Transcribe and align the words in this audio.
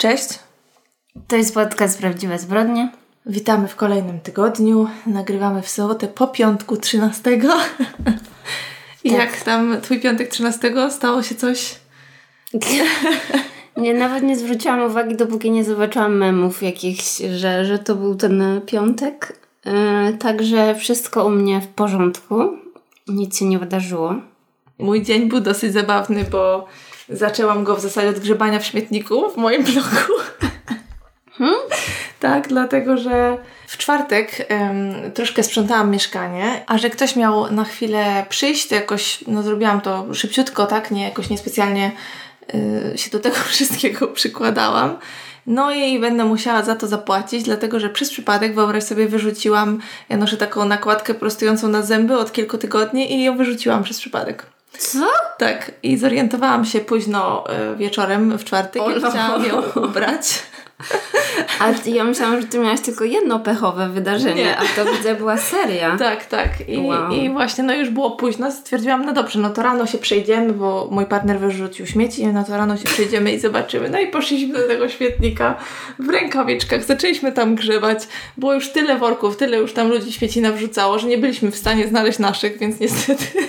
Cześć, 0.00 0.28
To 1.28 1.36
jest 1.36 1.54
podcast 1.54 1.98
Prawdziwe 1.98 2.38
Zbrodnie. 2.38 2.92
witamy 3.26 3.68
w 3.68 3.76
kolejnym 3.76 4.20
tygodniu. 4.20 4.88
Nagrywamy 5.06 5.62
w 5.62 5.68
sobotę 5.68 6.08
po 6.08 6.26
piątku 6.26 6.76
13. 6.76 7.30
I 9.04 9.10
Tak. 9.10 9.18
jak 9.18 9.40
tam 9.42 9.80
twój 9.80 10.00
piątek 10.00 10.28
13? 10.28 10.72
Stało 10.90 11.22
się 11.22 11.34
coś? 11.34 11.74
Nie, 13.76 13.94
nawet 13.94 14.22
nie 14.22 14.36
zwróciłam 14.36 14.82
uwagi, 14.82 15.16
dopóki 15.16 15.50
nie 15.50 15.64
zobaczyłam 15.64 16.16
memów 16.16 16.62
jakichś, 16.62 17.16
że, 17.36 17.64
że 17.64 17.78
to 17.78 17.94
był 17.94 18.14
ten 18.14 18.60
piątek. 18.66 19.38
Yy, 19.64 20.18
także 20.18 20.74
wszystko 20.74 21.26
u 21.26 21.30
mnie 21.30 21.60
w 21.60 21.66
porządku. 21.66 22.56
Nic 23.08 23.38
się 23.38 23.44
nie 23.44 23.58
wydarzyło. 23.58 24.14
Mój 24.78 25.02
dzień 25.02 25.28
był 25.28 25.40
dosyć 25.40 25.72
zabawny, 25.72 26.24
bo 26.24 26.66
zaczęłam 27.10 27.64
go 27.64 27.76
w 27.76 27.80
zasadzie 27.80 28.08
od 28.08 28.18
grzebania 28.18 28.58
w 28.58 28.64
śmietniku 28.64 29.30
w 29.30 29.36
moim 29.36 29.64
bloku. 29.64 30.12
Tak, 32.20 32.48
dlatego 32.48 32.96
że 32.96 33.38
w 33.66 33.76
czwartek 33.76 34.46
em, 34.48 34.94
troszkę 35.14 35.42
sprzątałam 35.42 35.90
mieszkanie, 35.90 36.64
a 36.66 36.78
że 36.78 36.90
ktoś 36.90 37.16
miał 37.16 37.52
na 37.52 37.64
chwilę 37.64 38.26
przyjść, 38.28 38.68
to 38.68 38.74
jakoś 38.74 39.24
no, 39.26 39.42
zrobiłam 39.42 39.80
to 39.80 40.14
szybciutko, 40.14 40.66
tak? 40.66 40.90
Nie, 40.90 41.04
jakoś 41.04 41.30
niespecjalnie 41.30 41.92
y, 42.94 42.98
się 42.98 43.10
do 43.10 43.20
tego 43.20 43.36
wszystkiego 43.52 44.08
przykładałam. 44.08 44.98
No 45.46 45.72
i 45.72 46.00
będę 46.00 46.24
musiała 46.24 46.62
za 46.62 46.76
to 46.76 46.86
zapłacić, 46.86 47.42
dlatego 47.42 47.80
że 47.80 47.88
przez 47.88 48.10
przypadek, 48.10 48.54
wyobraź 48.54 48.84
sobie, 48.84 49.08
wyrzuciłam, 49.08 49.80
ja 50.08 50.16
noszę 50.16 50.36
taką 50.36 50.64
nakładkę 50.64 51.14
prostującą 51.14 51.68
na 51.68 51.82
zęby 51.82 52.18
od 52.18 52.32
kilku 52.32 52.58
tygodni 52.58 53.14
i 53.14 53.24
ją 53.24 53.36
wyrzuciłam 53.36 53.82
przez 53.82 53.98
przypadek. 53.98 54.46
Co? 54.80 55.06
Tak, 55.38 55.72
i 55.82 55.96
zorientowałam 55.96 56.64
się 56.64 56.80
późno 56.80 57.44
y, 57.72 57.76
wieczorem 57.76 58.38
w 58.38 58.44
czwartek, 58.44 58.82
no. 59.02 59.10
chciałam 59.10 59.44
ją 59.46 59.62
ubrać. 59.84 60.42
A 61.58 61.72
ty- 61.72 61.90
ja 61.90 62.04
myślałam, 62.04 62.40
że 62.40 62.46
ty 62.46 62.58
miałaś 62.58 62.80
tylko 62.80 63.04
jedno 63.04 63.40
pechowe 63.40 63.88
wydarzenie, 63.88 64.44
Nie. 64.44 64.58
a 64.58 64.62
to 64.76 64.92
widzę 64.92 65.14
była 65.14 65.36
seria. 65.36 65.96
Tak, 65.98 66.24
tak. 66.26 66.68
I, 66.68 66.78
Wow. 66.78 67.10
I 67.10 67.30
właśnie, 67.30 67.64
no 67.64 67.74
już 67.74 67.88
było 67.90 68.10
późno, 68.10 68.52
stwierdziłam, 68.52 69.04
no 69.06 69.12
dobrze, 69.12 69.38
no 69.38 69.50
to 69.50 69.62
rano 69.62 69.86
się 69.86 69.98
przejdziemy, 69.98 70.52
bo 70.52 70.88
mój 70.90 71.06
partner 71.06 71.38
wyrzucił 71.38 71.86
śmieci, 71.86 72.26
no 72.26 72.44
to 72.44 72.56
rano 72.56 72.76
się 72.76 72.84
przejdziemy 72.84 73.32
i 73.32 73.38
zobaczymy. 73.40 73.90
No 73.90 74.00
i 74.00 74.06
poszliśmy 74.06 74.58
do 74.58 74.68
tego 74.68 74.88
śmietnika 74.88 75.56
w 75.98 76.08
rękawiczkach, 76.08 76.84
zaczęliśmy 76.84 77.32
tam 77.32 77.54
grzebać. 77.54 77.98
Było 78.36 78.54
już 78.54 78.68
tyle 78.72 78.98
worków, 78.98 79.36
tyle 79.36 79.56
już 79.58 79.72
tam 79.72 79.88
ludzi 79.88 80.12
śmieci 80.12 80.40
nawrzucało, 80.40 80.98
że 80.98 81.06
nie 81.08 81.18
byliśmy 81.18 81.50
w 81.50 81.56
stanie 81.56 81.88
znaleźć 81.88 82.18
naszych, 82.18 82.58
więc 82.58 82.80
niestety... 82.80 83.24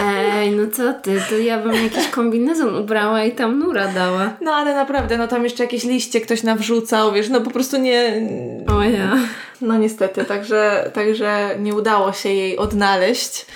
Ej, 0.00 0.50
no 0.50 0.62
co 0.72 0.92
ty, 0.92 1.22
to 1.28 1.38
ja 1.38 1.58
bym 1.58 1.74
jakiś 1.84 2.08
kombinezon 2.08 2.76
ubrała 2.76 3.24
i 3.24 3.32
tam 3.32 3.58
nura 3.58 3.88
dała. 3.88 4.36
No 4.40 4.52
ale 4.52 4.74
naprawdę, 4.74 5.18
no 5.18 5.28
tam 5.28 5.44
jeszcze 5.44 5.62
jakieś 5.62 5.84
liście 5.84 6.20
ktoś 6.20 6.42
nawrzucał, 6.42 7.12
wiesz, 7.12 7.28
no 7.28 7.40
po 7.40 7.50
prostu 7.50 7.76
nie... 7.76 8.28
O 8.68 8.82
ja. 8.82 9.16
No 9.60 9.78
niestety, 9.78 10.24
także, 10.24 10.90
także 10.94 11.56
nie 11.58 11.74
udało 11.74 12.12
się 12.12 12.28
jej 12.28 12.56
odnaleźć. 12.56 13.46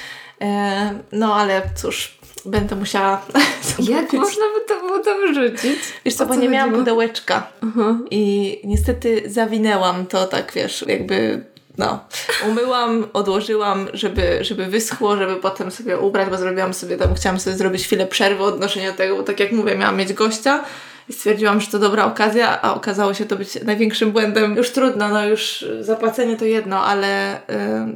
E, 0.41 0.91
no 1.13 1.35
ale 1.35 1.63
cóż, 1.77 2.19
będę 2.45 2.77
musiała. 2.77 3.23
Jak 3.79 4.13
można 4.13 4.43
by 4.43 4.75
to 4.75 4.81
było 4.81 4.99
to 4.99 5.15
wyrzucić? 5.15 5.79
Wiesz 6.05 6.15
co, 6.15 6.25
O 6.25 6.27
bo 6.27 6.35
co 6.35 6.41
nie 6.41 6.49
miałam 6.49 6.73
pudełeczka 6.73 7.47
Aha. 7.63 7.99
i 8.11 8.61
niestety 8.65 9.23
zawinęłam 9.27 10.07
to 10.07 10.27
tak, 10.27 10.53
wiesz, 10.55 10.85
jakby 10.89 11.45
no, 11.79 12.05
umyłam, 12.49 13.07
odłożyłam, 13.13 13.89
żeby, 13.93 14.45
żeby 14.45 14.67
wyschło, 14.67 15.17
żeby 15.17 15.37
potem 15.37 15.71
sobie 15.71 15.99
ubrać, 15.99 16.29
bo 16.29 16.37
zrobiłam 16.37 16.75
sobie 16.75 16.97
tam, 16.97 17.15
chciałam 17.15 17.41
sobie 17.41 17.57
zrobić 17.57 17.85
chwilę 17.85 18.07
przerwy 18.07 18.43
od 18.43 18.61
noszenia 18.61 18.93
tego, 18.93 19.17
bo 19.17 19.23
tak 19.23 19.41
jak 19.41 19.53
mówię, 19.53 19.77
miałam 19.77 19.97
mieć 19.97 20.13
gościa 20.13 20.65
i 21.09 21.13
stwierdziłam, 21.13 21.61
że 21.61 21.67
to 21.67 21.79
dobra 21.79 22.05
okazja, 22.05 22.63
a 22.63 22.75
okazało 22.75 23.15
się 23.15 23.25
to 23.25 23.37
być 23.37 23.63
największym 23.65 24.13
błędem. 24.13 24.57
Już 24.57 24.71
trudno, 24.71 25.09
no 25.09 25.27
już 25.27 25.65
zapłacenie 25.81 26.37
to 26.37 26.45
jedno, 26.45 26.85
ale 26.85 27.37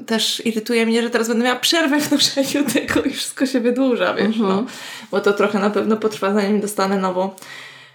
y, 0.00 0.04
też 0.04 0.46
irytuje 0.46 0.86
mnie, 0.86 1.02
że 1.02 1.10
teraz 1.10 1.28
będę 1.28 1.44
miała 1.44 1.58
przerwę 1.58 2.00
w 2.00 2.10
noszeniu 2.10 2.66
tego 2.74 3.02
i 3.02 3.10
wszystko 3.10 3.46
się 3.46 3.60
wydłuża, 3.60 4.14
wiesz, 4.14 4.36
no, 4.36 4.64
bo 5.10 5.20
to 5.20 5.32
trochę 5.32 5.58
na 5.58 5.70
pewno 5.70 5.96
potrwa, 5.96 6.34
zanim 6.34 6.60
dostanę 6.60 6.96
nową. 6.96 7.30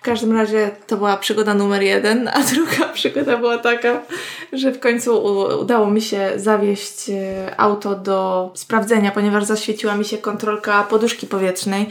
W 0.01 0.03
każdym 0.03 0.37
razie 0.37 0.71
to 0.87 0.97
była 0.97 1.17
przygoda 1.17 1.53
numer 1.53 1.81
jeden, 1.81 2.27
a 2.27 2.39
druga 2.53 2.89
przygoda 2.93 3.37
była 3.37 3.57
taka, 3.57 4.01
że 4.53 4.71
w 4.71 4.79
końcu 4.79 5.23
udało 5.61 5.89
mi 5.89 6.01
się 6.01 6.31
zawieźć 6.35 7.09
e, 7.09 7.59
auto 7.59 7.95
do 7.95 8.51
sprawdzenia, 8.53 9.11
ponieważ 9.11 9.43
zaświeciła 9.43 9.95
mi 9.95 10.05
się 10.05 10.17
kontrolka 10.17 10.83
poduszki 10.83 11.27
powietrznej. 11.27 11.89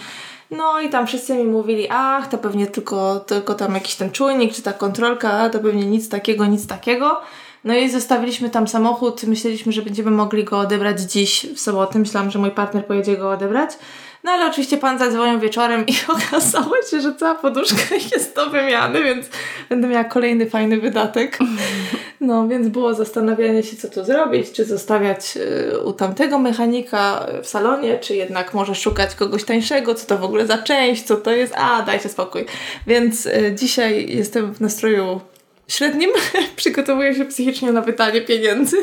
No 0.50 0.80
i 0.80 0.88
tam 0.88 1.06
wszyscy 1.06 1.34
mi 1.34 1.44
mówili, 1.44 1.86
ach, 1.90 2.28
to 2.28 2.38
pewnie 2.38 2.66
tylko, 2.66 3.20
tylko 3.20 3.54
tam 3.54 3.74
jakiś 3.74 3.94
ten 3.94 4.10
czujnik, 4.10 4.54
czy 4.54 4.62
ta 4.62 4.72
kontrolka, 4.72 5.50
to 5.50 5.58
pewnie 5.58 5.86
nic 5.86 6.08
takiego, 6.08 6.46
nic 6.46 6.66
takiego. 6.66 7.20
No 7.64 7.74
i 7.74 7.90
zostawiliśmy 7.90 8.50
tam 8.50 8.68
samochód, 8.68 9.24
myśleliśmy, 9.24 9.72
że 9.72 9.82
będziemy 9.82 10.10
mogli 10.10 10.44
go 10.44 10.58
odebrać 10.58 11.00
dziś 11.00 11.46
w 11.54 11.60
sobotę. 11.60 11.98
Myślałam, 11.98 12.30
że 12.30 12.38
mój 12.38 12.50
partner 12.50 12.86
pojedzie 12.86 13.16
go 13.16 13.30
odebrać. 13.30 13.70
No 14.26 14.32
ale 14.32 14.46
oczywiście 14.46 14.76
pan 14.76 14.98
zadzwonił 14.98 15.40
wieczorem 15.40 15.86
i 15.86 15.92
okazało 16.16 16.74
się, 16.90 17.00
że 17.00 17.14
cała 17.14 17.34
poduszka 17.34 17.94
jest 18.12 18.36
do 18.36 18.50
wymiany, 18.50 19.02
więc 19.04 19.26
będę 19.68 19.88
miała 19.88 20.04
kolejny 20.04 20.50
fajny 20.50 20.80
wydatek. 20.80 21.38
No 22.20 22.48
więc 22.48 22.68
było 22.68 22.94
zastanawianie 22.94 23.62
się, 23.62 23.76
co 23.76 23.88
tu 23.88 24.04
zrobić, 24.04 24.52
czy 24.52 24.64
zostawiać 24.64 25.36
y, 25.36 25.78
u 25.78 25.92
tamtego 25.92 26.38
mechanika 26.38 27.26
w 27.42 27.46
salonie, 27.46 27.98
czy 27.98 28.16
jednak 28.16 28.54
może 28.54 28.74
szukać 28.74 29.14
kogoś 29.14 29.44
tańszego, 29.44 29.94
co 29.94 30.06
to 30.06 30.18
w 30.18 30.24
ogóle 30.24 30.46
za 30.46 30.58
część, 30.58 31.02
co 31.02 31.16
to 31.16 31.30
jest, 31.30 31.54
a 31.56 31.82
dajcie 31.82 32.08
spokój. 32.08 32.44
Więc 32.86 33.26
y, 33.26 33.54
dzisiaj 33.58 34.16
jestem 34.16 34.54
w 34.54 34.60
nastroju 34.60 35.20
średnim, 35.68 36.10
przygotowuję 36.56 37.14
się 37.14 37.24
psychicznie 37.24 37.72
na 37.72 37.80
wydanie 37.80 38.20
pieniędzy. 38.20 38.76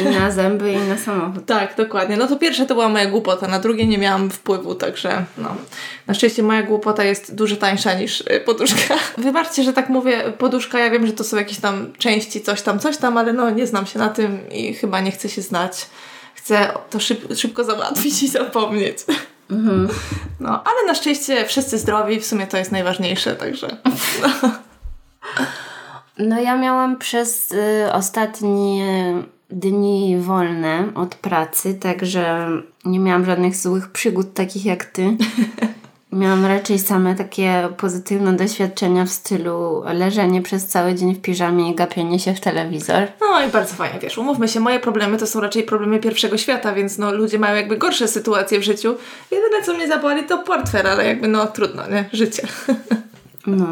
I 0.00 0.04
na 0.04 0.30
zęby, 0.30 0.72
i 0.72 0.78
na 0.78 0.98
samochód. 0.98 1.46
Tak, 1.46 1.76
dokładnie. 1.76 2.16
No 2.16 2.26
to 2.26 2.36
pierwsze 2.36 2.66
to 2.66 2.74
była 2.74 2.88
moja 2.88 3.06
głupota, 3.06 3.48
na 3.48 3.58
drugie 3.58 3.86
nie 3.86 3.98
miałam 3.98 4.30
wpływu, 4.30 4.74
także 4.74 5.24
no. 5.38 5.56
Na 6.06 6.14
szczęście 6.14 6.42
moja 6.42 6.62
głupota 6.62 7.04
jest 7.04 7.34
dużo 7.34 7.56
tańsza 7.56 7.94
niż 7.94 8.20
y, 8.20 8.42
poduszka. 8.46 8.94
Wybaczcie, 9.18 9.62
że 9.62 9.72
tak 9.72 9.88
mówię, 9.88 10.32
poduszka, 10.38 10.78
ja 10.78 10.90
wiem, 10.90 11.06
że 11.06 11.12
to 11.12 11.24
są 11.24 11.36
jakieś 11.36 11.58
tam 11.58 11.92
części, 11.98 12.40
coś 12.40 12.62
tam, 12.62 12.78
coś 12.78 12.96
tam, 12.96 13.18
ale 13.18 13.32
no 13.32 13.50
nie 13.50 13.66
znam 13.66 13.86
się 13.86 13.98
na 13.98 14.08
tym 14.08 14.50
i 14.50 14.74
chyba 14.74 15.00
nie 15.00 15.10
chcę 15.10 15.28
się 15.28 15.42
znać. 15.42 15.86
Chcę 16.34 16.72
to 16.90 17.00
szyb, 17.00 17.34
szybko 17.36 17.64
załatwić 17.64 18.22
i 18.22 18.28
zapomnieć. 18.28 18.98
No, 20.40 20.64
ale 20.64 20.86
na 20.86 20.94
szczęście 20.94 21.44
wszyscy 21.44 21.78
zdrowi, 21.78 22.20
w 22.20 22.26
sumie 22.26 22.46
to 22.46 22.56
jest 22.56 22.72
najważniejsze, 22.72 23.36
także... 23.36 23.76
No 24.22 24.50
ja 26.18 26.56
miałam 26.56 26.98
przez 26.98 27.52
y, 27.52 27.92
ostatnie 27.92 29.14
dni 29.50 30.16
wolne 30.20 30.88
od 30.94 31.14
pracy, 31.14 31.74
także 31.74 32.48
nie 32.84 33.00
miałam 33.00 33.24
żadnych 33.24 33.56
złych 33.56 33.88
przygód 33.88 34.34
takich 34.34 34.64
jak 34.64 34.84
ty. 34.84 35.16
Miałam 36.12 36.46
raczej 36.46 36.78
same 36.78 37.14
takie 37.14 37.68
pozytywne 37.76 38.32
doświadczenia 38.32 39.04
w 39.04 39.10
stylu 39.10 39.82
leżenie 39.92 40.42
przez 40.42 40.66
cały 40.66 40.94
dzień 40.94 41.14
w 41.14 41.20
piżamie 41.20 41.70
i 41.70 41.74
gapienie 41.74 42.18
się 42.18 42.34
w 42.34 42.40
telewizor. 42.40 43.02
No 43.20 43.46
i 43.46 43.50
bardzo 43.50 43.74
fajnie, 43.74 43.98
wiesz, 44.00 44.18
umówmy 44.18 44.48
się, 44.48 44.60
moje 44.60 44.80
problemy 44.80 45.18
to 45.18 45.26
są 45.26 45.40
raczej 45.40 45.62
problemy 45.62 45.98
pierwszego 45.98 46.38
świata, 46.38 46.72
więc 46.72 46.98
no 46.98 47.12
ludzie 47.12 47.38
mają 47.38 47.56
jakby 47.56 47.76
gorsze 47.76 48.08
sytuacje 48.08 48.60
w 48.60 48.62
życiu. 48.62 48.96
Jedyne 49.30 49.62
co 49.64 49.74
mnie 49.74 49.88
zaboli 49.88 50.24
to 50.24 50.38
portfel, 50.38 50.86
ale 50.86 51.06
jakby 51.06 51.28
no 51.28 51.46
trudno, 51.46 51.88
nie? 51.88 52.04
Życie. 52.12 52.42
No. 53.56 53.66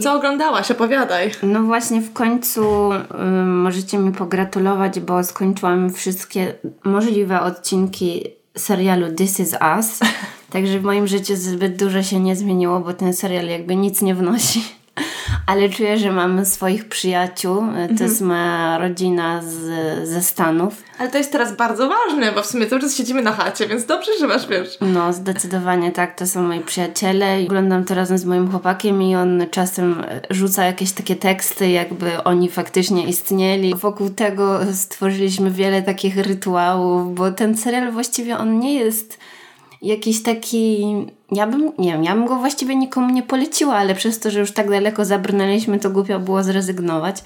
Co 0.00 0.14
oglądałaś? 0.14 0.70
Opowiadaj. 0.70 1.30
No 1.42 1.62
właśnie 1.62 2.00
w 2.00 2.12
końcu 2.12 2.92
y, 2.92 2.98
możecie 3.44 3.98
mi 3.98 4.12
pogratulować, 4.12 5.00
bo 5.00 5.24
skończyłam 5.24 5.92
wszystkie 5.92 6.54
możliwe 6.84 7.40
odcinki 7.40 8.24
serialu 8.56 9.12
This 9.14 9.40
Is 9.40 9.56
Us. 9.76 10.00
Także 10.52 10.78
w 10.78 10.82
moim 10.82 11.06
życiu 11.06 11.36
zbyt 11.36 11.76
dużo 11.76 12.02
się 12.02 12.20
nie 12.20 12.36
zmieniło, 12.36 12.80
bo 12.80 12.92
ten 12.92 13.12
serial 13.12 13.46
jakby 13.46 13.76
nic 13.76 14.02
nie 14.02 14.14
wnosi. 14.14 14.64
Ale 15.46 15.68
czuję, 15.68 15.98
że 15.98 16.12
mamy 16.12 16.46
swoich 16.46 16.88
przyjaciół. 16.88 17.64
Y, 17.92 17.96
To 17.98 18.04
jest 18.04 18.20
moja 18.20 18.78
rodzina 18.78 19.42
z, 19.42 20.08
ze 20.08 20.22
Stanów. 20.22 20.82
Ale 20.98 21.10
to 21.10 21.18
jest 21.18 21.32
teraz 21.32 21.56
bardzo 21.56 21.88
ważne, 21.88 22.32
bo 22.32 22.42
w 22.42 22.46
sumie 22.46 22.66
cały 22.66 22.80
czas 22.82 22.96
siedzimy 22.96 23.22
na 23.22 23.32
chacie, 23.32 23.66
więc 23.68 23.84
dobrze, 23.86 24.10
że 24.20 24.26
masz, 24.26 24.46
wiesz. 24.48 24.78
No, 24.80 25.12
zdecydowanie 25.12 25.92
tak, 25.92 26.18
to 26.18 26.26
są 26.26 26.42
moi 26.42 26.60
przyjaciele. 26.60 27.38
Oglądam 27.46 27.84
to 27.84 27.94
razem 27.94 28.18
z 28.18 28.24
moim 28.24 28.50
chłopakiem 28.50 29.02
i 29.02 29.16
on 29.16 29.46
czasem 29.50 30.00
e, 30.08 30.20
rzuca 30.30 30.64
jakieś 30.64 30.92
takie 30.92 31.16
teksty, 31.16 31.70
jakby 31.70 32.24
oni 32.24 32.48
faktycznie 32.50 33.06
istnieli. 33.06 33.74
Wokół 33.74 34.10
tego 34.10 34.60
stworzyliśmy 34.72 35.50
wiele 35.50 35.82
takich 35.82 36.16
rytuałów, 36.16 37.14
bo 37.14 37.30
ten 37.30 37.56
serial 37.56 37.92
właściwie 37.92 38.38
on 38.38 38.58
nie 38.58 38.74
jest 38.74 39.18
jakiś 39.82 40.22
taki... 40.22 40.96
Ja 41.32 41.46
bym, 41.46 41.72
nie 41.78 41.92
wiem, 41.92 42.04
ja 42.04 42.14
bym 42.14 42.26
go 42.26 42.36
właściwie 42.36 42.76
nikomu 42.76 43.10
nie 43.14 43.22
poleciła, 43.22 43.74
ale 43.74 43.94
przez 43.94 44.18
to, 44.18 44.30
że 44.30 44.40
już 44.40 44.52
tak 44.52 44.70
daleko 44.70 45.04
zabrnęliśmy, 45.04 45.78
to 45.78 45.90
głupio 45.90 46.18
było 46.18 46.42
zrezygnować. 46.42 47.16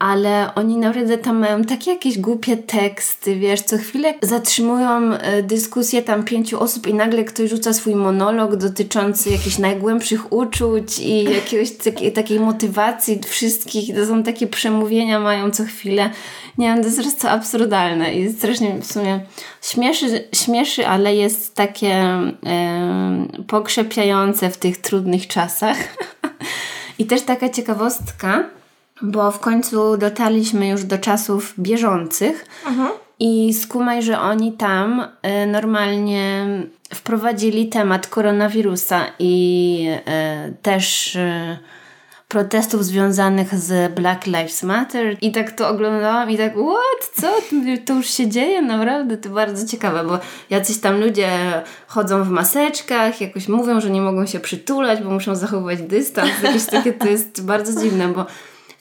Ale 0.00 0.54
oni 0.54 0.76
naprawdę 0.76 1.18
tam 1.18 1.38
mają 1.38 1.64
takie 1.64 1.90
jakieś 1.90 2.18
głupie 2.18 2.56
teksty, 2.56 3.36
wiesz, 3.36 3.60
co 3.60 3.78
chwilę 3.78 4.14
zatrzymują 4.22 5.12
e, 5.12 5.42
dyskusję 5.42 6.02
tam 6.02 6.24
pięciu 6.24 6.60
osób 6.60 6.86
i 6.86 6.94
nagle 6.94 7.24
ktoś 7.24 7.50
rzuca 7.50 7.72
swój 7.72 7.94
monolog 7.94 8.56
dotyczący 8.56 9.30
jakichś 9.30 9.58
najgłębszych 9.58 10.32
uczuć 10.32 10.98
i 10.98 11.24
jakiegoś 11.40 11.70
takiej, 11.70 12.12
takiej 12.12 12.40
motywacji 12.40 13.20
wszystkich. 13.26 13.94
To 13.96 14.06
są 14.06 14.22
takie 14.22 14.46
przemówienia 14.46 15.20
mają 15.20 15.50
co 15.50 15.64
chwilę. 15.64 16.10
Nie 16.58 16.66
wiem, 16.66 16.84
to 16.84 16.88
jest 16.88 17.22
po 17.22 17.30
absurdalne 17.30 18.14
i 18.14 18.32
strasznie 18.32 18.78
w 18.80 18.86
sumie 18.92 19.20
śmieszy, 19.62 20.28
śmieszy 20.34 20.86
ale 20.86 21.14
jest 21.14 21.54
takie 21.54 21.92
e, 21.92 22.30
pokrzepiające 23.46 24.50
w 24.50 24.56
tych 24.56 24.78
trudnych 24.78 25.26
czasach. 25.26 25.76
I 26.98 27.06
też 27.06 27.22
taka 27.22 27.48
ciekawostka, 27.48 28.59
bo 29.02 29.30
w 29.30 29.38
końcu 29.40 29.96
dotarliśmy 29.96 30.68
już 30.68 30.84
do 30.84 30.98
czasów 30.98 31.54
bieżących 31.58 32.44
Mhm. 32.66 32.90
i 33.20 33.54
skumaj, 33.54 34.02
że 34.02 34.20
oni 34.20 34.52
tam 34.52 35.00
y, 35.42 35.46
normalnie 35.46 36.46
wprowadzili 36.94 37.68
temat 37.68 38.06
koronawirusa 38.06 39.00
i 39.18 39.86
y, 40.48 40.54
też 40.62 41.16
y, 41.16 41.58
protestów 42.28 42.84
związanych 42.84 43.54
z 43.54 43.94
Black 43.94 44.26
Lives 44.26 44.62
Matter 44.62 45.16
i 45.20 45.32
tak 45.32 45.52
to 45.52 45.68
oglądałam 45.68 46.30
i 46.30 46.36
tak 46.38 46.52
what? 46.52 47.10
Co? 47.20 47.28
To 47.84 47.94
już 47.94 48.06
się 48.10 48.28
dzieje? 48.28 48.62
Naprawdę 48.62 49.16
to 49.16 49.28
bardzo 49.28 49.66
ciekawe, 49.66 50.04
bo 50.04 50.18
jacyś 50.50 50.78
tam 50.78 51.00
ludzie 51.00 51.28
chodzą 51.86 52.24
w 52.24 52.28
maseczkach, 52.28 53.20
jakoś 53.20 53.48
mówią, 53.48 53.80
że 53.80 53.90
nie 53.90 54.00
mogą 54.00 54.26
się 54.26 54.40
przytulać, 54.40 55.00
bo 55.02 55.10
muszą 55.10 55.34
zachowywać 55.36 55.82
dystans. 55.82 56.30
Jakieś 56.42 56.64
takie 56.66 56.92
to 56.92 57.08
jest 57.08 57.44
bardzo 57.44 57.82
dziwne, 57.82 58.08
bo 58.08 58.26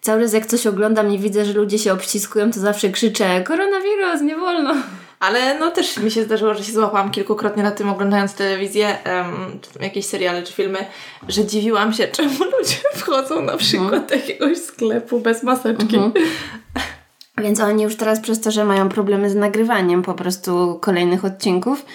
cały 0.01 0.21
czas 0.21 0.33
jak 0.33 0.45
coś 0.45 0.67
oglądam 0.67 1.11
i 1.13 1.19
widzę, 1.19 1.45
że 1.45 1.53
ludzie 1.53 1.79
się 1.79 1.93
obściskują, 1.93 2.51
to 2.51 2.59
zawsze 2.59 2.89
krzyczę 2.89 3.43
koronawirus, 3.43 4.21
nie 4.21 4.35
wolno. 4.35 4.75
Ale 5.19 5.59
no 5.59 5.71
też 5.71 5.97
mi 5.97 6.11
się 6.11 6.23
zdarzyło, 6.23 6.53
że 6.53 6.63
się 6.63 6.71
złapałam 6.71 7.11
kilkukrotnie 7.11 7.63
na 7.63 7.71
tym 7.71 7.89
oglądając 7.89 8.33
telewizję, 8.33 9.03
em, 9.03 9.59
czy 9.61 9.73
tam 9.73 9.83
jakieś 9.83 10.05
seriale, 10.05 10.43
czy 10.43 10.53
filmy, 10.53 10.85
że 11.27 11.45
dziwiłam 11.45 11.93
się, 11.93 12.07
czemu 12.07 12.43
ludzie 12.43 12.75
wchodzą 12.95 13.41
na 13.41 13.57
przykład 13.57 14.09
do 14.09 14.15
jakiegoś 14.15 14.57
sklepu 14.57 15.19
bez 15.19 15.43
maseczki. 15.43 15.95
Mhm. 15.95 16.11
Więc 17.43 17.59
oni 17.59 17.83
już 17.83 17.95
teraz 17.95 18.19
przez 18.19 18.41
to, 18.41 18.51
że 18.51 18.65
mają 18.65 18.89
problemy 18.89 19.29
z 19.29 19.35
nagrywaniem 19.35 20.01
po 20.01 20.13
prostu 20.13 20.79
kolejnych 20.81 21.25
odcinków, 21.25 21.85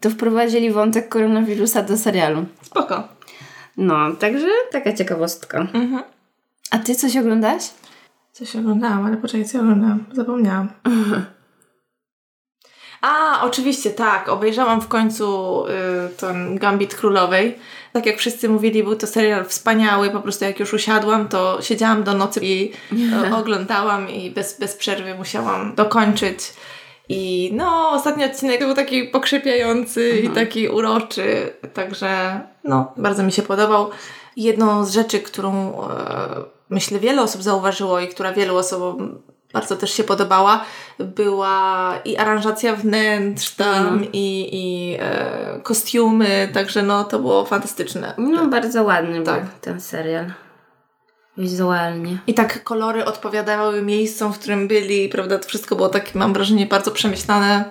to 0.00 0.10
wprowadzili 0.10 0.70
wątek 0.70 1.08
koronawirusa 1.08 1.82
do 1.82 1.96
serialu. 1.96 2.44
Spoko. 2.62 3.08
No, 3.76 4.12
także 4.12 4.46
taka 4.72 4.92
ciekawostka. 4.92 5.58
Mhm. 5.58 6.02
A 6.74 6.78
ty 6.78 6.94
coś 6.94 7.16
oglądasz? 7.16 7.62
Coś 8.32 8.56
oglądałam, 8.56 9.06
ale 9.06 9.16
poczekaj, 9.16 9.44
co 9.44 9.58
oglądałam? 9.58 10.04
Zapomniałam. 10.12 10.68
A, 13.02 13.42
oczywiście, 13.42 13.90
tak. 13.90 14.28
Obejrzałam 14.28 14.80
w 14.80 14.88
końcu 14.88 15.64
y, 15.66 15.70
ten 16.16 16.58
Gambit 16.58 16.94
Królowej. 16.94 17.58
Tak 17.92 18.06
jak 18.06 18.18
wszyscy 18.18 18.48
mówili, 18.48 18.84
był 18.84 18.96
to 18.96 19.06
serial 19.06 19.44
wspaniały. 19.44 20.10
Po 20.10 20.20
prostu 20.20 20.44
jak 20.44 20.60
już 20.60 20.72
usiadłam, 20.72 21.28
to 21.28 21.62
siedziałam 21.62 22.02
do 22.02 22.14
nocy 22.14 22.40
i 22.42 22.72
y, 22.72 23.34
oglądałam 23.40 24.08
i 24.10 24.30
bez, 24.30 24.60
bez 24.60 24.76
przerwy 24.76 25.14
musiałam 25.14 25.74
dokończyć. 25.74 26.38
I 27.08 27.50
no, 27.54 27.90
ostatni 27.90 28.24
odcinek 28.24 28.60
był 28.60 28.74
taki 28.74 29.04
pokrzepiający 29.04 30.18
i 30.18 30.28
taki 30.28 30.68
uroczy. 30.68 31.52
Także 31.74 32.40
no, 32.64 32.92
bardzo 32.96 33.22
mi 33.22 33.32
się 33.32 33.42
podobał. 33.42 33.90
Jedną 34.36 34.84
z 34.84 34.92
rzeczy, 34.92 35.20
którą 35.20 35.82
e, 35.82 36.53
myślę 36.70 36.98
wiele 36.98 37.22
osób 37.22 37.42
zauważyło 37.42 38.00
i 38.00 38.08
która 38.08 38.32
wielu 38.32 38.56
osobom 38.56 39.22
bardzo 39.52 39.76
też 39.76 39.92
się 39.92 40.04
podobała, 40.04 40.64
była 40.98 41.94
i 42.04 42.16
aranżacja 42.16 42.76
wnętrz 42.76 43.50
tam 43.50 44.04
i, 44.12 44.48
i 44.52 44.96
e, 45.00 45.60
kostiumy, 45.62 46.48
także 46.54 46.82
no 46.82 47.04
to 47.04 47.18
było 47.18 47.44
fantastyczne. 47.44 48.14
No, 48.18 48.46
bardzo 48.46 48.82
ładny 48.84 49.22
Tak. 49.22 49.40
był 49.40 49.50
ten 49.60 49.80
serial. 49.80 50.32
Wizualnie. 51.36 52.18
I 52.26 52.34
tak 52.34 52.64
kolory 52.64 53.04
odpowiadały 53.04 53.82
miejscom, 53.82 54.32
w 54.32 54.38
którym 54.38 54.68
byli, 54.68 55.08
prawda? 55.08 55.38
To 55.38 55.48
wszystko 55.48 55.76
było 55.76 55.88
takie, 55.88 56.18
mam 56.18 56.32
wrażenie, 56.32 56.66
bardzo 56.66 56.90
przemyślane. 56.90 57.64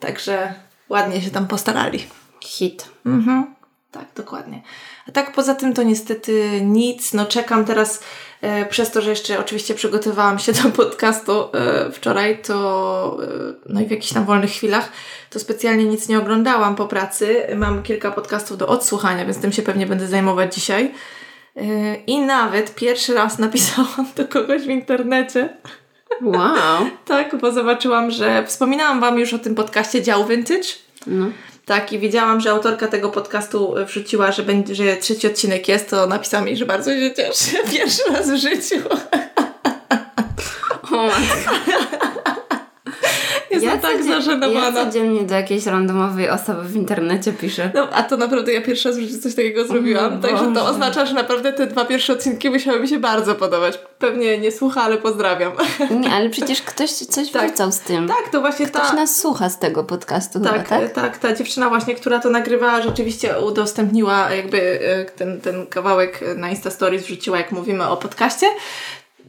Także 0.00 0.54
ładnie 0.88 1.22
się 1.22 1.30
tam 1.30 1.46
postarali. 1.46 2.06
Hit. 2.40 2.88
Mhm. 3.06 3.53
Tak, 3.94 4.04
dokładnie. 4.16 4.62
A 5.08 5.12
tak 5.12 5.32
poza 5.32 5.54
tym 5.54 5.74
to 5.74 5.82
niestety 5.82 6.60
nic. 6.62 7.12
No 7.12 7.26
czekam 7.26 7.64
teraz, 7.64 8.04
e, 8.40 8.66
przez 8.66 8.90
to, 8.90 9.02
że 9.02 9.10
jeszcze 9.10 9.40
oczywiście 9.40 9.74
przygotowałam 9.74 10.38
się 10.38 10.52
do 10.62 10.70
podcastu 10.70 11.32
e, 11.32 11.92
wczoraj, 11.92 12.42
to 12.42 13.18
e, 13.22 13.54
no 13.66 13.80
i 13.80 13.86
w 13.86 13.90
jakichś 13.90 14.12
tam 14.12 14.24
wolnych 14.24 14.50
chwilach, 14.50 14.92
to 15.30 15.38
specjalnie 15.38 15.84
nic 15.84 16.08
nie 16.08 16.18
oglądałam 16.18 16.76
po 16.76 16.86
pracy. 16.86 17.46
Mam 17.56 17.82
kilka 17.82 18.10
podcastów 18.10 18.58
do 18.58 18.66
odsłuchania, 18.66 19.24
więc 19.24 19.40
tym 19.40 19.52
się 19.52 19.62
pewnie 19.62 19.86
będę 19.86 20.06
zajmować 20.06 20.54
dzisiaj. 20.54 20.94
E, 21.56 21.94
I 21.94 22.20
nawet 22.20 22.74
pierwszy 22.74 23.14
raz 23.14 23.38
napisałam 23.46 24.06
do 24.16 24.28
kogoś 24.28 24.62
w 24.62 24.68
internecie. 24.68 25.56
Wow. 26.22 26.86
Tak, 27.04 27.36
bo 27.40 27.52
zobaczyłam, 27.52 28.10
że 28.10 28.46
wspominałam 28.46 29.00
Wam 29.00 29.18
już 29.18 29.34
o 29.34 29.38
tym 29.38 29.54
podcaście 29.54 30.02
Dział 30.02 30.26
Vintage. 30.26 30.68
No. 31.06 31.26
Tak, 31.64 31.92
i 31.92 31.98
wiedziałam, 31.98 32.40
że 32.40 32.50
autorka 32.50 32.88
tego 32.88 33.10
podcastu 33.10 33.74
wrzuciła, 33.86 34.32
że, 34.32 34.42
będzie, 34.42 34.74
że 34.74 34.96
trzeci 34.96 35.26
odcinek 35.26 35.68
jest, 35.68 35.90
to 35.90 36.06
napisała 36.06 36.44
mi, 36.44 36.56
że 36.56 36.66
bardzo 36.66 36.90
się 36.90 37.14
cieszy. 37.16 37.56
Pierwszy 37.72 38.02
raz 38.12 38.30
w 38.30 38.36
życiu. 38.36 38.76
O, 40.92 41.06
matko. 41.06 42.03
Jestem 43.62 43.80
tak 43.80 43.92
codzien- 43.92 44.06
zażenowana. 44.14 44.80
Ja 44.80 44.84
codziennie 44.86 45.22
do 45.22 45.34
jakiejś 45.34 45.66
randomowej 45.66 46.30
osoby 46.30 46.62
w 46.62 46.76
internecie 46.76 47.32
piszę. 47.32 47.70
No, 47.74 47.88
a 47.92 48.02
to 48.02 48.16
naprawdę 48.16 48.52
ja 48.52 48.62
pierwszy 48.62 48.88
raz 48.88 48.98
w 48.98 49.00
życiu 49.00 49.18
coś 49.22 49.34
takiego 49.34 49.64
zrobiłam. 49.64 50.20
Także 50.20 50.52
to 50.54 50.66
oznacza, 50.66 51.06
że 51.06 51.14
naprawdę 51.14 51.52
te 51.52 51.66
dwa 51.66 51.84
pierwsze 51.84 52.12
odcinki 52.12 52.50
musiały 52.50 52.80
mi 52.80 52.88
się 52.88 52.98
bardzo 52.98 53.34
podobać. 53.34 53.78
Pewnie 53.98 54.38
nie 54.38 54.52
słucha, 54.52 54.82
ale 54.82 54.96
pozdrawiam. 54.98 55.52
Nie, 56.00 56.10
ale 56.12 56.30
przecież 56.30 56.62
ktoś 56.62 56.90
coś 56.90 57.30
Tak. 57.30 57.46
wrzucał 57.46 57.72
z 57.72 57.80
tym. 57.80 58.08
Tak, 58.08 58.28
to 58.32 58.40
właśnie 58.40 58.66
Ktoś 58.66 58.88
ta... 58.88 58.92
nas 58.94 59.16
słucha 59.20 59.48
z 59.48 59.58
tego 59.58 59.84
podcastu 59.84 60.40
Tak, 60.40 60.52
chyba, 60.68 60.80
tak? 60.80 60.92
tak, 60.92 61.18
ta 61.18 61.32
dziewczyna 61.34 61.68
właśnie, 61.68 61.94
która 61.94 62.18
to 62.18 62.30
nagrywała, 62.30 62.82
rzeczywiście 62.82 63.38
udostępniła 63.40 64.30
jakby 64.32 64.80
e, 64.80 65.04
ten, 65.04 65.40
ten 65.40 65.66
kawałek 65.66 66.20
na 66.36 66.50
Insta 66.50 66.70
Stories, 66.70 67.02
wrzuciła, 67.04 67.38
jak 67.38 67.52
mówimy 67.52 67.88
o 67.88 67.96
podcaście. 67.96 68.46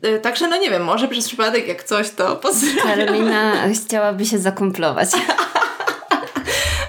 E, 0.06 0.20
Także 0.20 0.48
no 0.48 0.58
nie 0.58 0.70
wiem, 0.70 0.84
może 0.84 1.08
przez 1.08 1.28
przypadek 1.28 1.68
jak 1.68 1.84
coś, 1.84 2.10
to 2.10 2.36
pozdrawiam. 2.36 2.88
Karolina 2.88 3.54
chciałaby 3.86 4.26
się 4.26 4.40
zakumplować. 4.40 5.10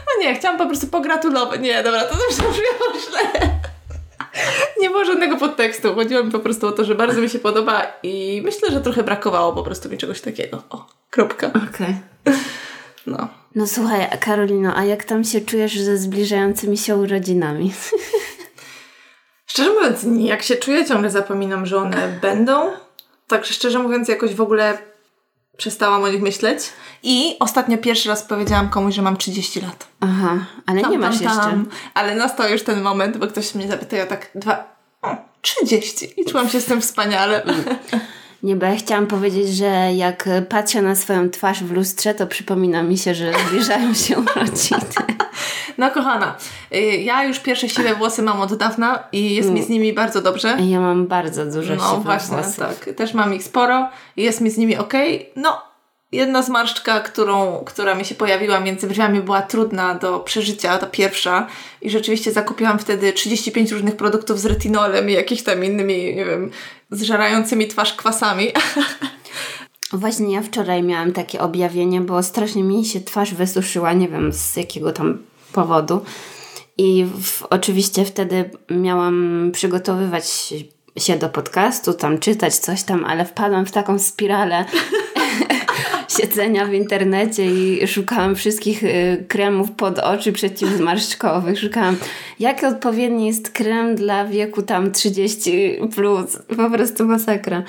No 0.06 0.22
nie, 0.22 0.34
chciałam 0.34 0.58
po 0.58 0.66
prostu 0.66 0.86
pogratulować. 0.86 1.60
Nie, 1.60 1.82
dobra, 1.82 2.04
to 2.04 2.14
też 2.16 2.36
brzmiało 2.36 2.92
źle. 3.08 3.50
Nie 4.80 4.90
było 4.90 5.04
żadnego 5.04 5.36
podtekstu. 5.36 5.94
Chodziło 5.94 6.24
mi 6.24 6.30
po 6.30 6.40
prostu 6.40 6.66
o 6.66 6.72
to, 6.72 6.84
że 6.84 6.94
bardzo 6.94 7.20
mi 7.20 7.30
się 7.30 7.38
podoba 7.38 7.82
i 8.02 8.42
myślę, 8.44 8.70
że 8.70 8.80
trochę 8.80 9.02
brakowało 9.02 9.52
po 9.52 9.62
prostu 9.62 9.88
mi 9.88 9.98
czegoś 9.98 10.20
takiego. 10.20 10.62
O, 10.70 10.86
kropka. 11.10 11.50
Okej. 11.74 11.96
No. 13.06 13.28
No 13.54 13.66
słuchaj, 13.66 14.08
Karolino, 14.20 14.76
a 14.76 14.84
jak 14.84 15.04
tam 15.04 15.24
się 15.24 15.40
czujesz 15.40 15.80
ze 15.80 15.98
zbliżającymi 15.98 16.78
się 16.78 16.96
urodzinami? 16.96 17.72
Szczerze 19.46 19.70
mówiąc. 19.70 20.06
Jak 20.18 20.42
się 20.42 20.56
czuję, 20.56 20.84
ciągle 20.84 21.10
zapominam, 21.10 21.66
że 21.66 21.76
one 21.76 22.18
będą. 22.22 22.85
Także 23.28 23.54
szczerze 23.54 23.78
mówiąc, 23.78 24.08
jakoś 24.08 24.34
w 24.34 24.40
ogóle 24.40 24.78
przestałam 25.56 26.02
o 26.02 26.08
nich 26.08 26.22
myśleć. 26.22 26.58
I 27.02 27.36
ostatnio 27.40 27.78
pierwszy 27.78 28.08
raz 28.08 28.22
powiedziałam 28.22 28.68
komuś, 28.68 28.94
że 28.94 29.02
mam 29.02 29.16
30 29.16 29.60
lat. 29.60 29.86
Aha, 30.00 30.38
ale 30.66 30.80
Tam, 30.80 30.90
nie 30.90 30.98
masz 30.98 31.18
tam, 31.18 31.24
jeszcze. 31.24 31.40
tam. 31.40 31.68
Ale 31.94 32.14
nastał 32.14 32.50
już 32.50 32.62
ten 32.62 32.82
moment, 32.82 33.16
bo 33.16 33.26
ktoś 33.26 33.54
mnie 33.54 33.68
zapytał, 33.68 33.98
ja 33.98 34.06
tak 34.06 34.30
dwa... 34.34 34.76
O, 35.02 35.16
30. 35.40 36.20
I 36.20 36.24
czułam 36.24 36.48
się 36.48 36.60
z 36.60 36.64
tym 36.64 36.80
wspaniale. 36.80 37.42
Nie, 38.42 38.56
bo 38.56 38.66
ja 38.66 38.76
chciałam 38.76 39.06
powiedzieć, 39.06 39.48
że 39.48 39.66
jak 39.94 40.28
patrzę 40.48 40.82
na 40.82 40.94
swoją 40.94 41.30
twarz 41.30 41.64
w 41.64 41.72
lustrze, 41.72 42.14
to 42.14 42.26
przypomina 42.26 42.82
mi 42.82 42.98
się, 42.98 43.14
że 43.14 43.32
zbliżają 43.48 43.94
się 43.94 44.18
urodziny. 44.36 44.80
No 45.78 45.90
kochana, 45.90 46.34
y, 46.74 46.78
ja 46.80 47.24
już 47.24 47.38
pierwsze 47.38 47.68
siwe 47.68 47.94
włosy 47.94 48.22
mam 48.22 48.40
od 48.40 48.54
dawna 48.54 49.04
i 49.12 49.34
jest 49.34 49.50
mi 49.50 49.62
z 49.62 49.68
nimi 49.68 49.92
bardzo 49.92 50.22
dobrze. 50.22 50.56
Ja 50.60 50.80
mam 50.80 51.06
bardzo 51.06 51.46
dużo 51.46 51.74
No 51.74 51.90
siwych 51.90 52.04
właśnie, 52.04 52.36
włosów. 52.36 52.56
tak. 52.56 52.94
Też 52.96 53.14
mam 53.14 53.34
ich 53.34 53.42
sporo 53.42 53.88
i 54.16 54.22
jest 54.22 54.40
mi 54.40 54.50
z 54.50 54.58
nimi 54.58 54.76
okej. 54.76 55.30
No, 55.36 55.62
jedna 56.12 56.42
zmarszczka, 56.42 57.00
którą, 57.00 57.62
która 57.64 57.94
mi 57.94 58.04
się 58.04 58.14
pojawiła 58.14 58.60
między 58.60 58.86
brwiami 58.86 59.20
była 59.20 59.42
trudna 59.42 59.94
do 59.94 60.20
przeżycia, 60.20 60.78
ta 60.78 60.86
pierwsza. 60.86 61.46
I 61.82 61.90
rzeczywiście 61.90 62.32
zakupiłam 62.32 62.78
wtedy 62.78 63.12
35 63.12 63.72
różnych 63.72 63.96
produktów 63.96 64.40
z 64.40 64.46
retinolem 64.46 65.10
i 65.10 65.12
jakichś 65.12 65.42
tam 65.42 65.64
innymi, 65.64 66.14
nie 66.14 66.24
wiem, 66.24 66.50
zżerającymi 66.90 67.68
twarz 67.68 67.94
kwasami. 67.94 68.48
Właśnie 69.92 70.34
ja 70.34 70.42
wczoraj 70.42 70.82
miałam 70.82 71.12
takie 71.12 71.40
objawienie, 71.40 72.00
bo 72.00 72.22
strasznie 72.22 72.62
mi 72.62 72.84
się 72.84 73.00
twarz 73.00 73.34
wysuszyła, 73.34 73.92
nie 73.92 74.08
wiem 74.08 74.32
z 74.32 74.56
jakiego 74.56 74.92
tam 74.92 75.18
powodu. 75.52 76.04
I 76.78 77.06
w, 77.22 77.42
oczywiście 77.50 78.04
wtedy 78.04 78.50
miałam 78.70 79.50
przygotowywać 79.52 80.54
się 80.98 81.16
do 81.16 81.28
podcastu, 81.28 81.94
tam 81.94 82.18
czytać 82.18 82.54
coś 82.54 82.82
tam, 82.82 83.04
ale 83.04 83.24
wpadłam 83.24 83.66
w 83.66 83.72
taką 83.72 83.98
spiralę 83.98 84.64
siedzenia 86.16 86.66
w 86.66 86.72
internecie 86.72 87.46
i 87.46 87.88
szukałam 87.88 88.34
wszystkich 88.34 88.84
y, 88.84 89.24
kremów 89.28 89.70
pod 89.70 89.98
oczy 89.98 90.32
przeciwzmarszczkowych. 90.32 91.60
Szukałam, 91.60 91.96
jaki 92.40 92.66
odpowiedni 92.66 93.26
jest 93.26 93.50
krem 93.50 93.94
dla 93.94 94.24
wieku 94.24 94.62
tam 94.62 94.92
30 94.92 95.78
plus. 95.94 96.38
Po 96.56 96.70
prostu 96.70 97.04
masakra. 97.04 97.62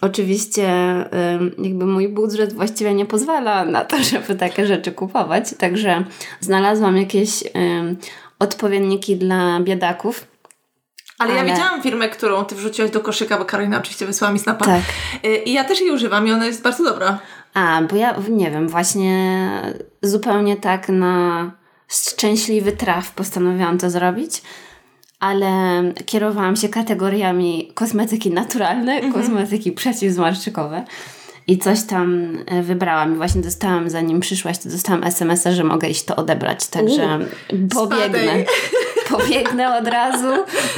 Oczywiście 0.00 0.68
jakby 1.58 1.86
mój 1.86 2.08
budżet 2.08 2.52
właściwie 2.52 2.94
nie 2.94 3.06
pozwala 3.06 3.64
na 3.64 3.84
to, 3.84 3.96
żeby 4.10 4.34
takie 4.34 4.66
rzeczy 4.66 4.92
kupować, 4.92 5.54
także 5.58 6.04
znalazłam 6.40 6.96
jakieś 6.96 7.44
odpowiedniki 8.38 9.16
dla 9.16 9.60
biedaków. 9.60 10.26
Ale, 11.18 11.32
Ale, 11.32 11.48
ja 11.48 11.54
widziałam 11.54 11.82
firmę, 11.82 12.08
którą 12.08 12.44
ty 12.44 12.54
wrzuciłaś 12.54 12.90
do 12.90 13.00
koszyka, 13.00 13.38
bo 13.38 13.44
Karolina 13.44 13.78
oczywiście 13.78 14.06
wysłała 14.06 14.32
mi 14.32 14.38
snapa. 14.38 14.64
Tak. 14.64 14.82
Y, 15.24 15.36
I 15.36 15.52
ja 15.52 15.64
też 15.64 15.80
jej 15.80 15.90
używam 15.90 16.26
i 16.26 16.32
ona 16.32 16.46
jest 16.46 16.62
bardzo 16.62 16.84
dobra. 16.84 17.18
A, 17.54 17.82
bo 17.90 17.96
ja 17.96 18.16
nie 18.30 18.50
wiem, 18.50 18.68
właśnie 18.68 19.48
zupełnie 20.02 20.56
tak 20.56 20.88
na 20.88 21.50
szczęśliwy 21.88 22.72
traf 22.72 23.10
postanowiłam 23.10 23.78
to 23.78 23.90
zrobić 23.90 24.42
ale 25.20 25.82
kierowałam 26.06 26.56
się 26.56 26.68
kategoriami 26.68 27.72
kosmetyki 27.74 28.30
naturalne, 28.30 28.92
mhm. 28.92 29.12
kosmetyki 29.12 29.72
przeciwzmarszczykowe. 29.72 30.84
I 31.46 31.58
coś 31.58 31.82
tam 31.82 32.38
e, 32.46 32.62
wybrałam. 32.62 33.12
I 33.14 33.16
właśnie 33.16 33.42
dostałam, 33.42 33.90
zanim 33.90 34.20
przyszłaś, 34.20 34.58
to 34.58 34.68
dostałam 34.68 35.04
SMS-a, 35.04 35.52
że 35.52 35.64
mogę 35.64 35.88
iść 35.88 36.04
to 36.04 36.16
odebrać. 36.16 36.66
Także 36.66 37.18
U, 37.52 37.68
pobiegnę. 37.68 38.32
Pobiegnę 39.10 39.78
od 39.78 39.86
razu, 39.88 40.26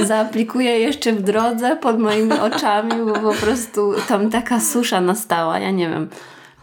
zaaplikuję 0.00 0.78
jeszcze 0.78 1.12
w 1.12 1.22
drodze 1.22 1.76
pod 1.76 1.98
moimi 1.98 2.32
oczami, 2.32 2.92
bo 3.06 3.12
po 3.12 3.34
prostu 3.34 3.94
tam 4.08 4.30
taka 4.30 4.60
susza 4.60 5.00
nastała. 5.00 5.58
Ja 5.58 5.70
nie 5.70 5.88
wiem, 5.88 6.08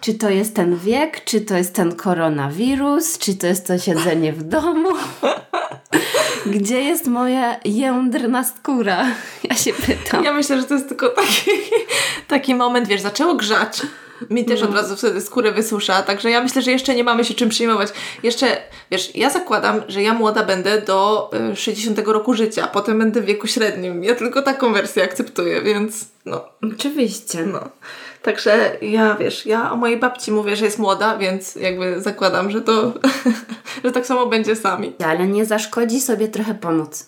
czy 0.01 0.13
to 0.13 0.29
jest 0.29 0.55
ten 0.55 0.77
wiek, 0.77 1.23
czy 1.23 1.41
to 1.41 1.57
jest 1.57 1.75
ten 1.75 1.95
koronawirus, 1.95 3.17
czy 3.17 3.35
to 3.35 3.47
jest 3.47 3.67
to 3.67 3.77
siedzenie 3.77 4.33
w 4.33 4.43
domu. 4.43 4.89
Gdzie 6.45 6.81
jest 6.81 7.07
moja 7.07 7.59
jędrna 7.65 8.43
skóra? 8.43 9.05
Ja 9.49 9.55
się 9.55 9.73
pytam. 9.73 10.23
Ja 10.23 10.33
myślę, 10.33 10.61
że 10.61 10.67
to 10.67 10.73
jest 10.73 10.89
tylko 10.89 11.09
taki, 11.09 11.51
taki 12.27 12.55
moment, 12.55 12.87
wiesz, 12.87 13.01
zaczęło 13.01 13.35
grzać. 13.35 13.81
Mi 14.29 14.45
też 14.45 14.61
od 14.61 14.69
no. 14.69 14.75
razu 14.75 14.95
wtedy 14.95 15.21
skórę 15.21 15.51
wysusza, 15.51 16.03
także 16.03 16.29
ja 16.29 16.43
myślę, 16.43 16.61
że 16.61 16.71
jeszcze 16.71 16.95
nie 16.95 17.03
mamy 17.03 17.25
się 17.25 17.33
czym 17.33 17.49
przejmować. 17.49 17.89
Jeszcze, 18.23 18.57
wiesz, 18.91 19.15
ja 19.15 19.29
zakładam, 19.29 19.81
że 19.87 20.01
ja 20.01 20.13
młoda 20.13 20.43
będę 20.43 20.81
do 20.81 21.31
60 21.55 21.99
y, 21.99 22.03
roku 22.03 22.33
życia, 22.33 22.67
potem 22.67 22.99
będę 22.99 23.21
w 23.21 23.25
wieku 23.25 23.47
średnim. 23.47 24.03
Ja 24.03 24.15
tylko 24.15 24.41
taką 24.41 24.73
wersję 24.73 25.03
akceptuję, 25.03 25.61
więc 25.61 26.05
no. 26.25 26.45
Oczywiście. 26.73 27.45
No. 27.45 27.69
Także 28.21 28.77
ja, 28.81 29.15
wiesz, 29.15 29.45
ja 29.45 29.71
o 29.71 29.75
mojej 29.75 29.97
babci 29.97 30.31
mówię, 30.31 30.55
że 30.55 30.65
jest 30.65 30.79
młoda, 30.79 31.17
więc 31.17 31.55
jakby 31.55 32.01
zakładam, 32.01 32.51
że 32.51 32.61
to, 32.61 32.93
że 33.83 33.91
tak 33.91 34.05
samo 34.05 34.25
będzie 34.25 34.55
sami. 34.55 34.93
Ale 35.05 35.27
nie 35.27 35.45
zaszkodzi 35.45 36.01
sobie 36.01 36.27
trochę 36.27 36.53
pomóc. 36.53 37.05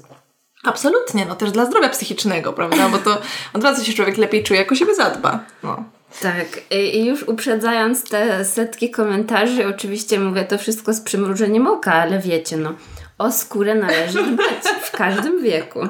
Absolutnie, 0.63 1.25
no 1.25 1.35
też 1.35 1.51
dla 1.51 1.65
zdrowia 1.65 1.89
psychicznego, 1.89 2.53
prawda? 2.53 2.89
Bo 2.89 2.97
to 2.97 3.21
od 3.53 3.63
razu 3.63 3.85
się 3.85 3.93
człowiek 3.93 4.17
lepiej 4.17 4.43
czuje, 4.43 4.59
jak 4.59 4.71
o 4.71 4.75
siebie 4.75 4.95
zadba. 4.95 5.39
No. 5.63 5.83
Tak, 6.21 6.61
i 6.71 7.05
już 7.05 7.23
uprzedzając 7.23 8.03
te 8.03 8.45
setki 8.45 8.91
komentarzy, 8.91 9.67
oczywiście 9.67 10.19
mówię 10.19 10.43
to 10.43 10.57
wszystko 10.57 10.93
z 10.93 11.01
przymrużeniem 11.01 11.67
oka, 11.67 11.93
ale 11.93 12.19
wiecie, 12.19 12.57
no, 12.57 12.73
o 13.17 13.31
skórę 13.31 13.75
należy 13.75 14.23
dbać 14.23 14.63
w 14.81 14.91
każdym 14.91 15.43
wieku. 15.43 15.79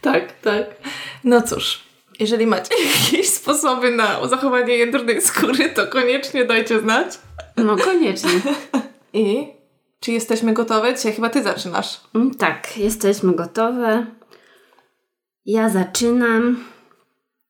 Tak, 0.00 0.32
tak. 0.42 0.66
No 1.24 1.42
cóż, 1.42 1.84
jeżeli 2.20 2.46
macie 2.46 2.74
jakieś 3.04 3.28
sposoby 3.28 3.90
na 3.90 4.28
zachowanie 4.28 4.76
jędrnej 4.76 5.22
skóry, 5.22 5.70
to 5.70 5.86
koniecznie 5.86 6.44
dajcie 6.44 6.80
znać. 6.80 7.18
No 7.56 7.76
koniecznie. 7.76 8.30
I 9.12 9.46
czy 10.00 10.12
jesteśmy 10.12 10.52
gotowe? 10.52 10.94
Dzisiaj 10.94 11.12
chyba 11.12 11.30
ty 11.30 11.42
zaczynasz. 11.42 12.00
Mm, 12.14 12.34
tak, 12.34 12.76
jesteśmy 12.76 13.34
gotowe. 13.34 14.06
Ja 15.46 15.68
zaczynam. 15.68 16.64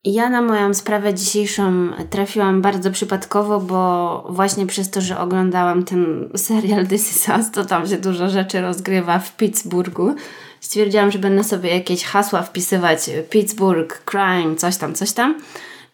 Ja 0.03 0.29
na 0.29 0.41
moją 0.41 0.73
sprawę 0.73 1.13
dzisiejszą 1.13 1.89
trafiłam 2.09 2.61
bardzo 2.61 2.91
przypadkowo, 2.91 3.59
bo 3.59 4.25
właśnie 4.29 4.67
przez 4.67 4.91
to, 4.91 5.01
że 5.01 5.19
oglądałam 5.19 5.83
ten 5.83 6.29
serial 6.35 6.87
This 6.87 7.15
Is 7.15 7.29
Us, 7.37 7.51
to 7.51 7.65
tam 7.65 7.87
się 7.87 7.97
dużo 7.97 8.29
rzeczy 8.29 8.61
rozgrywa 8.61 9.19
w 9.19 9.37
Pittsburghu 9.37 10.15
stwierdziłam, 10.61 11.11
że 11.11 11.19
będę 11.19 11.43
sobie 11.43 11.69
jakieś 11.69 12.03
hasła 12.03 12.41
wpisywać 12.41 13.09
Pittsburgh, 13.29 14.03
crime, 14.05 14.55
coś 14.55 14.77
tam, 14.77 14.93
coś 14.93 15.11
tam. 15.11 15.41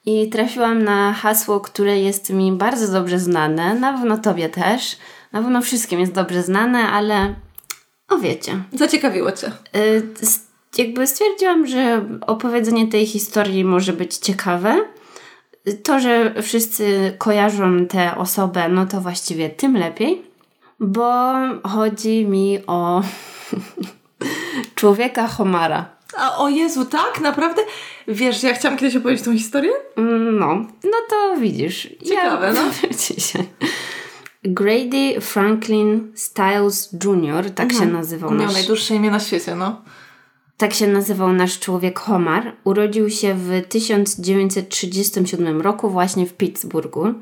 I 0.06 0.30
trafiłam 0.30 0.84
na 0.84 1.14
hasło, 1.14 1.60
które 1.60 2.00
jest 2.00 2.30
mi 2.30 2.52
bardzo 2.52 2.92
dobrze 2.92 3.20
znane, 3.20 3.76
na 3.76 3.94
pewno 3.94 4.18
Tobie 4.18 4.50
też, 4.50 4.98
na 5.32 5.42
pewno 5.42 5.62
wszystkim 5.62 6.00
jest 6.00 6.12
dobrze 6.12 6.44
znane, 6.44 6.80
ale 6.80 7.36
o 8.10 8.18
wiecie. 8.18 8.64
Zaciekawiło 8.74 9.32
Cię. 9.32 9.52
Y, 9.76 10.08
jakby 10.78 11.08
stwierdziłam, 11.08 11.68
że 11.68 12.06
opowiedzenie 12.28 12.88
tej 12.88 13.06
historii 13.06 13.66
może 13.66 13.94
być 13.94 14.18
ciekawe. 14.18 14.76
To, 15.84 16.00
że 16.00 16.34
wszyscy 16.42 17.16
kojarzą 17.18 17.86
tę 17.86 18.18
osobę, 18.18 18.70
no 18.70 18.86
to 18.86 19.02
właściwie 19.02 19.50
tym 19.50 19.78
lepiej, 19.78 20.22
bo 20.80 21.34
chodzi 21.64 22.26
mi 22.26 22.60
o 22.68 23.02
człowieka 24.76 25.28
Homara. 25.28 25.98
A 26.18 26.38
o 26.38 26.50
Jezu, 26.50 26.86
tak? 26.86 27.22
Naprawdę? 27.22 27.62
Wiesz, 28.08 28.44
ja 28.44 28.54
chciałam 28.54 28.78
kiedyś 28.78 28.96
opowiedzieć 28.96 29.26
tą 29.26 29.34
historię? 29.34 29.72
Mm, 29.98 30.40
no, 30.40 30.56
no 30.84 30.98
to 31.10 31.36
widzisz. 31.40 31.90
Ciekawe, 32.06 32.48
ja 32.48 32.54
no. 32.54 32.62
Dzisiaj. 33.16 33.48
Grady 34.44 35.22
Franklin 35.22 36.12
Styles 36.16 36.90
Jr., 37.04 37.52
tak 37.52 37.72
mhm. 37.72 37.90
się 37.90 37.94
nazywał 37.94 38.32
Miał 38.32 38.40
nasz... 38.40 38.54
najdłuższe 38.54 38.96
imię 38.96 39.12
na 39.12 39.20
świecie, 39.20 39.56
no. 39.56 39.82
Tak 40.58 40.74
się 40.74 40.88
nazywał 40.88 41.34
nasz 41.34 41.60
człowiek 41.60 42.00
Homar. 42.00 42.56
Urodził 42.64 43.10
się 43.10 43.34
w 43.34 43.62
1937 43.70 45.62
roku 45.62 45.90
właśnie 45.90 46.26
w 46.26 46.34
Pittsburghu 46.34 47.14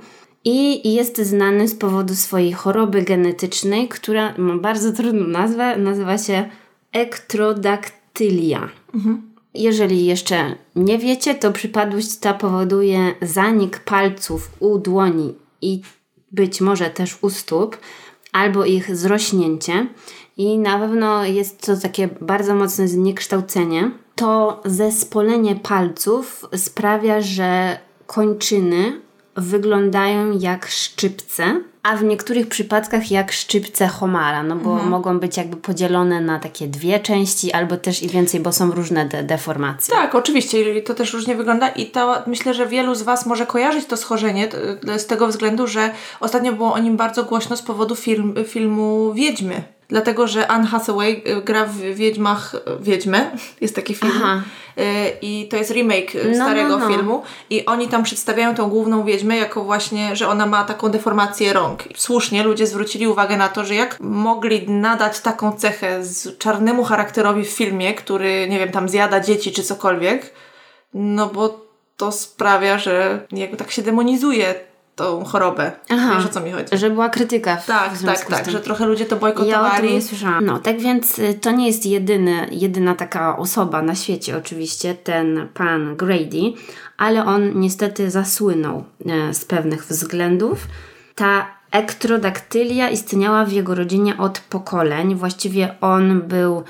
i 0.44 0.94
jest 0.94 1.18
znany 1.18 1.68
z 1.68 1.76
powodu 1.76 2.16
swojej 2.16 2.54
choroby 2.54 3.02
genetycznej, 3.02 3.88
która 3.88 4.34
ma 4.38 4.58
bardzo 4.58 4.92
trudną 4.92 5.28
nazwę. 5.28 5.78
Nazywa 5.78 6.18
się 6.18 6.50
ektrodaktylia. 6.96 8.70
Mhm. 8.94 9.32
Jeżeli 9.54 10.06
jeszcze 10.06 10.56
nie 10.76 10.98
wiecie, 10.98 11.36
to 11.36 11.52
przypadłość 11.52 12.18
ta 12.18 12.34
powoduje 12.34 13.16
zanik 13.22 13.80
palców 13.80 14.52
u 14.60 14.78
dłoni 14.80 15.36
i 15.62 15.82
być 16.32 16.62
może 16.62 16.90
też 16.90 17.18
u 17.22 17.30
stóp, 17.30 17.78
albo 18.32 18.66
ich 18.66 18.96
zrośnięcie. 18.96 19.88
I 20.38 20.58
na 20.58 20.80
pewno 20.80 21.26
jest 21.26 21.66
to 21.66 21.78
takie 21.78 22.10
bardzo 22.22 22.56
mocne 22.56 22.88
zniekształcenie. 22.88 23.92
To 24.16 24.62
zespolenie 24.66 25.56
palców 25.56 26.46
sprawia, 26.56 27.22
że 27.22 27.80
kończyny 28.08 29.02
wyglądają 29.36 30.40
jak 30.40 30.68
szczypce 30.68 31.62
a 31.86 31.96
w 31.98 32.04
niektórych 32.04 32.48
przypadkach 32.48 33.12
jak 33.12 33.32
szczypce 33.32 33.88
homara, 33.88 34.44
no 34.44 34.56
bo 34.56 34.72
mhm. 34.72 34.90
mogą 34.90 35.20
być 35.20 35.38
jakby 35.38 35.58
podzielone 35.58 36.22
na 36.22 36.40
takie 36.40 36.68
dwie 36.68 37.00
części, 37.00 37.54
albo 37.54 37.78
też 37.78 38.04
i 38.04 38.10
więcej, 38.10 38.40
bo 38.40 38.52
są 38.52 38.72
różne 38.72 39.06
de 39.06 39.24
deformacje. 39.24 39.96
Tak, 39.96 40.16
oczywiście, 40.16 40.82
to 40.82 40.94
też 40.94 41.14
różnie 41.14 41.36
wygląda 41.36 41.70
i 41.70 41.86
to 41.86 42.24
myślę, 42.28 42.54
że 42.54 42.68
wielu 42.68 42.96
z 42.96 43.02
Was 43.02 43.26
może 43.26 43.46
kojarzyć 43.46 43.86
to 43.86 43.98
schorzenie 43.98 44.48
z 44.98 45.06
tego 45.06 45.28
względu, 45.28 45.68
że 45.68 45.92
ostatnio 46.20 46.54
było 46.54 46.74
o 46.74 46.80
nim 46.80 46.98
bardzo 46.98 47.24
głośno 47.24 47.58
z 47.58 47.62
powodu 47.62 47.96
film, 47.96 48.36
filmu 48.48 49.14
Wiedźmy. 49.14 49.75
Dlatego, 49.88 50.28
że 50.28 50.48
Anne 50.48 50.68
Hathaway 50.68 51.24
y, 51.28 51.42
gra 51.42 51.66
w 51.66 51.78
Wiedźmach 51.78 52.56
Wiedźmę, 52.80 53.32
jest 53.62 53.76
taki 53.76 53.96
film. 53.96 54.14
Aha. 54.16 54.42
Y, 54.78 54.84
I 55.22 55.48
to 55.48 55.58
jest 55.58 55.72
remake 55.72 56.16
y, 56.16 56.30
no, 56.30 56.46
starego 56.46 56.78
no, 56.78 56.78
no. 56.78 56.96
filmu. 56.96 57.24
I 57.50 57.66
oni 57.66 57.88
tam 57.88 58.04
przedstawiają 58.04 58.56
tą 58.56 58.70
główną 58.70 59.04
wiedźmę 59.04 59.38
jako 59.38 59.64
właśnie, 59.64 60.16
że 60.16 60.28
ona 60.28 60.46
ma 60.46 60.64
taką 60.64 60.90
deformację 60.90 61.54
rąk. 61.54 61.84
Słusznie 61.96 62.44
ludzie 62.44 62.68
zwrócili 62.68 63.08
uwagę 63.08 63.38
na 63.38 63.50
to, 63.50 63.66
że 63.66 63.76
jak 63.76 64.00
mogli 64.00 64.70
nadać 64.70 65.20
taką 65.20 65.52
cechę 65.52 66.06
z 66.06 66.38
czarnemu 66.38 66.84
charakterowi 66.84 67.44
w 67.44 67.50
filmie, 67.50 67.94
który, 67.94 68.48
nie 68.50 68.60
wiem, 68.60 68.72
tam 68.72 68.90
zjada 68.90 69.20
dzieci 69.20 69.52
czy 69.52 69.64
cokolwiek, 69.64 70.34
no 70.94 71.28
bo 71.28 71.66
to 71.98 72.12
sprawia, 72.12 72.78
że 72.78 73.26
jakby 73.32 73.58
tak 73.58 73.72
się 73.72 73.82
demonizuje 73.82 74.56
tą 74.96 75.26
chorobę. 75.26 75.72
Aha, 75.90 76.16
Wiesz 76.16 76.26
o 76.26 76.30
co 76.30 76.42
mi 76.42 76.52
chodzi? 76.52 76.78
Że 76.78 76.90
była 76.90 77.10
krytyka. 77.10 77.56
W, 77.56 77.66
tak, 77.66 77.94
w 77.94 78.06
tak, 78.06 78.26
tak, 78.26 78.52
że 78.52 78.60
trochę 78.60 78.86
ludzie 78.86 79.06
to 79.06 79.16
bojkotowali. 79.16 79.52
Ja 79.52 79.78
o 79.78 79.82
tym 79.82 79.94
nie 79.94 80.02
słyszałam. 80.02 80.46
No, 80.46 80.60
tak 80.60 80.80
więc 80.80 81.20
y, 81.20 81.34
to 81.34 81.52
nie 81.52 81.68
jest 81.68 81.86
jedyny, 81.86 82.48
jedyna 82.52 82.96
taka 82.96 83.38
osoba 83.38 83.82
na 83.82 83.96
świecie 83.96 84.38
oczywiście, 84.38 84.96
ten 84.96 85.48
pan 85.54 85.96
Grady, 85.96 86.54
ale 86.98 87.26
on 87.26 87.60
niestety 87.60 88.12
zasłynął 88.12 88.84
e, 89.06 89.34
z 89.34 89.46
pewnych 89.46 89.86
względów. 89.86 90.68
Ta 91.16 91.48
ektrodaktylia 91.72 92.90
istniała 92.90 93.46
w 93.46 93.52
jego 93.52 93.76
rodzinie 93.76 94.18
od 94.18 94.40
pokoleń. 94.40 95.16
Właściwie 95.16 95.76
on 95.82 96.22
był 96.22 96.64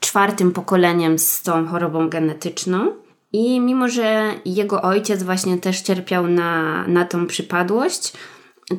czwartym 0.00 0.52
pokoleniem 0.52 1.18
z 1.18 1.42
tą 1.42 1.66
chorobą 1.66 2.08
genetyczną. 2.08 2.92
I 3.36 3.60
mimo, 3.60 3.88
że 3.88 4.34
jego 4.44 4.82
ojciec 4.82 5.22
właśnie 5.22 5.58
też 5.58 5.80
cierpiał 5.80 6.26
na, 6.26 6.84
na 6.88 7.04
tą 7.04 7.26
przypadłość, 7.26 8.12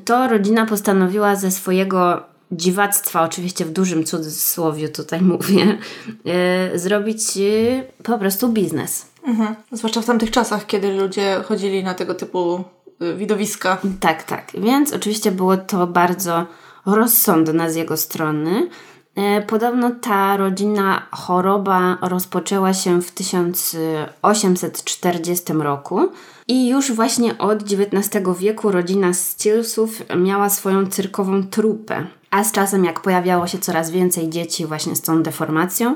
to 0.06 0.28
rodzina 0.28 0.66
postanowiła 0.66 1.36
ze 1.36 1.52
swojego 1.52 2.24
dziwactwa, 2.52 3.22
oczywiście 3.22 3.66
w 3.66 3.72
dużym 3.72 4.04
cudzysłowie 4.04 4.90
tutaj 4.90 5.22
mówię, 5.22 5.78
yy, 6.26 6.80
zrobić 6.80 7.36
yy, 7.36 7.84
po 8.04 8.18
prostu 8.18 8.50
biznes. 8.50 9.06
Mhm. 9.24 9.56
Zwłaszcza 9.72 10.02
w 10.02 10.06
tamtych 10.06 10.32
czasach, 10.32 10.66
kiedy 10.66 10.94
ludzie 10.94 11.44
chodzili 11.46 11.84
na 11.84 11.94
tego 11.94 12.14
typu 12.14 12.64
y, 13.02 13.16
widowiska. 13.16 13.78
Tak, 14.00 14.24
tak. 14.24 14.52
Więc 14.54 14.94
oczywiście 14.94 15.32
było 15.32 15.58
to 15.58 15.88
bardzo 15.88 16.46
rozsądne 16.86 17.72
z 17.72 17.76
jego 17.76 17.98
strony. 17.98 18.70
E, 19.18 19.42
podobno 19.42 19.92
ta 19.92 20.38
rodzinna 20.38 21.08
choroba 21.12 21.98
rozpoczęła 22.02 22.74
się 22.74 23.02
w 23.02 23.12
1840 23.12 25.54
roku 25.54 26.12
i 26.48 26.70
już 26.70 26.92
właśnie 26.92 27.38
od 27.38 27.64
XIX 27.64 28.10
wieku 28.40 28.72
rodzina 28.72 29.14
Stillsów 29.14 30.04
miała 30.16 30.50
swoją 30.50 30.88
cyrkową 30.88 31.44
trupę. 31.44 32.08
A 32.32 32.44
z 32.44 32.52
czasem, 32.52 32.86
jak 32.86 33.00
pojawiało 33.00 33.48
się 33.48 33.58
coraz 33.58 33.92
więcej 33.92 34.30
dzieci 34.30 34.66
właśnie 34.66 34.96
z 34.96 35.02
tą 35.02 35.24
deformacją, 35.24 35.96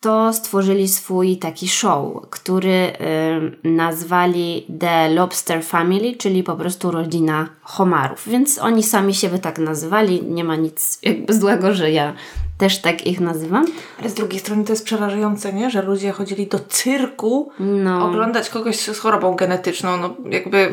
to 0.00 0.32
stworzyli 0.32 0.88
swój 0.88 1.36
taki 1.36 1.68
show, 1.68 2.30
który 2.30 2.92
y, 3.64 3.68
nazwali 3.68 4.66
The 4.80 5.08
Lobster 5.08 5.64
Family, 5.64 6.16
czyli 6.16 6.42
po 6.42 6.56
prostu 6.56 6.90
rodzina 6.90 7.48
homarów. 7.62 8.28
Więc 8.28 8.58
oni 8.58 8.82
sami 8.82 9.14
siebie 9.14 9.38
tak 9.38 9.58
nazywali. 9.58 10.24
Nie 10.24 10.44
ma 10.44 10.56
nic 10.56 10.98
jakby 11.02 11.34
złego, 11.34 11.74
że 11.74 11.90
ja 11.90 12.14
też 12.58 12.78
tak 12.78 13.06
ich 13.06 13.20
nazywam. 13.20 13.64
Ale 14.00 14.10
z 14.10 14.14
drugiej 14.14 14.40
strony 14.40 14.64
to 14.64 14.72
jest 14.72 14.84
przerażające, 14.84 15.52
nie? 15.52 15.70
Że 15.70 15.82
ludzie 15.82 16.12
chodzili 16.12 16.46
do 16.46 16.58
cyrku 16.58 17.50
no. 17.60 18.06
oglądać 18.06 18.50
kogoś 18.50 18.76
z 18.76 18.98
chorobą 18.98 19.34
genetyczną. 19.34 19.96
No 19.96 20.14
jakby 20.30 20.72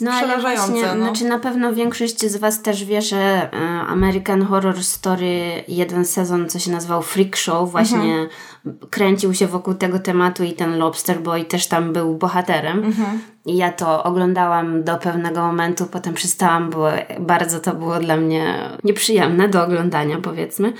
no, 0.00 0.10
ale 0.10 0.40
właśnie, 0.40 0.82
no. 0.82 1.04
Znaczy 1.04 1.24
na 1.24 1.38
pewno 1.38 1.74
większość 1.74 2.20
z 2.20 2.36
Was 2.36 2.62
też 2.62 2.84
wie, 2.84 3.02
że 3.02 3.16
e, 3.16 3.50
American 3.80 4.42
Horror 4.42 4.84
Story 4.84 5.64
jeden 5.68 6.04
sezon, 6.04 6.48
co 6.48 6.58
się 6.58 6.70
nazywał 6.70 7.02
Freak 7.02 7.36
Show, 7.36 7.70
właśnie 7.70 7.98
mhm. 7.98 8.28
kręcił 8.90 9.34
się 9.34 9.46
wokół 9.46 9.74
tego 9.74 9.98
tematu 9.98 10.44
i 10.44 10.52
ten 10.52 10.78
Lobster 10.78 11.20
Boy 11.20 11.44
też 11.44 11.66
tam 11.66 11.92
był 11.92 12.14
bohaterem. 12.14 12.84
Mhm. 12.84 13.20
I 13.46 13.56
ja 13.56 13.72
to 13.72 14.02
oglądałam 14.04 14.84
do 14.84 14.96
pewnego 14.96 15.40
momentu, 15.40 15.86
potem 15.86 16.14
przestałam, 16.14 16.70
bo 16.70 16.88
bardzo 17.20 17.60
to 17.60 17.74
było 17.74 17.98
dla 17.98 18.16
mnie 18.16 18.70
nieprzyjemne 18.84 19.48
do 19.48 19.64
oglądania, 19.64 20.18
powiedzmy. 20.22 20.72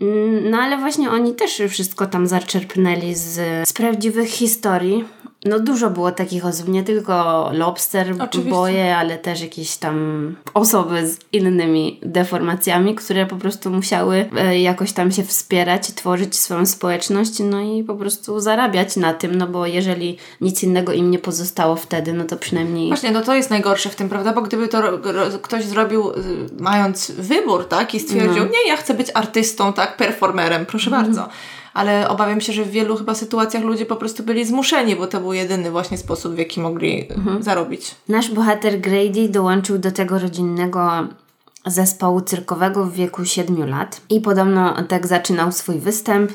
Mm, 0.00 0.50
no 0.50 0.58
ale 0.58 0.78
właśnie 0.78 1.10
oni 1.10 1.34
też 1.34 1.62
wszystko 1.68 2.06
tam 2.06 2.26
zaczerpnęli 2.26 3.14
z, 3.14 3.68
z 3.68 3.72
prawdziwych 3.72 4.28
historii 4.28 5.04
no 5.44 5.60
dużo 5.60 5.90
było 5.90 6.12
takich 6.12 6.46
osób, 6.46 6.68
nie 6.68 6.82
tylko 6.82 7.50
lobster 7.52 8.14
Oczywiście. 8.20 8.50
boje, 8.50 8.96
ale 8.96 9.18
też 9.18 9.40
jakieś 9.40 9.76
tam 9.76 10.36
osoby 10.54 11.08
z 11.08 11.18
innymi 11.32 12.00
deformacjami, 12.02 12.94
które 12.94 13.26
po 13.26 13.36
prostu 13.36 13.70
musiały 13.70 14.30
e, 14.36 14.60
jakoś 14.60 14.92
tam 14.92 15.12
się 15.12 15.24
wspierać, 15.24 15.92
tworzyć 15.94 16.36
swoją 16.36 16.66
społeczność, 16.66 17.38
no 17.38 17.60
i 17.60 17.84
po 17.84 17.94
prostu 17.94 18.40
zarabiać 18.40 18.96
na 18.96 19.14
tym, 19.14 19.34
no 19.34 19.46
bo 19.46 19.66
jeżeli 19.66 20.18
nic 20.40 20.62
innego 20.62 20.92
im 20.92 21.10
nie 21.10 21.18
pozostało 21.18 21.76
wtedy, 21.76 22.12
no 22.12 22.24
to 22.24 22.36
przynajmniej... 22.36 22.88
Właśnie, 22.88 23.10
no 23.10 23.22
to 23.22 23.34
jest 23.34 23.50
najgorsze 23.50 23.88
w 23.90 23.96
tym, 23.96 24.08
prawda? 24.08 24.32
Bo 24.32 24.42
gdyby 24.42 24.68
to 24.68 24.82
ktoś 25.42 25.64
zrobił 25.64 26.10
y, 26.10 26.14
mając 26.60 27.10
wybór, 27.10 27.68
tak? 27.68 27.94
I 27.94 28.00
stwierdził, 28.00 28.44
no. 28.44 28.50
nie, 28.50 28.68
ja 28.68 28.76
chcę 28.76 28.94
być 28.94 29.08
artystą, 29.14 29.72
tak? 29.72 29.96
Performerem, 29.96 30.66
proszę 30.66 30.90
mhm. 30.90 31.06
bardzo 31.06 31.28
ale 31.78 32.08
obawiam 32.08 32.40
się, 32.40 32.52
że 32.52 32.64
w 32.64 32.70
wielu 32.70 32.96
chyba 32.96 33.14
sytuacjach 33.14 33.62
ludzie 33.62 33.86
po 33.86 33.96
prostu 33.96 34.22
byli 34.22 34.44
zmuszeni, 34.44 34.96
bo 34.96 35.06
to 35.06 35.20
był 35.20 35.32
jedyny 35.32 35.70
właśnie 35.70 35.98
sposób, 35.98 36.34
w 36.34 36.38
jaki 36.38 36.60
mogli 36.60 37.08
mhm. 37.10 37.42
zarobić. 37.42 37.94
Nasz 38.08 38.30
bohater 38.30 38.80
Grady 38.80 39.28
dołączył 39.28 39.78
do 39.78 39.92
tego 39.92 40.18
rodzinnego 40.18 40.90
zespołu 41.66 42.20
cyrkowego 42.20 42.84
w 42.84 42.92
wieku 42.92 43.24
7 43.24 43.70
lat 43.70 44.00
i 44.10 44.20
podobno 44.20 44.82
tak 44.88 45.06
zaczynał 45.06 45.52
swój 45.52 45.78
występ. 45.78 46.32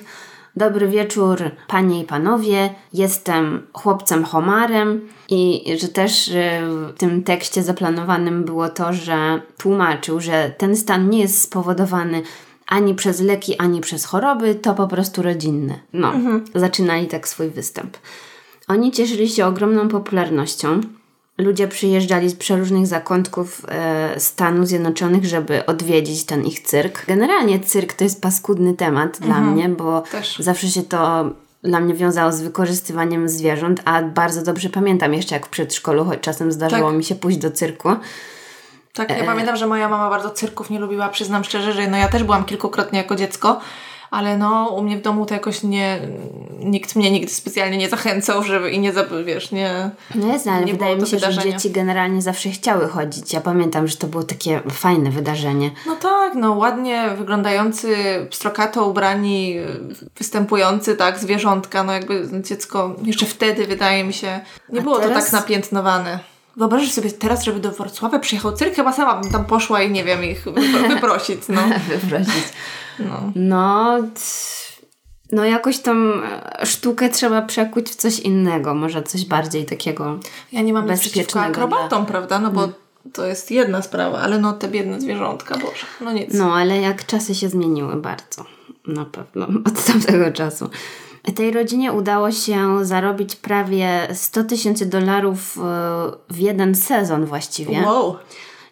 Dobry 0.56 0.88
wieczór, 0.88 1.52
panie 1.68 2.02
i 2.02 2.04
panowie. 2.04 2.70
Jestem 2.94 3.68
chłopcem 3.74 4.24
homarem 4.24 5.02
i 5.30 5.64
że 5.80 5.88
też 5.88 6.32
w 6.34 6.94
tym 6.98 7.24
tekście 7.24 7.64
zaplanowanym 7.64 8.44
było 8.44 8.70
to, 8.70 8.94
że 8.94 9.42
tłumaczył, 9.58 10.20
że 10.20 10.54
ten 10.58 10.76
stan 10.76 11.10
nie 11.10 11.20
jest 11.20 11.42
spowodowany 11.42 12.22
ani 12.68 12.96
przez 12.96 13.22
leki, 13.22 13.58
ani 13.58 13.82
przez 13.82 14.06
choroby, 14.06 14.56
to 14.56 14.74
po 14.74 14.88
prostu 14.88 15.22
rodzinne. 15.22 15.80
No, 15.94 16.14
mhm. 16.14 16.46
zaczynali 16.56 17.08
tak 17.08 17.28
swój 17.28 17.50
występ. 17.50 17.98
Oni 18.68 18.92
cieszyli 18.92 19.30
się 19.30 19.46
ogromną 19.46 19.88
popularnością. 19.88 20.82
Ludzie 21.38 21.68
przyjeżdżali 21.68 22.30
z 22.30 22.36
przeróżnych 22.36 22.88
zakątków 22.88 23.66
e, 23.68 24.20
Stanów 24.20 24.68
Zjednoczonych, 24.68 25.26
żeby 25.26 25.66
odwiedzić 25.66 26.26
ten 26.26 26.46
ich 26.46 26.60
cyrk. 26.60 27.06
Generalnie 27.06 27.60
cyrk 27.60 27.94
to 27.94 28.04
jest 28.04 28.22
paskudny 28.22 28.74
temat 28.74 29.22
mhm. 29.22 29.26
dla 29.26 29.52
mnie, 29.52 29.70
bo 29.70 30.02
Też. 30.02 30.40
zawsze 30.40 30.68
się 30.68 30.84
to 30.84 31.30
dla 31.64 31.80
mnie 31.80 31.94
wiązało 31.94 32.32
z 32.32 32.42
wykorzystywaniem 32.42 33.30
zwierząt, 33.30 33.82
a 33.86 34.02
bardzo 34.02 34.44
dobrze 34.44 34.70
pamiętam 34.70 35.14
jeszcze 35.14 35.36
jak 35.36 35.46
w 35.46 35.50
przedszkolu, 35.50 36.06
choć 36.06 36.20
czasem 36.20 36.52
zdarzyło 36.52 36.90
tak. 36.90 36.98
mi 36.98 37.04
się 37.04 37.16
pójść 37.16 37.38
do 37.38 37.52
cyrku 37.52 37.90
tak, 38.94 39.10
ja 39.10 39.26
pamiętam, 39.26 39.56
że 39.56 39.68
moja 39.68 39.90
mama 39.90 40.10
bardzo 40.10 40.30
cyrków 40.30 40.70
nie 40.70 40.80
lubiła, 40.80 41.10
przyznam 41.10 41.44
szczerze, 41.44 41.74
że 41.74 41.88
no 41.88 41.98
ja 41.98 42.08
też 42.08 42.24
byłam 42.24 42.46
kilkukrotnie 42.46 43.00
jako 43.00 43.16
dziecko, 43.16 43.60
ale 44.12 44.38
no 44.38 44.70
u 44.70 44.84
mnie 44.84 44.98
w 44.98 45.02
domu 45.02 45.26
to 45.26 45.34
jakoś 45.34 45.64
nie, 45.64 46.00
nikt 46.60 46.96
mnie 46.96 47.12
nigdy 47.12 47.34
specjalnie 47.34 47.78
nie 47.78 47.90
zachęcał, 47.90 48.44
żeby 48.44 48.72
i 48.72 48.80
nie, 48.80 48.94
wiesz, 49.26 49.52
nie 49.52 49.90
No 50.16 50.34
jest, 50.34 50.48
ale 50.48 50.66
nie 50.66 50.72
wydaje 50.74 50.96
mi 50.96 51.08
się, 51.08 51.18
wydarzenia. 51.18 51.42
że 51.44 51.52
dzieci 51.52 51.72
generalnie 51.72 52.22
zawsze 52.22 52.50
chciały 52.50 52.88
chodzić. 52.88 53.34
Ja 53.34 53.42
pamiętam, 53.42 53.88
że 53.88 53.98
to 53.98 54.08
było 54.08 54.24
takie 54.24 54.62
fajne 54.72 55.10
wydarzenie. 55.12 55.72
No 55.88 55.96
tak, 55.96 56.36
no 56.36 56.52
ładnie 56.54 57.10
wyglądający, 57.18 57.96
pstrokato 58.30 58.86
ubrani, 58.88 59.56
występujący, 60.18 60.96
tak, 60.96 61.20
zwierzątka, 61.20 61.84
no 61.84 61.94
jakby 61.94 62.30
dziecko 62.42 62.96
jeszcze 63.04 63.26
wtedy 63.26 63.68
wydaje 63.68 64.04
mi 64.04 64.14
się, 64.14 64.40
nie 64.70 64.80
A 64.80 64.84
było 64.84 65.00
teraz... 65.00 65.26
to 65.26 65.32
tak 65.32 65.42
napiętnowane. 65.42 66.33
Wyobrażasz 66.58 66.92
sobie 66.92 67.12
teraz, 67.12 67.44
żeby 67.44 67.60
do 67.60 67.72
Wrocławia 67.72 68.20
przyjechał 68.20 68.52
cyrk? 68.52 68.76
Chyba 68.76 68.94
sama 68.94 69.22
bym 69.22 69.32
tam 69.32 69.46
poszła 69.46 69.82
i 69.82 69.92
nie 69.92 70.04
wiem, 70.04 70.24
ich 70.24 70.46
wyprosić. 70.90 71.42
No. 71.50 71.62
wyprosić. 71.90 72.44
No. 73.00 73.32
no, 73.36 74.00
no 75.32 75.46
jakoś 75.46 75.80
tam 75.80 76.24
sztukę 76.64 77.10
trzeba 77.10 77.42
przekuć 77.42 77.90
w 77.90 77.96
coś 77.96 78.20
innego, 78.20 78.74
może 78.74 79.04
coś 79.04 79.26
bardziej 79.26 79.66
takiego 79.66 80.20
Ja 80.52 80.62
nie 80.62 80.74
mam 80.74 80.90
nic 80.90 81.00
przeciwko 81.00 81.42
akrobatom, 81.42 82.06
prawda? 82.06 82.40
No 82.40 82.52
bo 82.52 82.60
hmm. 82.60 82.76
to 83.14 83.26
jest 83.26 83.52
jedna 83.52 83.82
sprawa, 83.82 84.20
ale 84.20 84.40
no 84.40 84.54
te 84.54 84.68
biedne 84.68 85.02
zwierzątka, 85.02 85.58
Boże, 85.58 85.86
no 86.02 86.14
nic. 86.14 86.34
No, 86.34 86.56
ale 86.56 86.78
jak 86.78 87.06
czasy 87.06 87.36
się 87.36 87.50
zmieniły 87.50 87.96
bardzo, 87.96 88.46
na 88.88 89.06
pewno, 89.06 89.48
od 89.66 89.86
tamtego 89.86 90.32
czasu. 90.32 90.70
Tej 91.36 91.52
rodzinie 91.52 91.94
udało 91.94 92.32
się 92.32 92.86
zarobić 92.86 93.36
prawie 93.36 94.08
100 94.14 94.44
tysięcy 94.44 94.86
dolarów 94.86 95.58
e, 95.58 95.62
w 96.30 96.38
jeden 96.38 96.76
sezon 96.76 97.26
właściwie. 97.26 97.82
Wow. 97.82 98.16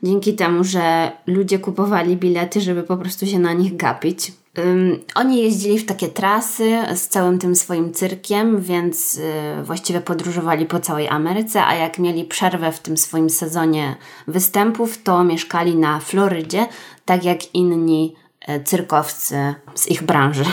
Dzięki 0.04 0.34
temu, 0.34 0.64
że 0.64 1.12
ludzie 1.28 1.60
kupowali 1.60 2.18
bilety, 2.18 2.62
żeby 2.62 2.84
po 2.84 2.98
prostu 2.98 3.26
się 3.26 3.40
na 3.40 3.54
nich 3.54 3.76
gapić. 3.78 4.32
Um, 4.58 5.00
oni 5.16 5.42
jeździli 5.42 5.80
w 5.80 5.86
takie 5.86 6.08
trasy 6.08 6.78
z 6.96 7.08
całym 7.08 7.40
tym 7.40 7.56
swoim 7.56 7.94
cyrkiem, 7.94 8.62
więc 8.62 9.18
y, 9.18 9.64
właściwie 9.64 10.02
podróżowali 10.02 10.66
po 10.66 10.80
całej 10.80 11.10
Ameryce, 11.10 11.66
a 11.66 11.76
jak 11.76 12.00
mieli 12.00 12.24
przerwę 12.24 12.72
w 12.72 12.80
tym 12.80 12.98
swoim 12.98 13.30
sezonie 13.30 13.96
występów, 14.28 15.04
to 15.04 15.24
mieszkali 15.24 15.76
na 15.76 16.00
Florydzie, 16.00 16.68
tak 17.06 17.24
jak 17.24 17.56
inni 17.56 18.16
y, 18.50 18.64
cyrkowcy 18.64 19.56
z 19.76 19.88
ich 19.88 20.04
branży. 20.04 20.46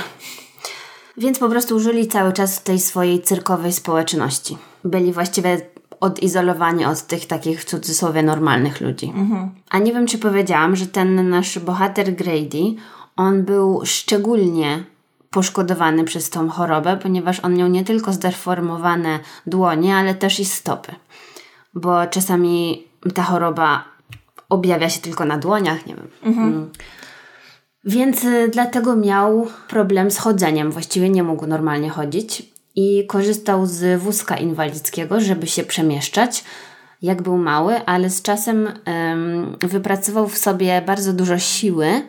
Więc 1.19 1.39
po 1.39 1.49
prostu 1.49 1.81
żyli 1.81 2.09
cały 2.09 2.33
czas 2.33 2.59
w 2.59 2.63
tej 2.63 2.81
swojej 2.81 3.23
cyrkowej 3.23 3.73
społeczności. 3.73 4.59
Byli 4.85 5.13
właściwie 5.13 5.61
odizolowani 6.01 6.85
od 6.85 7.03
tych 7.03 7.27
takich 7.27 7.61
w 7.61 7.65
cudzysłowie 7.65 8.23
normalnych 8.23 8.81
ludzi. 8.81 9.13
Mhm. 9.17 9.51
A 9.71 9.79
nie 9.79 9.93
wiem, 9.93 10.07
czy 10.07 10.19
powiedziałam, 10.19 10.77
że 10.77 10.87
ten 10.87 11.29
nasz 11.29 11.59
bohater 11.59 12.15
Grady, 12.15 12.75
on 13.17 13.45
był 13.45 13.81
szczególnie 13.85 14.85
poszkodowany 15.31 16.05
przez 16.05 16.31
tą 16.31 16.49
chorobę, 16.49 16.97
ponieważ 17.03 17.41
on 17.41 17.57
miał 17.57 17.69
nie 17.69 17.85
tylko 17.85 18.13
zdeformowane 18.13 19.19
dłonie, 19.47 19.97
ale 19.97 20.15
też 20.15 20.41
i 20.41 20.45
stopy. 20.45 20.95
Bo 21.75 22.07
czasami 22.07 22.85
ta 23.15 23.23
choroba 23.23 23.85
objawia 24.49 24.91
się 24.91 25.01
tylko 25.01 25.25
na 25.25 25.39
dłoniach, 25.39 25.87
nie 25.87 25.95
wiem. 25.95 26.09
Mhm. 26.23 26.71
Więc 27.89 28.25
y, 28.25 28.49
dlatego 28.53 28.97
miał 28.97 29.47
problem 29.69 30.11
z 30.11 30.19
chodzeniem, 30.19 30.71
właściwie 30.71 31.11
nie 31.11 31.23
mógł 31.23 31.47
normalnie 31.47 31.91
chodzić 31.91 32.43
i 32.77 33.07
korzystał 33.07 33.67
z 33.67 34.01
wózka 34.01 34.37
inwalidzkiego, 34.37 35.21
żeby 35.21 35.47
się 35.47 35.63
przemieszczać, 35.63 36.45
jak 37.03 37.23
był 37.23 37.39
mały, 37.39 37.85
ale 37.87 38.11
z 38.11 38.23
czasem 38.23 38.67
ym, 38.67 39.57
wypracował 39.61 40.29
w 40.29 40.39
sobie 40.39 40.83
bardzo 40.87 41.13
dużo 41.13 41.39
siły 41.39 42.03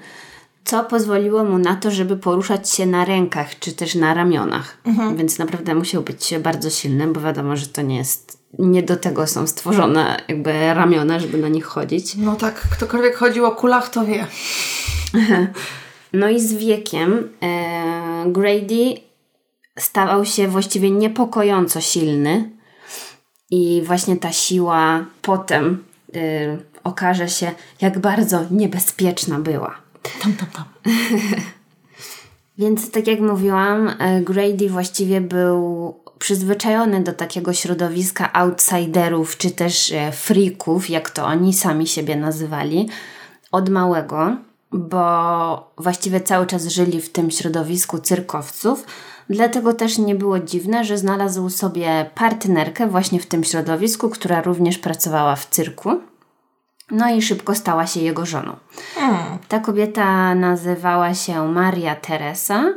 co 0.63 0.83
pozwoliło 0.83 1.43
mu 1.43 1.57
na 1.57 1.75
to, 1.75 1.91
żeby 1.91 2.17
poruszać 2.17 2.69
się 2.69 2.85
na 2.85 3.05
rękach 3.05 3.59
czy 3.59 3.71
też 3.71 3.95
na 3.95 4.13
ramionach. 4.13 4.77
Więc 5.15 5.39
naprawdę 5.39 5.75
musiał 5.75 6.01
być 6.01 6.33
bardzo 6.43 6.69
silny, 6.69 7.07
bo 7.07 7.21
wiadomo, 7.21 7.55
że 7.55 7.67
to 7.67 7.81
nie 7.81 7.97
jest. 7.97 8.38
Nie 8.59 8.83
do 8.83 8.95
tego 8.95 9.27
są 9.27 9.47
stworzone 9.47 10.21
jakby 10.27 10.73
ramiona, 10.73 11.19
żeby 11.19 11.37
na 11.37 11.47
nich 11.47 11.65
chodzić. 11.65 12.15
No 12.15 12.35
tak, 12.35 12.55
ktokolwiek 12.55 13.15
chodził 13.15 13.45
o 13.45 13.51
kulach, 13.51 13.89
to 13.89 14.05
wie. 14.05 14.27
No 16.13 16.29
i 16.29 16.39
z 16.39 16.53
wiekiem 16.53 17.29
e, 17.41 18.23
Grady 18.27 18.95
stawał 19.79 20.25
się 20.25 20.47
właściwie 20.47 20.91
niepokojąco 20.91 21.81
silny 21.81 22.49
i 23.51 23.81
właśnie 23.85 24.17
ta 24.17 24.31
siła 24.31 25.05
potem 25.21 25.83
e, 26.15 26.19
okaże 26.83 27.29
się, 27.29 27.51
jak 27.81 27.99
bardzo 27.99 28.45
niebezpieczna 28.51 29.39
była. 29.39 29.75
Tam, 30.21 30.33
tam, 30.33 30.47
tam. 30.47 30.65
Więc 32.57 32.91
tak 32.91 33.07
jak 33.07 33.19
mówiłam, 33.19 33.93
e, 33.99 34.21
Grady 34.21 34.69
właściwie 34.69 35.21
był 35.21 35.93
przyzwyczajony 36.19 37.03
do 37.03 37.13
takiego 37.13 37.53
środowiska 37.53 38.33
outsiderów, 38.33 39.37
czy 39.37 39.51
też 39.51 39.91
e, 39.91 40.11
freaków, 40.11 40.89
jak 40.89 41.09
to 41.09 41.25
oni 41.25 41.53
sami 41.53 41.87
siebie 41.87 42.15
nazywali, 42.15 42.89
od 43.51 43.69
małego, 43.69 44.35
bo 44.71 45.71
właściwie 45.77 46.21
cały 46.21 46.45
czas 46.45 46.67
żyli 46.67 47.01
w 47.01 47.11
tym 47.11 47.31
środowisku 47.31 47.99
cyrkowców. 47.99 48.85
Dlatego 49.29 49.73
też 49.73 49.97
nie 49.97 50.15
było 50.15 50.39
dziwne, 50.39 50.85
że 50.85 50.97
znalazł 50.97 51.49
sobie 51.49 52.09
partnerkę 52.15 52.87
właśnie 52.87 53.19
w 53.19 53.25
tym 53.25 53.43
środowisku, 53.43 54.09
która 54.09 54.41
również 54.41 54.77
pracowała 54.77 55.35
w 55.35 55.45
cyrku. 55.45 56.01
No 56.91 57.09
i 57.09 57.21
szybko 57.21 57.55
stała 57.55 57.87
się 57.87 57.99
jego 57.99 58.25
żoną. 58.25 58.55
Ta 59.47 59.59
kobieta 59.59 60.35
nazywała 60.35 61.13
się 61.13 61.47
Maria 61.47 61.95
Teresa. 61.95 62.73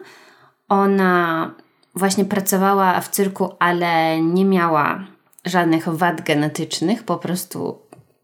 Ona 0.68 1.50
właśnie 1.94 2.24
pracowała 2.24 3.00
w 3.00 3.08
cyrku, 3.08 3.54
ale 3.58 4.22
nie 4.22 4.44
miała 4.44 5.04
żadnych 5.44 5.88
wad 5.88 6.20
genetycznych, 6.20 7.02
po 7.02 7.16
prostu 7.16 7.78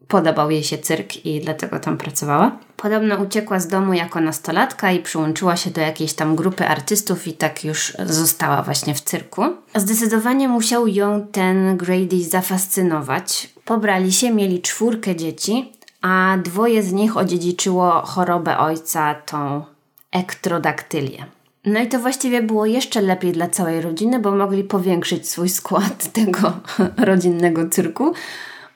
podobał 0.07 0.51
jej 0.51 0.63
się 0.63 0.77
cyrk 0.77 1.25
i 1.25 1.41
dlatego 1.41 1.79
tam 1.79 1.97
pracowała. 1.97 2.57
Podobno 2.77 3.15
uciekła 3.15 3.59
z 3.59 3.67
domu 3.67 3.93
jako 3.93 4.21
nastolatka 4.21 4.91
i 4.91 4.99
przyłączyła 4.99 5.55
się 5.55 5.69
do 5.69 5.81
jakiejś 5.81 6.13
tam 6.13 6.35
grupy 6.35 6.67
artystów 6.67 7.27
i 7.27 7.33
tak 7.33 7.65
już 7.65 7.93
została 8.05 8.61
właśnie 8.61 8.95
w 8.95 9.01
cyrku. 9.01 9.41
Zdecydowanie 9.75 10.47
musiał 10.47 10.87
ją 10.87 11.27
ten 11.31 11.77
Grady 11.77 12.23
zafascynować. 12.23 13.49
Pobrali 13.65 14.11
się, 14.11 14.31
mieli 14.31 14.61
czwórkę 14.61 15.15
dzieci, 15.15 15.71
a 16.01 16.37
dwoje 16.43 16.83
z 16.83 16.93
nich 16.93 17.17
odziedziczyło 17.17 17.91
chorobę 17.91 18.57
ojca, 18.57 19.15
tą 19.15 19.63
ektrodaktylię. 20.11 21.25
No 21.65 21.79
i 21.79 21.87
to 21.87 21.99
właściwie 21.99 22.43
było 22.43 22.65
jeszcze 22.65 23.01
lepiej 23.01 23.31
dla 23.31 23.47
całej 23.47 23.81
rodziny, 23.81 24.19
bo 24.19 24.31
mogli 24.31 24.63
powiększyć 24.63 25.29
swój 25.29 25.49
skład 25.49 26.07
tego 26.13 26.53
rodzinnego 26.97 27.69
cyrku 27.69 28.13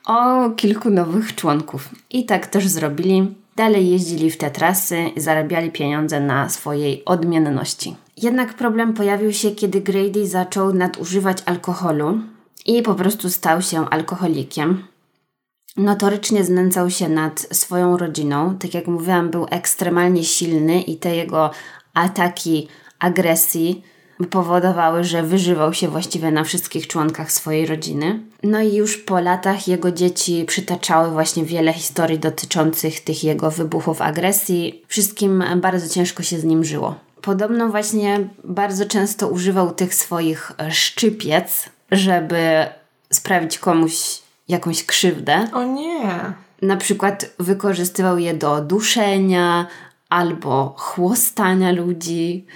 o 0.06 0.50
kilku 0.50 0.90
nowych 0.90 1.34
członków. 1.34 1.88
I 2.10 2.26
tak 2.26 2.46
też 2.46 2.68
zrobili. 2.68 3.34
Dalej 3.56 3.90
jeździli 3.90 4.30
w 4.30 4.36
te 4.36 4.50
trasy 4.50 4.98
i 5.16 5.20
zarabiali 5.20 5.70
pieniądze 5.70 6.20
na 6.20 6.48
swojej 6.48 7.04
odmienności. 7.04 7.96
Jednak 8.16 8.54
problem 8.54 8.94
pojawił 8.94 9.32
się, 9.32 9.50
kiedy 9.50 9.80
Grady 9.80 10.26
zaczął 10.26 10.74
nadużywać 10.74 11.38
alkoholu 11.46 12.18
i 12.66 12.82
po 12.82 12.94
prostu 12.94 13.30
stał 13.30 13.62
się 13.62 13.88
alkoholikiem. 13.90 14.84
Notorycznie 15.76 16.44
znęcał 16.44 16.90
się 16.90 17.08
nad 17.08 17.40
swoją 17.40 17.96
rodziną. 17.96 18.58
Tak 18.58 18.74
jak 18.74 18.86
mówiłam, 18.86 19.30
był 19.30 19.46
ekstremalnie 19.50 20.24
silny 20.24 20.82
i 20.82 20.96
te 20.96 21.16
jego 21.16 21.50
ataki 21.94 22.68
agresji 22.98 23.82
powodowały, 24.30 25.04
że 25.04 25.22
wyżywał 25.22 25.74
się 25.74 25.88
właściwie 25.88 26.30
na 26.30 26.44
wszystkich 26.44 26.86
członkach 26.86 27.32
swojej 27.32 27.66
rodziny. 27.66 28.20
No 28.42 28.60
i 28.60 28.74
już 28.74 28.98
po 28.98 29.20
latach 29.20 29.68
jego 29.68 29.92
dzieci 29.92 30.44
przytaczały 30.48 31.10
właśnie 31.10 31.44
wiele 31.44 31.72
historii 31.72 32.18
dotyczących 32.18 33.00
tych 33.00 33.24
jego 33.24 33.50
wybuchów 33.50 34.02
agresji. 34.02 34.82
Wszystkim 34.88 35.44
bardzo 35.56 35.88
ciężko 35.88 36.22
się 36.22 36.38
z 36.38 36.44
nim 36.44 36.64
żyło. 36.64 36.94
Podobno 37.22 37.68
właśnie 37.68 38.28
bardzo 38.44 38.86
często 38.86 39.28
używał 39.28 39.72
tych 39.72 39.94
swoich 39.94 40.52
szczypiec, 40.70 41.68
żeby 41.90 42.66
sprawić 43.12 43.58
komuś 43.58 43.94
jakąś 44.48 44.84
krzywdę. 44.84 45.48
O 45.52 45.64
nie. 45.64 46.32
Na 46.62 46.76
przykład 46.76 47.30
wykorzystywał 47.38 48.18
je 48.18 48.34
do 48.34 48.60
duszenia 48.60 49.66
albo 50.14 50.74
chłostania 50.76 51.72
ludzi. 51.72 52.46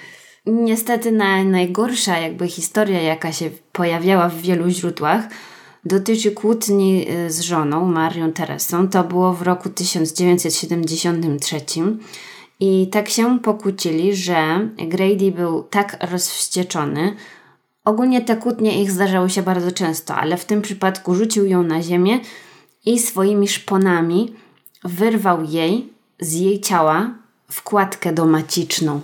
Niestety 0.47 1.13
na, 1.13 1.45
najgorsza 1.45 2.19
jakby 2.19 2.49
historia, 2.49 3.01
jaka 3.03 3.33
się 3.33 3.51
pojawiała 3.73 4.29
w 4.29 4.41
wielu 4.41 4.69
źródłach, 4.71 5.29
dotyczy 5.85 6.31
kłótni 6.31 7.07
y, 7.11 7.31
z 7.31 7.41
żoną, 7.41 7.87
Marią 7.87 8.33
Teresą. 8.33 8.89
To 8.89 9.05
było 9.05 9.33
w 9.33 9.43
roku 9.43 9.69
1973. 9.69 11.61
I 12.61 12.89
tak 12.93 13.09
się 13.09 13.39
pokłócili, 13.39 14.17
że 14.17 14.69
Grady 14.77 15.33
był 15.33 15.63
tak 15.63 16.11
rozwścieczony. 16.11 17.17
Ogólnie 17.85 18.21
te 18.21 18.37
kłótnie 18.37 18.83
ich 18.83 18.91
zdarzały 18.91 19.31
się 19.31 19.43
bardzo 19.43 19.73
często, 19.73 20.15
ale 20.15 20.37
w 20.37 20.45
tym 20.45 20.63
przypadku 20.63 21.15
rzucił 21.15 21.47
ją 21.47 21.63
na 21.63 21.83
ziemię 21.83 22.21
i 22.87 22.99
swoimi 22.99 23.49
szponami 23.49 24.35
wyrwał 24.85 25.45
jej 25.45 25.93
z 26.21 26.33
jej 26.33 26.61
ciała 26.61 27.28
wkładkę 27.51 28.13
domaciczną. 28.13 29.01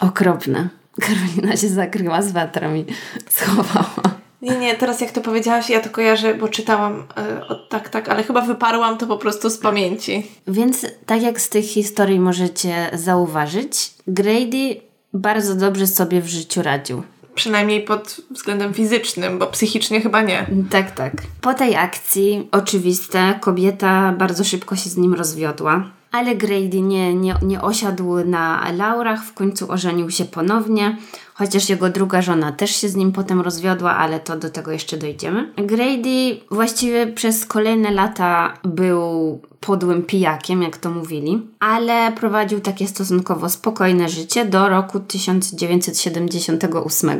Okropne. 0.00 0.68
Karolina 1.02 1.56
się 1.56 1.68
zakryła 1.68 2.22
z 2.22 2.32
wiatrem 2.32 2.76
i 2.76 2.84
schowała. 3.28 4.20
Nie, 4.42 4.58
nie, 4.58 4.74
teraz 4.74 5.00
jak 5.00 5.10
to 5.10 5.20
powiedziałaś, 5.20 5.70
ja 5.70 5.80
to 5.80 5.90
kojarzę, 5.90 6.34
bo 6.34 6.48
czytałam 6.48 7.00
y, 7.00 7.46
o, 7.46 7.54
tak, 7.54 7.88
tak, 7.88 8.08
ale 8.08 8.22
chyba 8.22 8.40
wyparłam 8.40 8.98
to 8.98 9.06
po 9.06 9.16
prostu 9.16 9.50
z 9.50 9.58
pamięci. 9.58 10.26
Więc 10.46 10.86
tak 11.06 11.22
jak 11.22 11.40
z 11.40 11.48
tych 11.48 11.64
historii 11.64 12.20
możecie 12.20 12.90
zauważyć, 12.92 13.90
Grady 14.06 14.80
bardzo 15.12 15.54
dobrze 15.54 15.86
sobie 15.86 16.20
w 16.20 16.28
życiu 16.28 16.62
radził. 16.62 17.02
Przynajmniej 17.34 17.82
pod 17.84 18.20
względem 18.30 18.74
fizycznym, 18.74 19.38
bo 19.38 19.46
psychicznie 19.46 20.00
chyba 20.00 20.22
nie. 20.22 20.46
Tak, 20.70 20.90
tak. 20.90 21.12
Po 21.40 21.54
tej 21.54 21.76
akcji, 21.76 22.48
oczywiste, 22.52 23.38
kobieta 23.40 24.14
bardzo 24.18 24.44
szybko 24.44 24.76
się 24.76 24.90
z 24.90 24.96
nim 24.96 25.14
rozwiodła. 25.14 25.90
Ale 26.12 26.36
Grady 26.36 26.80
nie, 26.80 27.14
nie, 27.14 27.34
nie 27.42 27.62
osiadł 27.62 28.24
na 28.24 28.72
laurach, 28.72 29.24
w 29.24 29.34
końcu 29.34 29.72
ożenił 29.72 30.10
się 30.10 30.24
ponownie, 30.24 30.96
chociaż 31.34 31.68
jego 31.68 31.88
druga 31.88 32.22
żona 32.22 32.52
też 32.52 32.76
się 32.76 32.88
z 32.88 32.96
nim 32.96 33.12
potem 33.12 33.40
rozwiodła, 33.40 33.96
ale 33.96 34.20
to 34.20 34.36
do 34.36 34.50
tego 34.50 34.72
jeszcze 34.72 34.96
dojdziemy. 34.96 35.52
Grady 35.56 36.40
właściwie 36.50 37.06
przez 37.06 37.46
kolejne 37.46 37.90
lata 37.90 38.54
był 38.64 39.40
podłym 39.60 40.02
pijakiem, 40.02 40.62
jak 40.62 40.76
to 40.76 40.90
mówili, 40.90 41.46
ale 41.60 42.12
prowadził 42.12 42.60
takie 42.60 42.86
stosunkowo 42.86 43.48
spokojne 43.48 44.08
życie 44.08 44.44
do 44.44 44.68
roku 44.68 45.00
1978. 45.00 47.10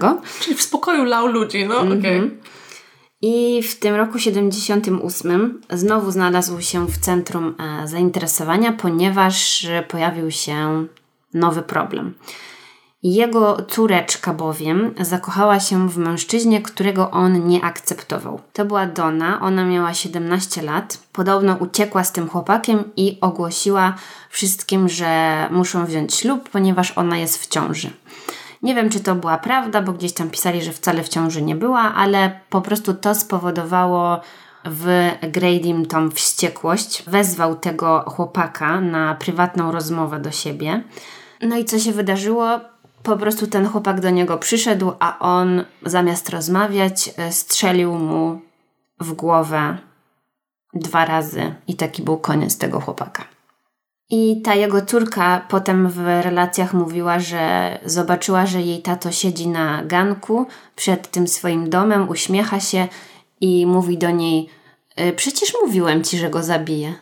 Czyli 0.40 0.56
w 0.56 0.62
spokoju 0.62 1.04
lał 1.04 1.26
ludzi, 1.26 1.66
no 1.66 1.78
okej. 1.78 1.98
Okay. 1.98 2.30
I 3.22 3.62
w 3.62 3.78
tym 3.78 3.94
roku 3.94 4.18
78 4.18 5.60
znowu 5.70 6.10
znalazł 6.10 6.60
się 6.60 6.86
w 6.86 6.98
centrum 6.98 7.54
e, 7.58 7.88
zainteresowania, 7.88 8.72
ponieważ 8.72 9.66
pojawił 9.88 10.30
się 10.30 10.86
nowy 11.34 11.62
problem. 11.62 12.14
Jego 13.02 13.56
córeczka 13.68 14.34
bowiem 14.34 14.94
zakochała 15.00 15.60
się 15.60 15.88
w 15.88 15.98
mężczyźnie, 15.98 16.62
którego 16.62 17.10
on 17.10 17.46
nie 17.48 17.64
akceptował. 17.64 18.40
To 18.52 18.64
była 18.64 18.86
Donna, 18.86 19.40
ona 19.40 19.64
miała 19.64 19.94
17 19.94 20.62
lat. 20.62 20.98
Podobno 21.12 21.54
uciekła 21.54 22.04
z 22.04 22.12
tym 22.12 22.28
chłopakiem 22.28 22.84
i 22.96 23.18
ogłosiła 23.20 23.94
wszystkim, 24.30 24.88
że 24.88 25.48
muszą 25.50 25.86
wziąć 25.86 26.14
ślub, 26.14 26.48
ponieważ 26.48 26.98
ona 26.98 27.18
jest 27.18 27.38
w 27.38 27.46
ciąży. 27.46 27.90
Nie 28.62 28.74
wiem, 28.74 28.90
czy 28.90 29.00
to 29.00 29.14
była 29.14 29.38
prawda, 29.38 29.82
bo 29.82 29.92
gdzieś 29.92 30.12
tam 30.12 30.30
pisali, 30.30 30.62
że 30.62 30.72
wcale 30.72 31.02
w 31.02 31.08
ciąży 31.08 31.42
nie 31.42 31.54
była, 31.54 31.80
ale 31.94 32.40
po 32.50 32.60
prostu 32.60 32.94
to 32.94 33.14
spowodowało 33.14 34.20
w 34.64 35.10
Gradym 35.22 35.86
tą 35.86 36.10
wściekłość. 36.10 37.02
Wezwał 37.06 37.56
tego 37.56 38.04
chłopaka 38.06 38.80
na 38.80 39.14
prywatną 39.14 39.72
rozmowę 39.72 40.20
do 40.20 40.30
siebie. 40.30 40.82
No 41.42 41.56
i 41.56 41.64
co 41.64 41.78
się 41.78 41.92
wydarzyło? 41.92 42.60
Po 43.02 43.16
prostu 43.16 43.46
ten 43.46 43.66
chłopak 43.66 44.00
do 44.00 44.10
niego 44.10 44.38
przyszedł, 44.38 44.92
a 44.98 45.18
on 45.18 45.64
zamiast 45.86 46.28
rozmawiać, 46.28 47.10
e, 47.16 47.32
strzelił 47.32 47.94
mu 47.94 48.40
w 49.00 49.12
głowę 49.12 49.78
dwa 50.74 51.04
razy 51.04 51.54
i 51.68 51.74
taki 51.74 52.02
był 52.02 52.18
koniec 52.18 52.58
tego 52.58 52.80
chłopaka. 52.80 53.24
I 54.10 54.40
ta 54.44 54.54
jego 54.54 54.82
córka 54.82 55.46
potem 55.48 55.88
w 55.88 55.98
relacjach 55.98 56.74
mówiła, 56.74 57.20
że 57.20 57.78
zobaczyła, 57.86 58.46
że 58.46 58.60
jej 58.60 58.82
tato 58.82 59.12
siedzi 59.12 59.48
na 59.48 59.84
ganku 59.84 60.46
przed 60.76 61.10
tym 61.10 61.28
swoim 61.28 61.70
domem, 61.70 62.08
uśmiecha 62.08 62.60
się 62.60 62.88
i 63.40 63.66
mówi 63.66 63.98
do 63.98 64.10
niej: 64.10 64.48
«E, 64.96 65.12
Przecież 65.12 65.54
mówiłem 65.64 66.04
ci, 66.04 66.18
że 66.18 66.30
go 66.30 66.42
zabiję. 66.42 66.94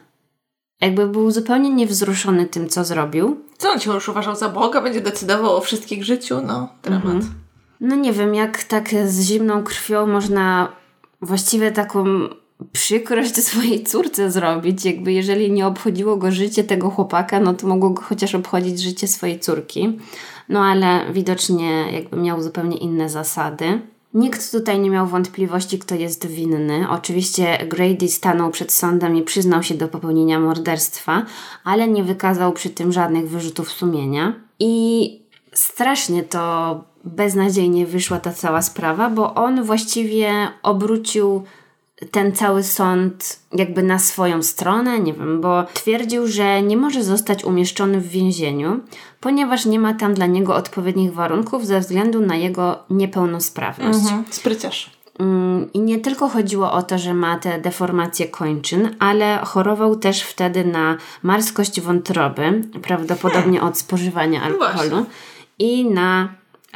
Jakby 0.81 1.07
był 1.07 1.31
zupełnie 1.31 1.71
niewzruszony 1.71 2.47
tym, 2.47 2.69
co 2.69 2.85
zrobił. 2.85 3.45
Co 3.59 3.71
on 3.71 3.81
cię 3.81 3.91
już 3.91 4.09
uważał 4.09 4.37
za 4.37 4.49
Boga? 4.49 4.81
Będzie 4.81 5.01
decydował 5.01 5.57
o 5.57 5.61
wszystkich 5.61 6.05
życiu? 6.05 6.41
No, 6.47 6.69
dramat. 6.83 7.05
Mhm. 7.05 7.35
No 7.81 7.97
nie 7.97 8.13
wiem, 8.13 8.35
jak 8.35 8.65
tak 8.65 8.89
z 9.07 9.21
zimną 9.21 9.65
krwią 9.65 10.07
można 10.07 10.73
właściwie 11.23 11.73
taką 11.73 12.05
przykrość 12.73 13.37
swojej 13.37 13.85
córce 13.85 14.31
zrobić. 14.31 14.85
Jakby 14.85 15.13
jeżeli 15.13 15.53
nie 15.53 15.67
obchodziło 15.67 16.17
go 16.17 16.31
życie 16.31 16.65
tego 16.65 16.91
chłopaka, 16.91 17.41
no 17.41 17.55
to 17.55 17.67
mogło 17.67 17.91
go 17.91 18.03
chociaż 18.03 18.35
obchodzić 18.35 18.81
życie 18.81 19.09
swojej 19.09 19.41
córki. 19.41 19.99
No 20.49 20.65
ale 20.65 21.13
widocznie 21.13 21.93
jakby 21.93 22.17
miał 22.17 22.43
zupełnie 22.43 22.77
inne 22.77 23.09
zasady. 23.09 23.81
Nikt 24.15 24.53
tutaj 24.53 24.81
nie 24.81 24.91
miał 24.91 25.07
wątpliwości, 25.07 25.79
kto 25.79 25.95
jest 25.95 26.27
winny. 26.27 26.87
Oczywiście 26.91 27.67
Grady 27.67 28.09
stanął 28.09 28.51
przed 28.51 28.73
sądem 28.73 29.17
i 29.17 29.23
przyznał 29.23 29.63
się 29.63 29.75
do 29.75 29.89
popełnienia 29.89 30.41
morderstwa, 30.41 31.27
ale 31.65 31.89
nie 31.89 32.05
wykazał 32.05 32.53
przy 32.53 32.71
tym 32.71 32.93
żadnych 32.93 33.29
wyrzutów 33.29 33.73
sumienia. 33.73 34.35
I 34.59 35.23
strasznie 35.53 36.23
to 36.23 36.85
beznadziejnie 37.05 37.87
wyszła 37.87 38.21
ta 38.21 38.33
cała 38.33 38.63
sprawa, 38.63 39.11
bo 39.11 39.35
on 39.35 39.63
właściwie 39.63 40.33
obrócił 40.63 41.43
ten 42.11 42.33
cały 42.33 42.63
sąd 42.63 43.39
jakby 43.53 43.83
na 43.83 43.99
swoją 43.99 44.43
stronę, 44.43 45.01
nie 45.01 45.13
wiem, 45.13 45.41
bo 45.41 45.65
twierdził, 45.75 46.27
że 46.27 46.63
nie 46.63 46.77
może 46.77 47.05
zostać 47.05 47.45
umieszczony 47.45 48.01
w 48.01 48.09
więzieniu, 48.09 48.81
ponieważ 49.21 49.67
nie 49.67 49.79
ma 49.79 49.95
tam 49.95 50.15
dla 50.15 50.27
niego 50.27 50.55
odpowiednich 50.55 51.15
warunków 51.15 51.67
ze 51.67 51.81
względu 51.81 52.21
na 52.21 52.37
jego 52.37 52.79
niepełnosprawność. 52.91 53.99
Mhm, 53.99 54.25
spryciarz. 54.31 54.99
Mm, 55.19 55.73
I 55.73 55.81
nie 55.81 55.99
tylko 55.99 56.29
chodziło 56.29 56.73
o 56.73 56.83
to, 56.83 56.99
że 56.99 57.15
ma 57.15 57.39
te 57.39 57.61
deformacje 57.61 58.29
kończyn, 58.29 58.97
ale 58.99 59.39
chorował 59.45 59.97
też 59.97 60.23
wtedy 60.23 60.65
na 60.65 60.97
marskość 61.23 61.81
wątroby, 61.81 62.63
prawdopodobnie 62.83 63.63
od 63.63 63.79
spożywania 63.79 64.41
no 64.41 64.47
alkoholu, 64.47 65.07
i 65.59 65.85
na 65.85 66.29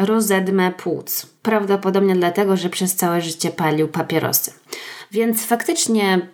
rozedmę 0.07 0.73
płuc. 0.73 1.27
Prawdopodobnie 1.43 2.15
dlatego, 2.17 2.57
że 2.57 2.69
przez 2.71 2.97
całe 2.97 3.21
życie 3.21 3.51
palił 3.51 3.88
papierosy. 3.88 4.53
Więc 5.11 5.47
faktycznie 5.47 6.29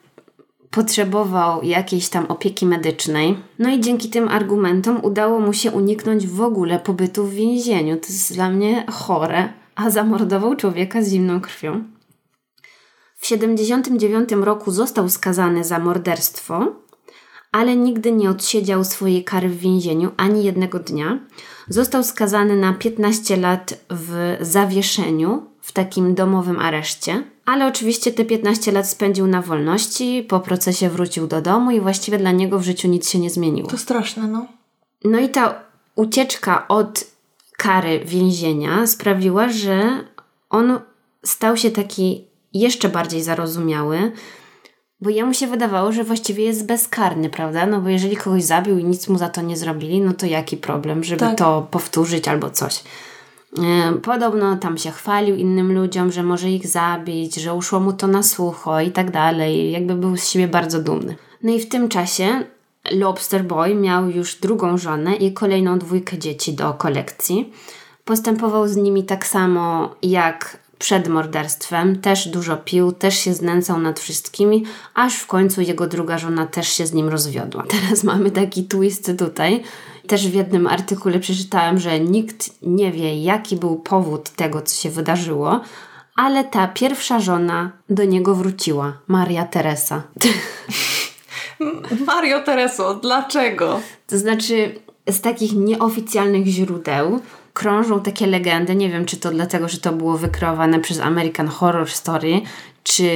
potrzebował 0.70 1.62
jakiejś 1.62 2.08
tam 2.08 2.26
opieki 2.26 2.66
medycznej. 2.66 3.38
No 3.58 3.70
i 3.70 3.80
dzięki 3.80 4.10
tym 4.10 4.28
argumentom 4.28 5.04
udało 5.04 5.40
mu 5.40 5.52
się 5.52 5.70
uniknąć 5.70 6.26
w 6.26 6.40
ogóle 6.40 6.78
pobytu 6.78 7.24
w 7.24 7.32
więzieniu. 7.32 7.96
To 7.96 8.06
jest 8.06 8.34
dla 8.34 8.50
mnie 8.50 8.86
chore, 8.90 9.52
a 9.74 9.90
zamordował 9.90 10.56
człowieka 10.56 11.02
z 11.02 11.10
zimną 11.10 11.40
krwią. 11.40 11.84
W 13.16 13.26
79 13.26 14.30
roku 14.32 14.70
został 14.70 15.08
skazany 15.08 15.64
za 15.64 15.78
morderstwo, 15.78 16.66
ale 17.52 17.76
nigdy 17.76 18.12
nie 18.12 18.30
odsiedział 18.30 18.84
swojej 18.84 19.24
kary 19.24 19.48
w 19.48 19.58
więzieniu 19.58 20.10
ani 20.16 20.44
jednego 20.44 20.78
dnia. 20.78 21.18
Został 21.68 22.04
skazany 22.04 22.56
na 22.56 22.72
15 22.72 23.36
lat 23.36 23.74
w 23.90 24.36
zawieszeniu, 24.40 25.42
w 25.60 25.72
takim 25.72 26.14
domowym 26.14 26.58
areszcie, 26.58 27.22
ale 27.44 27.66
oczywiście 27.66 28.12
te 28.12 28.24
15 28.24 28.72
lat 28.72 28.88
spędził 28.88 29.26
na 29.26 29.42
wolności, 29.42 30.26
po 30.28 30.40
procesie 30.40 30.90
wrócił 30.90 31.26
do 31.26 31.42
domu 31.42 31.70
i 31.70 31.80
właściwie 31.80 32.18
dla 32.18 32.32
niego 32.32 32.58
w 32.58 32.62
życiu 32.62 32.88
nic 32.88 33.10
się 33.10 33.18
nie 33.18 33.30
zmieniło. 33.30 33.68
To 33.68 33.78
straszne, 33.78 34.26
no. 34.26 34.46
No 35.04 35.18
i 35.18 35.28
ta 35.28 35.62
ucieczka 35.94 36.68
od 36.68 37.04
kary 37.56 38.00
więzienia 38.04 38.86
sprawiła, 38.86 39.48
że 39.48 40.04
on 40.50 40.80
stał 41.24 41.56
się 41.56 41.70
taki 41.70 42.24
jeszcze 42.54 42.88
bardziej 42.88 43.22
zarozumiały, 43.22 44.12
bo 45.00 45.10
jemu 45.10 45.34
się 45.34 45.46
wydawało, 45.46 45.92
że 45.92 46.04
właściwie 46.04 46.44
jest 46.44 46.66
bezkarny, 46.66 47.30
prawda? 47.30 47.66
No 47.66 47.80
bo 47.80 47.88
jeżeli 47.88 48.16
kogoś 48.16 48.44
zabił 48.44 48.78
i 48.78 48.84
nic 48.84 49.08
mu 49.08 49.18
za 49.18 49.28
to 49.28 49.42
nie 49.42 49.56
zrobili, 49.56 50.00
no 50.00 50.12
to 50.12 50.26
jaki 50.26 50.56
problem, 50.56 51.04
żeby 51.04 51.20
tak. 51.20 51.38
to 51.38 51.66
powtórzyć 51.70 52.28
albo 52.28 52.50
coś. 52.50 52.82
Podobno 54.02 54.56
tam 54.56 54.78
się 54.78 54.90
chwalił 54.90 55.36
innym 55.36 55.72
ludziom, 55.72 56.12
że 56.12 56.22
może 56.22 56.50
ich 56.50 56.66
zabić, 56.66 57.34
że 57.34 57.54
uszło 57.54 57.80
mu 57.80 57.92
to 57.92 58.06
na 58.06 58.22
sucho 58.22 58.80
i 58.80 58.90
tak 58.90 59.10
dalej. 59.10 59.70
Jakby 59.70 59.94
był 59.94 60.16
z 60.16 60.28
siebie 60.28 60.48
bardzo 60.48 60.82
dumny. 60.82 61.16
No 61.42 61.52
i 61.52 61.60
w 61.60 61.68
tym 61.68 61.88
czasie 61.88 62.44
Lobster 62.90 63.44
Boy 63.44 63.74
miał 63.74 64.10
już 64.10 64.34
drugą 64.34 64.78
żonę 64.78 65.16
i 65.16 65.32
kolejną 65.32 65.78
dwójkę 65.78 66.18
dzieci 66.18 66.52
do 66.52 66.74
kolekcji. 66.74 67.52
Postępował 68.04 68.68
z 68.68 68.76
nimi 68.76 69.04
tak 69.04 69.26
samo 69.26 69.94
jak 70.02 70.58
przed 70.78 71.08
morderstwem, 71.08 72.00
też 72.00 72.28
dużo 72.28 72.56
pił, 72.56 72.92
też 72.92 73.18
się 73.18 73.34
znęcał 73.34 73.78
nad 73.78 74.00
wszystkimi, 74.00 74.64
aż 74.94 75.16
w 75.16 75.26
końcu 75.26 75.60
jego 75.60 75.86
druga 75.86 76.18
żona 76.18 76.46
też 76.46 76.68
się 76.68 76.86
z 76.86 76.92
nim 76.92 77.08
rozwiodła. 77.08 77.64
Teraz 77.80 78.04
mamy 78.04 78.30
taki 78.30 78.64
twist 78.64 79.12
tutaj. 79.18 79.62
Też 80.06 80.28
w 80.28 80.34
jednym 80.34 80.66
artykule 80.66 81.20
przeczytałem, 81.20 81.78
że 81.78 82.00
nikt 82.00 82.50
nie 82.62 82.92
wie, 82.92 83.22
jaki 83.22 83.56
był 83.56 83.76
powód 83.76 84.30
tego, 84.30 84.62
co 84.62 84.82
się 84.82 84.90
wydarzyło, 84.90 85.60
ale 86.16 86.44
ta 86.44 86.68
pierwsza 86.68 87.20
żona 87.20 87.72
do 87.90 88.04
niego 88.04 88.34
wróciła, 88.34 88.92
Maria 89.06 89.44
Teresa. 89.44 90.02
Mario 92.06 92.42
Tereso, 92.42 92.94
dlaczego? 92.94 93.80
To 94.06 94.18
znaczy, 94.18 94.74
z 95.08 95.20
takich 95.20 95.52
nieoficjalnych 95.52 96.46
źródeł 96.46 97.20
krążą 97.58 98.00
takie 98.00 98.26
legendy, 98.26 98.74
nie 98.74 98.88
wiem 98.88 99.04
czy 99.04 99.16
to 99.16 99.30
dlatego, 99.30 99.68
że 99.68 99.78
to 99.78 99.92
było 99.92 100.18
wykreowane 100.18 100.80
przez 100.80 101.00
American 101.00 101.48
Horror 101.48 101.90
Story, 101.90 102.40
czy 102.82 103.10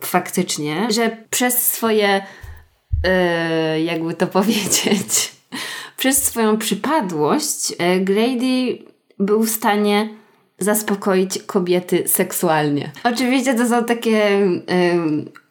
faktycznie, 0.00 0.86
że 0.90 1.16
przez 1.30 1.70
swoje, 1.72 2.22
yy, 3.74 3.82
jakby 3.82 4.14
to 4.14 4.26
powiedzieć, 4.38 5.32
przez 5.96 6.24
swoją 6.24 6.58
przypadłość 6.58 7.70
yy, 7.70 8.00
Grady 8.00 8.78
był 9.18 9.42
w 9.42 9.50
stanie 9.50 10.08
zaspokoić 10.58 11.38
kobiety 11.46 12.02
seksualnie. 12.06 12.90
Oczywiście 13.04 13.54
to 13.54 13.68
są 13.68 13.84
takie 13.84 14.18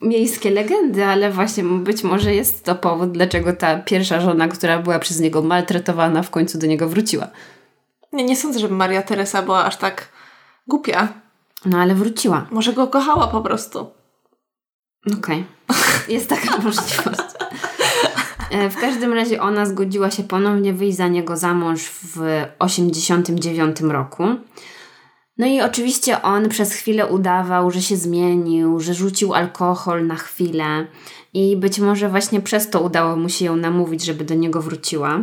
yy, 0.02 0.10
miejskie 0.10 0.52
legendy, 0.52 1.06
ale 1.06 1.32
właśnie 1.32 1.64
być 1.64 2.04
może 2.04 2.36
jest 2.36 2.64
to 2.64 2.76
powód, 2.76 3.12
dlaczego 3.12 3.54
ta 3.54 3.80
pierwsza 3.80 4.22
żona, 4.22 4.48
która 4.48 4.80
była 4.80 5.00
przez 5.00 5.20
niego 5.20 5.42
maltretowana, 5.42 6.24
w 6.24 6.30
końcu 6.30 6.58
do 6.58 6.68
niego 6.68 6.90
wróciła. 6.90 7.28
Nie, 8.14 8.24
nie 8.24 8.36
sądzę, 8.36 8.60
żeby 8.60 8.76
Maria 8.76 9.02
Teresa 9.02 9.42
była 9.42 9.66
aż 9.66 9.78
tak 9.78 10.10
głupia. 10.68 11.08
No 11.66 11.78
ale 11.78 11.96
wróciła. 11.96 12.48
Może 12.52 12.74
go 12.74 12.88
kochała 12.88 13.28
po 13.28 13.42
prostu. 13.42 13.80
Okej. 15.08 15.46
Okay. 15.68 15.82
Jest 16.08 16.30
taka 16.30 16.58
możliwość. 16.64 17.22
E, 18.52 18.70
w 18.70 18.78
każdym 18.78 19.14
razie 19.14 19.42
ona 19.42 19.66
zgodziła 19.66 20.12
się 20.12 20.24
ponownie 20.24 20.74
wyjść 20.74 20.98
za 20.98 21.08
niego 21.08 21.38
za 21.38 21.54
mąż 21.54 21.82
w 21.82 22.46
89 22.60 23.82
roku. 23.82 24.24
No 25.38 25.48
i 25.48 25.62
oczywiście 25.62 26.22
on 26.22 26.50
przez 26.50 26.74
chwilę 26.74 27.08
udawał, 27.08 27.72
że 27.72 27.82
się 27.82 27.98
zmienił, 27.98 28.80
że 28.80 28.94
rzucił 28.94 29.34
alkohol 29.34 30.08
na 30.08 30.16
chwilę 30.16 30.88
i 31.34 31.58
być 31.58 31.80
może 31.80 32.10
właśnie 32.10 32.42
przez 32.42 32.70
to 32.70 32.82
udało 32.82 33.16
mu 33.16 33.30
się 33.30 33.46
ją 33.46 33.56
namówić, 33.56 34.06
żeby 34.06 34.24
do 34.26 34.36
niego 34.36 34.62
wróciła 34.62 35.20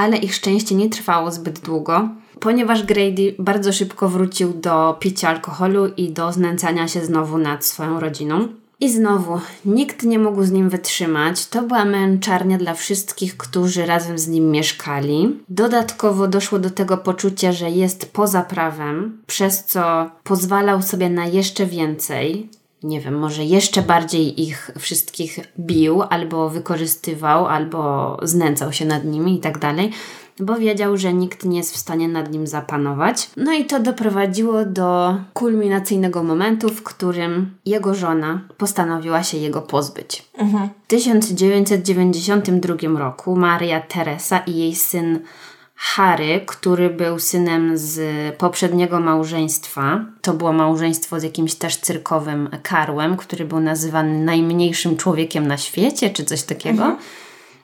ale 0.00 0.16
ich 0.16 0.34
szczęście 0.34 0.74
nie 0.74 0.90
trwało 0.90 1.30
zbyt 1.30 1.58
długo, 1.58 2.08
ponieważ 2.40 2.82
Grady 2.82 3.34
bardzo 3.38 3.72
szybko 3.72 4.08
wrócił 4.08 4.52
do 4.52 4.96
picia 5.00 5.28
alkoholu 5.28 5.86
i 5.86 6.12
do 6.12 6.32
znęcania 6.32 6.88
się 6.88 7.04
znowu 7.04 7.38
nad 7.38 7.64
swoją 7.64 8.00
rodziną. 8.00 8.48
I 8.80 8.92
znowu, 8.92 9.40
nikt 9.64 10.02
nie 10.02 10.18
mógł 10.18 10.42
z 10.42 10.50
nim 10.50 10.68
wytrzymać. 10.68 11.46
To 11.46 11.62
była 11.62 11.84
męczarnia 11.84 12.58
dla 12.58 12.74
wszystkich, 12.74 13.36
którzy 13.36 13.86
razem 13.86 14.18
z 14.18 14.28
nim 14.28 14.50
mieszkali. 14.50 15.36
Dodatkowo 15.48 16.28
doszło 16.28 16.58
do 16.58 16.70
tego 16.70 16.96
poczucia, 16.96 17.52
że 17.52 17.70
jest 17.70 18.12
poza 18.12 18.42
prawem, 18.42 19.22
przez 19.26 19.64
co 19.64 20.10
pozwalał 20.24 20.82
sobie 20.82 21.10
na 21.10 21.26
jeszcze 21.26 21.66
więcej 21.66 22.48
nie 22.82 23.00
wiem, 23.00 23.18
może 23.18 23.44
jeszcze 23.44 23.82
bardziej 23.82 24.42
ich 24.42 24.70
wszystkich 24.78 25.38
bił, 25.58 26.02
albo 26.02 26.48
wykorzystywał, 26.48 27.46
albo 27.46 28.16
znęcał 28.22 28.72
się 28.72 28.84
nad 28.84 29.04
nimi 29.04 29.36
i 29.36 29.40
tak 29.40 29.58
dalej, 29.58 29.90
bo 30.40 30.56
wiedział, 30.56 30.96
że 30.96 31.14
nikt 31.14 31.44
nie 31.44 31.58
jest 31.58 31.74
w 31.74 31.78
stanie 31.78 32.08
nad 32.08 32.32
nim 32.32 32.46
zapanować. 32.46 33.30
No 33.36 33.52
i 33.52 33.64
to 33.64 33.80
doprowadziło 33.80 34.64
do 34.64 35.16
kulminacyjnego 35.34 36.22
momentu, 36.22 36.68
w 36.68 36.82
którym 36.82 37.54
jego 37.66 37.94
żona 37.94 38.40
postanowiła 38.56 39.22
się 39.22 39.38
jego 39.38 39.62
pozbyć. 39.62 40.24
Mhm. 40.38 40.68
W 40.84 40.86
1992 40.86 42.98
roku 42.98 43.36
Maria 43.36 43.80
Teresa 43.80 44.38
i 44.38 44.56
jej 44.56 44.74
syn 44.74 45.20
Harry, 45.82 46.40
który 46.46 46.90
był 46.90 47.18
synem 47.18 47.78
z 47.78 48.00
poprzedniego 48.36 49.00
małżeństwa. 49.00 50.04
To 50.22 50.34
było 50.34 50.52
małżeństwo 50.52 51.20
z 51.20 51.22
jakimś 51.22 51.54
też 51.54 51.76
cyrkowym 51.76 52.48
karłem, 52.62 53.16
który 53.16 53.44
był 53.44 53.60
nazywany 53.60 54.24
najmniejszym 54.24 54.96
człowiekiem 54.96 55.46
na 55.46 55.56
świecie, 55.56 56.10
czy 56.10 56.24
coś 56.24 56.42
takiego. 56.42 56.82
Mhm. 56.82 56.96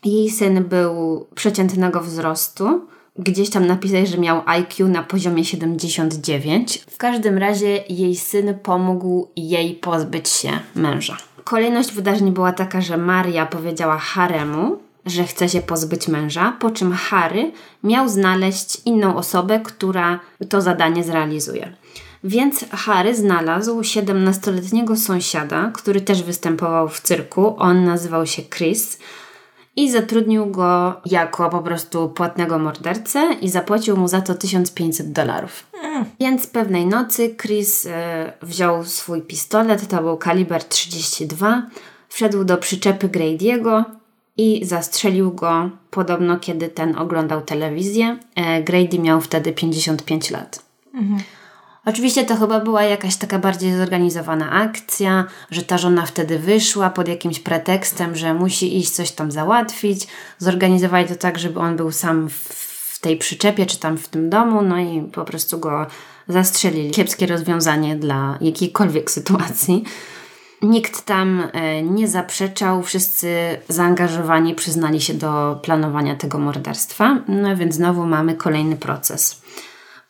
Jej 0.05 0.31
syn 0.31 0.65
był 0.65 1.27
przeciętnego 1.35 2.01
wzrostu. 2.01 2.87
Gdzieś 3.19 3.51
tam 3.51 3.67
napisać, 3.67 4.09
że 4.09 4.19
miał 4.19 4.43
IQ 4.47 4.89
na 4.89 5.03
poziomie 5.03 5.45
79. 5.45 6.85
W 6.91 6.97
każdym 6.97 7.39
razie 7.39 7.85
jej 7.89 8.17
syn 8.17 8.55
pomógł 8.63 9.29
jej 9.37 9.75
pozbyć 9.75 10.29
się 10.29 10.51
męża. 10.75 11.17
Kolejność 11.45 11.93
wydarzeń 11.93 12.33
była 12.33 12.53
taka, 12.53 12.81
że 12.81 12.97
Maria 12.97 13.47
powiedziała 13.47 13.99
Haremu, 13.99 14.86
że 15.07 15.25
chce 15.25 15.49
się 15.49 15.61
pozbyć 15.61 16.09
męża, 16.09 16.57
po 16.61 16.71
czym 16.71 16.93
Harry 16.93 17.53
miał 17.83 18.09
znaleźć 18.09 18.83
inną 18.85 19.17
osobę, 19.17 19.61
która 19.61 20.21
to 20.49 20.61
zadanie 20.61 21.05
zrealizuje. 21.05 21.77
Więc 22.25 22.65
Harry 22.71 23.15
znalazł 23.15 23.81
17-letniego 23.81 24.97
sąsiada, 24.97 25.71
który 25.75 26.01
też 26.01 26.23
występował 26.23 26.89
w 26.89 27.01
cyrku. 27.01 27.55
On 27.59 27.85
nazywał 27.85 28.27
się 28.27 28.43
Chris 28.43 28.99
i 29.77 29.91
zatrudnił 29.91 30.47
go 30.47 31.01
jako 31.07 31.51
po 31.51 31.63
prostu 31.63 32.09
płatnego 32.09 32.59
mordercę 32.59 33.33
i 33.41 33.49
zapłacił 33.49 33.97
mu 33.97 34.09
za 34.09 34.21
to 34.21 34.35
1500 34.35 35.13
dolarów. 35.13 35.67
Mm. 35.83 36.05
Więc 36.21 36.47
pewnej 36.47 36.87
nocy 36.87 37.37
Chris 37.43 37.85
y, 37.85 37.91
wziął 38.43 38.85
swój 38.85 39.23
pistolet, 39.23 39.89
to 39.89 40.03
był 40.03 40.17
kaliber 40.17 40.65
32, 40.65 41.63
wszedł 42.09 42.45
do 42.45 42.57
przyczepy 42.57 43.09
Grady'ego 43.09 43.85
i 44.37 44.65
zastrzelił 44.65 45.33
go 45.33 45.71
podobno 45.91 46.39
kiedy 46.39 46.69
ten 46.69 46.99
oglądał 46.99 47.43
telewizję. 47.43 48.19
E, 48.35 48.63
Grady 48.63 48.99
miał 48.99 49.21
wtedy 49.21 49.53
55 49.53 50.31
lat. 50.31 50.63
Mhm. 50.95 51.21
Oczywiście 51.87 52.25
to 52.25 52.37
chyba 52.37 52.61
była 52.61 52.83
jakaś 52.83 53.17
taka 53.17 53.39
bardziej 53.39 53.77
zorganizowana 53.77 54.51
akcja, 54.51 55.25
że 55.51 55.63
ta 55.63 55.79
żona 55.79 56.07
wtedy 56.07 56.39
wyszła 56.39 56.91
pod 56.91 57.09
jakimś 57.09 57.39
pretekstem, 57.39 58.17
że 58.17 58.35
musi 58.35 58.79
iść 58.79 58.91
coś 58.91 59.13
tam 59.13 59.31
załatwić. 59.31 60.07
Zorganizowali 60.39 61.09
to 61.09 61.15
tak, 61.15 61.39
żeby 61.39 61.61
on 61.61 61.77
był 61.77 61.93
sam 61.93 62.29
w 62.29 62.99
tej 63.01 63.17
przyczepie 63.17 63.67
czy 63.67 63.79
tam 63.79 63.99
w 63.99 64.09
tym 64.09 64.31
domu, 64.31 64.63
no 64.63 64.79
i 64.79 65.03
po 65.03 65.25
prostu 65.25 65.59
go 65.59 65.87
zastrzelili. 66.29 66.91
Kiepskie 66.91 67.27
rozwiązanie 67.27 67.97
dla 67.97 68.39
jakiejkolwiek 68.41 69.11
sytuacji. 69.11 69.85
Nikt 70.63 71.05
tam 71.05 71.43
e, 71.53 71.83
nie 71.83 72.09
zaprzeczał, 72.09 72.83
wszyscy 72.83 73.59
zaangażowani 73.69 74.55
przyznali 74.55 75.01
się 75.01 75.15
do 75.15 75.61
planowania 75.63 76.17
tego 76.17 76.39
morderstwa, 76.39 77.19
no 77.29 77.57
więc 77.57 77.75
znowu 77.75 78.07
mamy 78.07 78.35
kolejny 78.35 78.77
proces. 78.77 79.43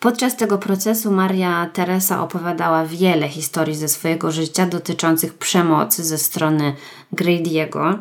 Podczas 0.00 0.36
tego 0.36 0.58
procesu 0.58 1.12
Maria 1.12 1.70
Teresa 1.72 2.22
opowiadała 2.22 2.84
wiele 2.84 3.28
historii 3.28 3.74
ze 3.74 3.88
swojego 3.88 4.32
życia 4.32 4.66
dotyczących 4.66 5.34
przemocy 5.34 6.04
ze 6.04 6.18
strony 6.18 6.74
Grady'ego. 7.12 7.98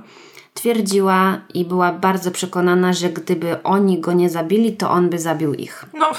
Twierdziła 0.53 1.41
i 1.53 1.65
była 1.65 1.91
bardzo 1.91 2.31
przekonana, 2.31 2.93
że 2.93 3.09
gdyby 3.09 3.63
oni 3.63 3.99
go 3.99 4.13
nie 4.13 4.29
zabili, 4.29 4.77
to 4.77 4.91
on 4.91 5.09
by 5.09 5.19
zabił 5.19 5.53
ich. 5.53 5.85
No, 5.93 6.11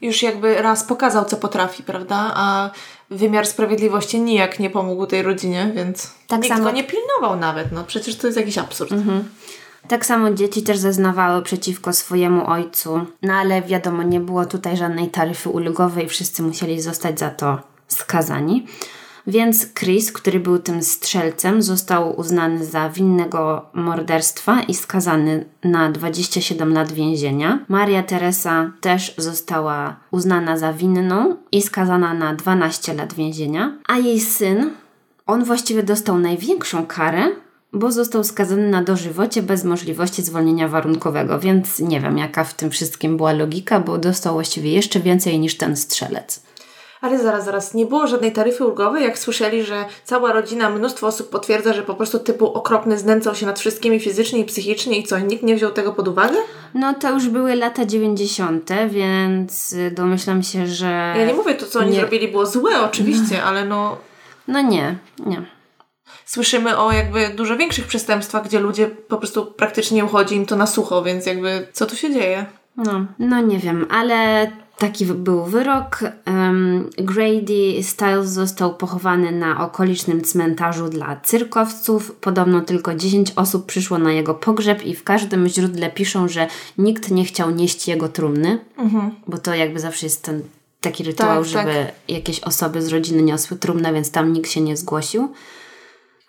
już 0.00 0.22
jakby 0.22 0.62
raz 0.62 0.84
pokazał, 0.84 1.24
co 1.24 1.36
potrafi, 1.36 1.82
prawda? 1.82 2.32
A 2.34 2.70
wymiar 3.10 3.46
sprawiedliwości 3.46 4.20
nijak 4.20 4.58
nie 4.58 4.70
pomógł 4.70 5.06
tej 5.06 5.22
rodzinie, 5.22 5.72
więc 5.74 6.10
tak 6.26 6.42
nikt 6.42 6.56
samo... 6.56 6.64
go 6.64 6.70
nie 6.70 6.84
pilnował 6.84 7.40
nawet. 7.40 7.72
No 7.72 7.84
przecież 7.84 8.16
to 8.16 8.26
jest 8.26 8.38
jakiś 8.38 8.58
absurd. 8.58 8.92
Mhm. 8.92 9.28
Tak 9.88 10.06
samo 10.06 10.30
dzieci 10.30 10.62
też 10.62 10.78
zeznawały 10.78 11.42
przeciwko 11.42 11.92
swojemu 11.92 12.50
ojcu, 12.50 13.06
no 13.22 13.34
ale 13.34 13.62
wiadomo, 13.62 14.02
nie 14.02 14.20
było 14.20 14.46
tutaj 14.46 14.76
żadnej 14.76 15.08
taryfy 15.08 15.48
ulgowej, 15.48 16.08
wszyscy 16.08 16.42
musieli 16.42 16.80
zostać 16.80 17.18
za 17.18 17.30
to 17.30 17.58
skazani. 17.88 18.66
Więc 19.26 19.74
Chris, 19.74 20.12
który 20.12 20.40
był 20.40 20.58
tym 20.58 20.82
strzelcem, 20.82 21.62
został 21.62 22.20
uznany 22.20 22.64
za 22.64 22.90
winnego 22.90 23.66
morderstwa 23.74 24.62
i 24.62 24.74
skazany 24.74 25.44
na 25.64 25.92
27 25.92 26.72
lat 26.72 26.92
więzienia. 26.92 27.64
Maria 27.68 28.02
Teresa 28.02 28.72
też 28.80 29.14
została 29.18 29.96
uznana 30.10 30.56
za 30.56 30.72
winną 30.72 31.36
i 31.52 31.62
skazana 31.62 32.14
na 32.14 32.34
12 32.34 32.94
lat 32.94 33.14
więzienia, 33.14 33.78
a 33.86 33.98
jej 33.98 34.20
syn, 34.20 34.70
on 35.26 35.44
właściwie 35.44 35.82
dostał 35.82 36.18
największą 36.18 36.86
karę, 36.86 37.24
bo 37.72 37.92
został 37.92 38.24
skazany 38.24 38.70
na 38.70 38.82
dożywocie 38.82 39.42
bez 39.42 39.64
możliwości 39.64 40.22
zwolnienia 40.22 40.68
warunkowego, 40.68 41.40
więc 41.40 41.78
nie 41.78 42.00
wiem 42.00 42.18
jaka 42.18 42.44
w 42.44 42.54
tym 42.54 42.70
wszystkim 42.70 43.16
była 43.16 43.32
logika, 43.32 43.80
bo 43.80 43.98
dostał 43.98 44.34
właściwie 44.34 44.72
jeszcze 44.72 45.00
więcej 45.00 45.38
niż 45.38 45.56
ten 45.56 45.76
strzelec. 45.76 46.49
Ale 47.00 47.18
zaraz, 47.18 47.44
zaraz, 47.44 47.74
nie 47.74 47.86
było 47.86 48.06
żadnej 48.06 48.32
taryfy 48.32 48.64
ulgowej, 48.64 49.04
jak 49.04 49.18
słyszeli, 49.18 49.64
że 49.64 49.84
cała 50.04 50.32
rodzina, 50.32 50.70
mnóstwo 50.70 51.06
osób 51.06 51.30
potwierdza, 51.30 51.72
że 51.72 51.82
po 51.82 51.94
prostu 51.94 52.18
typu 52.18 52.52
okropny 52.52 52.98
znęcał 52.98 53.34
się 53.34 53.46
nad 53.46 53.60
wszystkimi 53.60 54.00
fizycznie 54.00 54.38
i 54.38 54.44
psychicznie 54.44 54.98
i 54.98 55.04
co, 55.04 55.18
nikt 55.18 55.42
nie 55.42 55.56
wziął 55.56 55.70
tego 55.70 55.92
pod 55.92 56.08
uwagę? 56.08 56.38
No 56.74 56.94
to 56.94 57.10
już 57.10 57.28
były 57.28 57.54
lata 57.54 57.86
90., 57.86 58.70
więc 58.88 59.74
domyślam 59.92 60.42
się, 60.42 60.66
że... 60.66 61.14
Ja 61.16 61.26
nie 61.26 61.34
mówię, 61.34 61.54
to 61.54 61.66
co 61.66 61.78
oni 61.78 61.90
nie... 61.90 62.00
zrobili 62.00 62.28
było 62.28 62.46
złe 62.46 62.80
oczywiście, 62.84 63.36
no. 63.38 63.42
ale 63.42 63.64
no... 63.64 63.96
No 64.48 64.60
nie, 64.62 64.96
nie 65.26 65.42
słyszymy 66.30 66.78
o 66.78 66.92
jakby 66.92 67.28
dużo 67.28 67.56
większych 67.56 67.86
przestępstwach, 67.86 68.44
gdzie 68.44 68.60
ludzie 68.60 68.88
po 68.88 69.16
prostu 69.16 69.46
praktycznie 69.46 70.04
uchodzi 70.04 70.36
im 70.36 70.46
to 70.46 70.56
na 70.56 70.66
sucho, 70.66 71.02
więc 71.02 71.26
jakby 71.26 71.66
co 71.72 71.86
tu 71.86 71.96
się 71.96 72.12
dzieje? 72.12 72.46
No, 72.76 73.06
no 73.18 73.40
nie 73.40 73.58
wiem, 73.58 73.86
ale 73.90 74.50
taki 74.80 75.06
był 75.06 75.44
wyrok. 75.44 76.00
Grady 76.96 77.82
Styles 77.82 78.28
został 78.28 78.74
pochowany 78.74 79.32
na 79.32 79.64
okolicznym 79.64 80.22
cmentarzu 80.22 80.88
dla 80.88 81.20
cyrkowców. 81.20 82.12
Podobno 82.20 82.60
tylko 82.60 82.94
10 82.94 83.32
osób 83.36 83.66
przyszło 83.66 83.98
na 83.98 84.12
jego 84.12 84.34
pogrzeb 84.34 84.84
i 84.84 84.94
w 84.94 85.04
każdym 85.04 85.48
źródle 85.48 85.90
piszą, 85.90 86.28
że 86.28 86.46
nikt 86.78 87.10
nie 87.10 87.24
chciał 87.24 87.50
nieść 87.50 87.88
jego 87.88 88.08
trumny, 88.08 88.58
mhm. 88.78 89.10
bo 89.26 89.38
to 89.38 89.54
jakby 89.54 89.80
zawsze 89.80 90.06
jest 90.06 90.22
ten 90.22 90.42
taki 90.80 91.04
rytuał, 91.04 91.42
tak, 91.42 91.44
żeby 91.44 91.74
tak. 91.74 91.94
jakieś 92.08 92.40
osoby 92.40 92.82
z 92.82 92.88
rodziny 92.88 93.22
niosły 93.22 93.56
trumnę, 93.56 93.92
więc 93.92 94.10
tam 94.10 94.32
nikt 94.32 94.50
się 94.50 94.60
nie 94.60 94.76
zgłosił. 94.76 95.32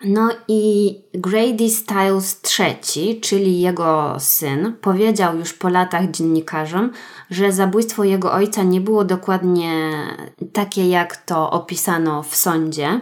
No 0.04 0.28
i 0.48 0.94
Grady 1.14 1.70
Styles 1.70 2.40
III, 2.58 3.20
czyli 3.20 3.60
jego 3.60 4.16
syn, 4.18 4.76
powiedział 4.80 5.36
już 5.36 5.52
po 5.52 5.68
latach 5.68 6.10
dziennikarzom, 6.10 6.90
że 7.30 7.52
zabójstwo 7.52 8.04
jego 8.04 8.32
ojca 8.32 8.62
nie 8.62 8.80
było 8.80 9.04
dokładnie 9.04 9.92
takie, 10.52 10.88
jak 10.88 11.16
to 11.16 11.50
opisano 11.50 12.22
w 12.22 12.36
sądzie. 12.36 13.00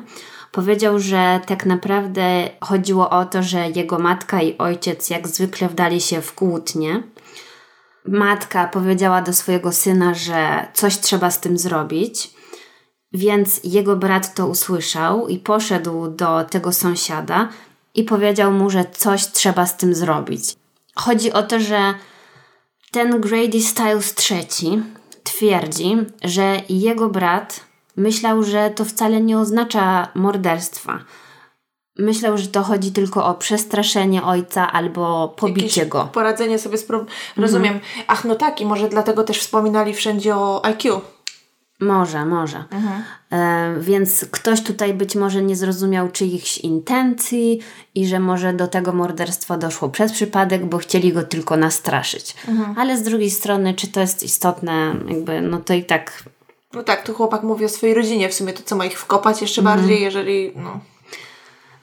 Powiedział, 0.53 0.99
że 0.99 1.41
tak 1.47 1.67
naprawdę 1.67 2.51
chodziło 2.61 3.11
o 3.11 3.25
to, 3.25 3.43
że 3.43 3.71
jego 3.71 3.99
matka 3.99 4.43
i 4.43 4.59
ojciec 4.59 5.11
jak 5.11 5.29
zwykle 5.29 5.69
wdali 5.69 6.01
się 6.01 6.21
w 6.21 6.35
kłótnie. 6.35 7.03
Matka 8.05 8.69
powiedziała 8.69 9.23
do 9.23 9.33
swojego 9.33 9.73
syna, 9.73 10.15
że 10.15 10.67
coś 10.75 10.99
trzeba 10.99 11.31
z 11.31 11.41
tym 11.41 11.59
zrobić. 11.59 12.40
Więc 13.13 13.61
jego 13.65 13.97
brat 13.97 14.35
to 14.35 14.47
usłyszał 14.47 15.29
i 15.29 15.39
poszedł 15.39 16.09
do 16.09 16.45
tego 16.45 16.73
sąsiada 16.73 17.49
i 17.95 18.05
powiedział 18.05 18.53
mu, 18.53 18.71
że 18.71 18.85
coś 18.93 19.27
trzeba 19.27 19.67
z 19.67 19.77
tym 19.77 19.95
zrobić. 19.95 20.57
Chodzi 20.95 21.33
o 21.33 21.43
to, 21.43 21.61
że 21.61 21.95
ten 22.93 23.21
Grady 23.21 23.63
Styles 23.63 24.15
III 24.31 24.83
twierdzi, 25.23 25.97
że 26.25 26.61
jego 26.69 27.09
brat 27.09 27.61
myślał, 27.97 28.43
że 28.43 28.71
to 28.71 28.85
wcale 28.85 29.21
nie 29.21 29.39
oznacza 29.39 30.09
morderstwa. 30.15 30.99
Myślał, 31.99 32.39
że 32.39 32.47
to 32.47 32.63
chodzi 32.63 32.93
tylko 32.93 33.27
o 33.27 33.35
przestraszenie 33.35 34.23
ojca 34.23 34.73
albo 34.73 35.29
pobicie 35.29 35.81
Jakieś 35.81 35.85
go. 35.89 36.09
Poradzenie 36.13 36.59
sobie 36.59 36.79
z 36.79 36.85
problemem. 36.85 37.15
Rozumiem. 37.37 37.75
Mhm. 37.75 38.05
Ach, 38.07 38.25
no 38.25 38.35
tak, 38.35 38.61
i 38.61 38.67
może 38.67 38.89
dlatego 38.89 39.25
też 39.25 39.39
wspominali 39.39 39.95
wszędzie 39.95 40.37
o 40.37 40.65
IQ. 40.65 41.01
Może, 41.81 42.27
może. 42.27 42.65
Mhm. 42.71 43.03
E, 43.33 43.81
więc 43.81 44.25
ktoś 44.31 44.63
tutaj 44.63 44.95
być 44.95 45.17
może 45.17 45.43
nie 45.43 45.57
zrozumiał 45.57 46.11
czyichś 46.11 46.59
intencji 46.59 47.61
i 47.95 48.07
że 48.07 48.21
może 48.21 48.53
do 48.53 48.69
tego 48.69 48.93
morderstwa 48.93 49.59
doszło 49.59 49.89
przez 49.89 50.13
przypadek, 50.13 50.67
bo 50.67 50.79
chcieli 50.79 51.13
go 51.13 51.23
tylko 51.23 51.57
nastraszyć. 51.57 52.35
Mhm. 52.49 52.79
Ale 52.79 52.99
z 52.99 53.03
drugiej 53.03 53.31
strony, 53.31 53.75
czy 53.75 53.89
to 53.89 54.01
jest 54.01 54.23
istotne, 54.23 54.95
jakby, 55.09 55.41
no 55.41 55.61
to 55.61 55.75
i 55.75 55.85
tak. 55.85 56.25
No 56.73 56.83
tak, 56.83 57.07
tu 57.07 57.15
chłopak 57.15 57.43
mówi 57.43 57.65
o 57.65 57.69
swojej 57.69 57.95
rodzinie, 57.95 58.29
w 58.29 58.35
sumie 58.35 58.53
to 58.53 58.63
co 58.63 58.77
ma 58.77 58.85
ich 58.85 58.99
wkopać 58.99 59.41
jeszcze 59.41 59.61
mhm. 59.61 59.79
bardziej, 59.79 60.03
jeżeli. 60.03 60.53
No. 60.57 60.81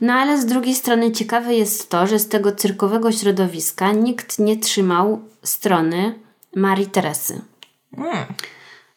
No 0.02 0.14
ale 0.14 0.42
z 0.42 0.46
drugiej 0.46 0.76
strony 0.76 1.12
ciekawe 1.12 1.54
jest 1.54 1.90
to, 1.90 2.08
że 2.08 2.20
z 2.20 2.28
tego 2.28 2.52
cyrkowego 2.52 3.12
środowiska 3.12 3.92
nikt 3.92 4.40
nie 4.40 4.58
trzymał 4.58 5.22
strony 5.44 6.20
Marii 6.56 6.88
Teresy. 6.88 7.42
Mm. 7.98 8.26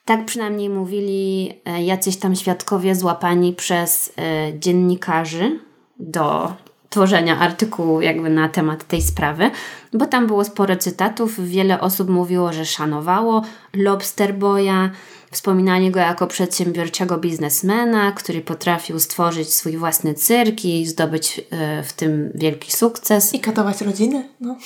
Tak 0.05 0.25
przynajmniej 0.25 0.69
mówili 0.69 1.53
e, 1.65 1.83
jacyś 1.83 2.17
tam 2.17 2.37
świadkowie 2.37 2.95
złapani 2.95 3.53
przez 3.53 4.13
e, 4.19 4.59
dziennikarzy 4.59 5.61
do 5.99 6.53
tworzenia 6.91 7.39
artykułu 7.39 8.01
jakby 8.01 8.31
na 8.31 8.49
temat 8.49 8.85
tej 8.85 9.03
sprawy, 9.03 9.51
bo 9.93 10.07
tam 10.07 10.27
było 10.27 10.45
sporo 10.45 10.77
cytatów, 10.77 11.49
wiele 11.49 11.81
osób 11.81 12.09
mówiło, 12.09 12.53
że 12.53 12.65
szanowało 12.65 13.43
Lobster 13.75 14.35
Boya, 14.35 14.91
wspominali 15.31 15.91
go 15.91 16.01
jako 16.01 16.27
przedsiębiorczego 16.27 17.19
biznesmena, 17.19 18.13
który 18.13 18.41
potrafił 18.41 19.01
stworzyć 19.01 19.55
swój 19.55 19.77
własny 19.77 20.15
cyrk 20.15 20.65
i 20.65 20.87
zdobyć 20.87 21.41
e, 21.51 21.83
w 21.83 21.93
tym 21.93 22.33
wielki 22.35 22.73
sukces. 22.73 23.35
I 23.35 23.41
katować 23.41 23.81
rodziny, 23.81 24.29
no. 24.41 24.57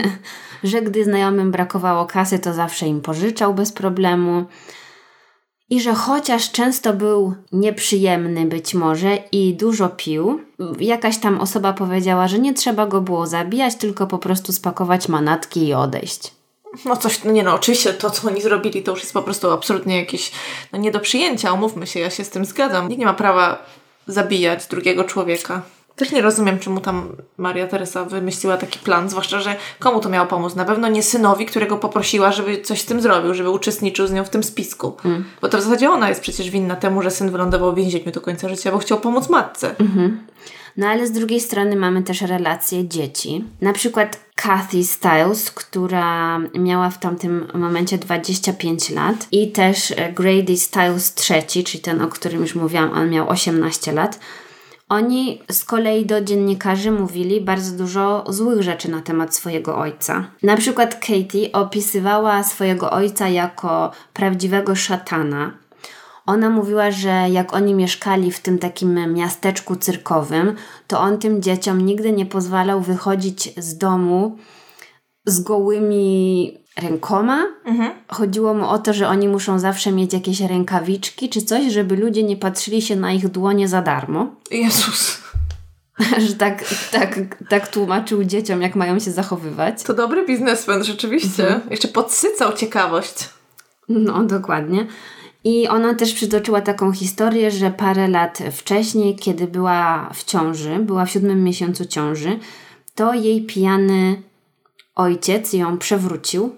że 0.64 0.82
gdy 0.82 1.04
znajomym 1.04 1.50
brakowało 1.50 2.06
kasy, 2.06 2.38
to 2.38 2.54
zawsze 2.54 2.86
im 2.86 3.00
pożyczał 3.00 3.54
bez 3.54 3.72
problemu. 3.72 4.44
i 5.70 5.80
że 5.80 5.94
chociaż 5.94 6.52
często 6.52 6.92
był 6.94 7.34
nieprzyjemny 7.52 8.46
być 8.46 8.74
może 8.74 9.16
i 9.32 9.54
dużo 9.54 9.88
pił, 9.88 10.40
jakaś 10.80 11.18
tam 11.18 11.40
osoba 11.40 11.72
powiedziała, 11.72 12.28
że 12.28 12.38
nie 12.38 12.54
trzeba 12.54 12.86
go 12.86 13.00
było 13.00 13.26
zabijać, 13.26 13.76
tylko 13.76 14.06
po 14.06 14.18
prostu 14.18 14.52
spakować 14.52 15.08
manatki 15.08 15.66
i 15.66 15.74
odejść. 15.74 16.37
No 16.84 16.96
coś, 16.96 17.24
no 17.24 17.32
nie 17.32 17.42
no, 17.42 17.54
oczywiście 17.54 17.92
to, 17.92 18.10
co 18.10 18.28
oni 18.28 18.42
zrobili, 18.42 18.82
to 18.82 18.90
już 18.90 19.00
jest 19.00 19.12
po 19.12 19.22
prostu 19.22 19.50
absolutnie 19.50 19.96
jakieś, 19.96 20.32
no 20.72 20.78
nie 20.78 20.90
do 20.90 21.00
przyjęcia, 21.00 21.52
umówmy 21.52 21.86
się, 21.86 22.00
ja 22.00 22.10
się 22.10 22.24
z 22.24 22.30
tym 22.30 22.44
zgadzam. 22.44 22.88
Nikt 22.88 23.00
nie 23.00 23.06
ma 23.06 23.14
prawa 23.14 23.58
zabijać 24.06 24.66
drugiego 24.66 25.04
człowieka. 25.04 25.62
Też 25.96 26.12
nie 26.12 26.22
rozumiem, 26.22 26.58
czemu 26.58 26.80
tam 26.80 27.16
Maria 27.36 27.66
Teresa 27.66 28.04
wymyśliła 28.04 28.56
taki 28.56 28.78
plan, 28.78 29.08
zwłaszcza, 29.08 29.40
że 29.40 29.56
komu 29.78 30.00
to 30.00 30.08
miało 30.08 30.26
pomóc? 30.26 30.54
Na 30.54 30.64
pewno 30.64 30.88
nie 30.88 31.02
synowi, 31.02 31.46
którego 31.46 31.76
poprosiła, 31.76 32.32
żeby 32.32 32.62
coś 32.62 32.80
z 32.80 32.84
tym 32.84 33.00
zrobił, 33.00 33.34
żeby 33.34 33.50
uczestniczył 33.50 34.06
z 34.06 34.12
nią 34.12 34.24
w 34.24 34.30
tym 34.30 34.42
spisku. 34.42 34.96
Mm. 35.04 35.24
Bo 35.42 35.48
to 35.48 35.58
w 35.58 35.62
zasadzie 35.62 35.90
ona 35.90 36.08
jest 36.08 36.20
przecież 36.20 36.50
winna 36.50 36.76
temu, 36.76 37.02
że 37.02 37.10
syn 37.10 37.30
wylądował 37.30 37.72
w 37.72 37.76
więzieniu 37.76 38.12
do 38.12 38.20
końca 38.20 38.48
życia, 38.48 38.72
bo 38.72 38.78
chciał 38.78 39.00
pomóc 39.00 39.28
matce. 39.28 39.74
Mm-hmm. 39.74 40.10
No 40.78 40.86
ale 40.86 41.06
z 41.06 41.12
drugiej 41.12 41.40
strony 41.40 41.76
mamy 41.76 42.02
też 42.02 42.20
relacje 42.20 42.88
dzieci. 42.88 43.44
Na 43.60 43.72
przykład 43.72 44.20
Kathy 44.34 44.84
Styles, 44.84 45.50
która 45.50 46.38
miała 46.38 46.90
w 46.90 47.00
tamtym 47.00 47.46
momencie 47.54 47.98
25 47.98 48.90
lat 48.90 49.28
i 49.32 49.52
też 49.52 49.94
Grady 50.14 50.56
Styles 50.56 51.30
III, 51.30 51.64
czyli 51.64 51.82
ten, 51.82 52.02
o 52.02 52.08
którym 52.08 52.40
już 52.40 52.54
mówiłam, 52.54 52.92
on 52.92 53.10
miał 53.10 53.28
18 53.28 53.92
lat. 53.92 54.20
Oni 54.88 55.42
z 55.50 55.64
kolei 55.64 56.06
do 56.06 56.20
dziennikarzy 56.20 56.90
mówili 56.90 57.40
bardzo 57.40 57.76
dużo 57.76 58.24
złych 58.28 58.62
rzeczy 58.62 58.90
na 58.90 59.02
temat 59.02 59.34
swojego 59.34 59.78
ojca. 59.78 60.24
Na 60.42 60.56
przykład 60.56 60.94
Katie 60.94 61.52
opisywała 61.52 62.42
swojego 62.42 62.90
ojca 62.90 63.28
jako 63.28 63.90
prawdziwego 64.12 64.74
szatana. 64.74 65.52
Ona 66.28 66.50
mówiła, 66.50 66.90
że 66.90 67.26
jak 67.30 67.54
oni 67.54 67.74
mieszkali 67.74 68.32
w 68.32 68.40
tym 68.40 68.58
takim 68.58 69.14
miasteczku 69.14 69.76
cyrkowym, 69.76 70.54
to 70.86 71.00
on 71.00 71.18
tym 71.18 71.42
dzieciom 71.42 71.86
nigdy 71.86 72.12
nie 72.12 72.26
pozwalał 72.26 72.80
wychodzić 72.80 73.54
z 73.56 73.78
domu 73.78 74.36
z 75.26 75.40
gołymi 75.40 76.58
rękoma. 76.76 77.46
Mhm. 77.64 77.92
Chodziło 78.08 78.54
mu 78.54 78.68
o 78.68 78.78
to, 78.78 78.92
że 78.92 79.08
oni 79.08 79.28
muszą 79.28 79.58
zawsze 79.58 79.92
mieć 79.92 80.12
jakieś 80.12 80.40
rękawiczki 80.40 81.28
czy 81.28 81.42
coś, 81.42 81.72
żeby 81.72 81.96
ludzie 81.96 82.22
nie 82.22 82.36
patrzyli 82.36 82.82
się 82.82 82.96
na 82.96 83.12
ich 83.12 83.28
dłonie 83.28 83.68
za 83.68 83.82
darmo. 83.82 84.34
Jezus. 84.50 85.18
że 86.28 86.34
tak, 86.34 86.64
tak, 86.92 87.18
tak 87.48 87.68
tłumaczył 87.68 88.24
dzieciom, 88.24 88.62
jak 88.62 88.76
mają 88.76 88.98
się 88.98 89.10
zachowywać. 89.10 89.82
To 89.82 89.94
dobry 89.94 90.26
biznesmen, 90.26 90.84
rzeczywiście. 90.84 91.46
Mhm. 91.48 91.70
Jeszcze 91.70 91.88
podsycał 91.88 92.52
ciekawość. 92.52 93.28
No, 93.88 94.24
dokładnie. 94.24 94.86
I 95.48 95.68
ona 95.68 95.94
też 95.94 96.14
przytoczyła 96.14 96.60
taką 96.60 96.92
historię, 96.92 97.50
że 97.50 97.70
parę 97.70 98.08
lat 98.08 98.38
wcześniej, 98.52 99.16
kiedy 99.16 99.46
była 99.46 100.10
w 100.14 100.24
ciąży, 100.24 100.78
była 100.78 101.04
w 101.04 101.10
siódmym 101.10 101.44
miesiącu 101.44 101.84
ciąży, 101.84 102.38
to 102.94 103.14
jej 103.14 103.42
pijany 103.42 104.22
ojciec 104.94 105.52
ją 105.52 105.78
przewrócił 105.78 106.52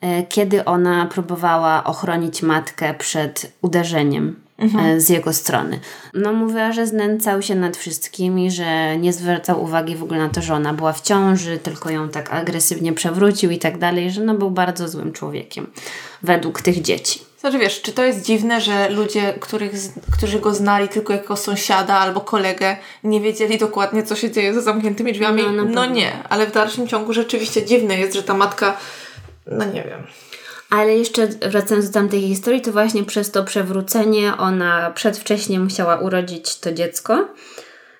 E, 0.00 0.22
kiedy 0.22 0.64
ona 0.64 1.06
próbowała 1.06 1.84
ochronić 1.84 2.42
matkę 2.42 2.94
przed 2.94 3.52
uderzeniem 3.62 4.36
mhm. 4.58 4.86
E, 4.86 5.00
z 5.00 5.08
jego 5.08 5.32
strony. 5.32 5.80
No 6.14 6.32
mówiła, 6.32 6.72
że 6.72 6.86
znęcał 6.86 7.42
się 7.42 7.54
nad 7.54 7.76
wszystkimi, 7.76 8.50
że 8.50 8.98
nie 8.98 9.12
zwracał 9.12 9.62
uwagi 9.62 9.96
w 9.96 10.02
ogóle 10.02 10.18
na 10.18 10.28
to, 10.28 10.42
że 10.42 10.54
ona 10.54 10.74
była 10.74 10.92
w 10.92 11.00
ciąży, 11.00 11.58
tylko 11.58 11.90
ją 11.90 12.08
tak 12.08 12.32
agresywnie 12.32 12.92
przewrócił 12.92 13.50
i 13.50 13.58
tak 13.58 13.78
dalej, 13.78 14.10
że 14.10 14.24
no 14.24 14.34
był 14.34 14.50
bardzo 14.50 14.88
złym 14.88 15.12
człowiekiem 15.12 15.66
według 16.22 16.62
tych 16.62 16.82
dzieci. 16.82 17.27
Znaczy 17.40 17.58
wiesz, 17.58 17.82
czy 17.82 17.92
to 17.92 18.04
jest 18.04 18.22
dziwne, 18.22 18.60
że 18.60 18.88
ludzie, 18.88 19.34
których, 19.40 19.72
którzy 20.16 20.40
go 20.40 20.54
znali 20.54 20.88
tylko 20.88 21.12
jako 21.12 21.36
sąsiada 21.36 21.94
albo 21.94 22.20
kolegę, 22.20 22.76
nie 23.04 23.20
wiedzieli 23.20 23.58
dokładnie, 23.58 24.02
co 24.02 24.16
się 24.16 24.30
dzieje 24.30 24.54
za 24.54 24.60
zamkniętymi 24.60 25.12
drzwiami? 25.12 25.42
No, 25.56 25.64
no 25.64 25.86
nie, 25.86 26.12
ale 26.28 26.46
w 26.46 26.52
dalszym 26.52 26.88
ciągu 26.88 27.12
rzeczywiście 27.12 27.66
dziwne 27.66 27.98
jest, 27.98 28.14
że 28.14 28.22
ta 28.22 28.34
matka 28.34 28.76
no 29.46 29.64
nie 29.64 29.84
wiem. 29.84 30.06
Ale 30.70 30.96
jeszcze 30.96 31.26
wracając 31.26 31.86
do 31.86 31.92
tamtej 31.92 32.20
historii, 32.20 32.60
to 32.60 32.72
właśnie 32.72 33.04
przez 33.04 33.30
to 33.30 33.44
przewrócenie 33.44 34.36
ona 34.38 34.90
przedwcześnie 34.90 35.60
musiała 35.60 35.96
urodzić 35.96 36.58
to 36.58 36.72
dziecko. 36.72 37.28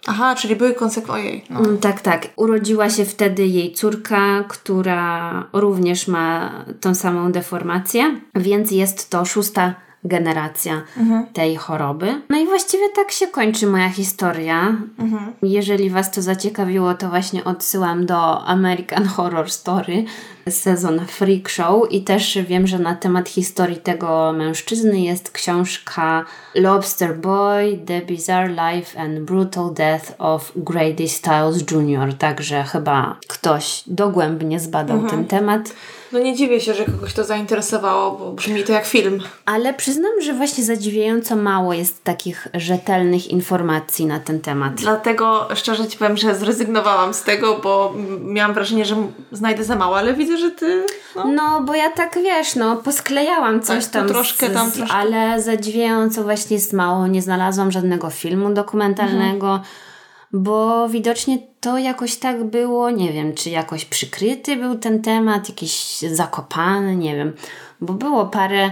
Aha, 0.09 0.35
czyli 0.35 0.57
były 0.57 0.75
konsekwencje. 0.75 1.41
No. 1.51 1.61
Mm, 1.61 1.79
tak, 1.79 2.01
tak. 2.01 2.29
Urodziła 2.37 2.91
się 2.91 3.05
wtedy 3.05 3.47
jej 3.47 3.73
córka, 3.73 4.45
która 4.49 5.45
również 5.53 6.09
ma 6.09 6.53
tą 6.81 6.95
samą 6.95 7.33
deformację, 7.33 8.21
więc 8.35 8.71
jest 8.71 9.11
to 9.11 9.25
szósta 9.25 9.75
generacja 10.05 10.83
mhm. 10.97 11.27
tej 11.33 11.57
choroby. 11.57 12.21
No 12.29 12.39
i 12.39 12.47
właściwie 12.47 12.89
tak 12.89 13.11
się 13.11 13.27
kończy 13.27 13.67
moja 13.67 13.89
historia. 13.89 14.77
Mhm. 14.99 15.33
Jeżeli 15.43 15.91
Was 15.91 16.11
to 16.11 16.23
zaciekawiło, 16.23 16.95
to 16.95 17.09
właśnie 17.09 17.45
odsyłam 17.45 18.07
do 18.07 18.45
American 18.45 19.05
Horror 19.05 19.51
Story, 19.51 20.05
sezon 20.49 21.07
Freak 21.07 21.49
Show 21.49 21.93
i 21.93 22.05
też 22.05 22.39
wiem, 22.49 22.67
że 22.67 22.79
na 22.79 22.95
temat 22.95 23.29
historii 23.29 23.77
tego 23.77 24.33
mężczyzny 24.33 25.01
jest 25.01 25.31
książka 25.31 26.25
Lobster 26.55 27.19
Boy, 27.19 27.79
The 27.87 28.01
Bizarre 28.01 28.49
Life 28.49 29.01
and 29.01 29.19
Brutal 29.19 29.75
Death 29.75 30.13
of 30.19 30.53
Grady 30.57 31.09
Styles 31.09 31.71
Jr., 31.71 32.15
także 32.19 32.65
chyba 32.65 33.17
ktoś 33.29 33.83
dogłębnie 33.87 34.61
zbadał 34.61 34.97
mhm. 34.97 35.11
ten 35.11 35.27
temat. 35.27 35.73
No 36.13 36.19
nie 36.19 36.35
dziwię 36.35 36.61
się, 36.61 36.75
że 36.75 36.85
kogoś 36.85 37.15
to 37.15 37.25
zainteresowało, 37.25 38.11
bo 38.11 38.33
brzmi 38.33 38.65
to 38.65 38.73
jak 38.73 38.87
film. 38.87 39.21
Ale 39.45 39.75
przyznam, 39.75 40.11
że 40.23 40.33
właśnie 40.33 40.65
zadziwiająco 40.65 41.37
mało 41.37 41.75
jest 41.75 42.05
takich 42.05 42.49
rzetelnych 42.55 43.27
informacji 43.27 44.07
na 44.07 44.21
ten 44.21 44.41
temat. 44.41 44.75
Dlatego 44.75 45.49
szczerze 45.55 45.89
Ci 45.89 45.99
powiem, 45.99 46.17
że 46.17 46.35
zrezygnowałam 46.35 47.15
z 47.15 47.23
tego, 47.23 47.59
bo 47.63 47.95
miałam 48.21 48.55
wrażenie, 48.55 48.85
że 48.85 48.97
znajdę 49.33 49.65
za 49.65 49.77
mało, 49.77 49.99
ale 49.99 50.15
widzę, 50.15 50.39
że 50.39 50.51
Ty... 50.51 50.87
No, 51.17 51.25
no 51.25 51.61
bo 51.61 51.75
ja 51.75 51.91
tak 51.91 52.19
wiesz, 52.23 52.55
no 52.57 52.77
posklejałam 52.77 53.63
coś 53.63 53.85
tak, 53.85 53.93
tam, 53.93 54.09
troszkę 54.09 54.51
tam 54.51 54.73
troszkę. 54.73 54.95
ale 54.95 55.43
zadziwiająco 55.43 56.23
właśnie 56.23 56.57
jest 56.57 56.73
mało. 56.73 57.07
Nie 57.07 57.23
znalazłam 57.23 57.73
żadnego 57.73 58.11
filmu 58.11 58.51
dokumentalnego. 58.55 59.47
Mhm 59.47 59.88
bo 60.33 60.89
widocznie 60.89 61.39
to 61.61 61.79
jakoś 61.79 62.17
tak 62.17 62.45
było, 62.45 62.91
nie 62.91 63.13
wiem, 63.13 63.35
czy 63.35 63.51
jakoś 63.51 63.85
przykryty 63.85 64.57
był 64.57 64.79
ten 64.79 65.03
temat, 65.03 65.49
jakiś 65.49 65.99
zakopany, 65.99 66.97
nie 66.97 67.17
wiem, 67.17 67.33
bo 67.81 67.93
było 67.93 68.27
parę 68.27 68.71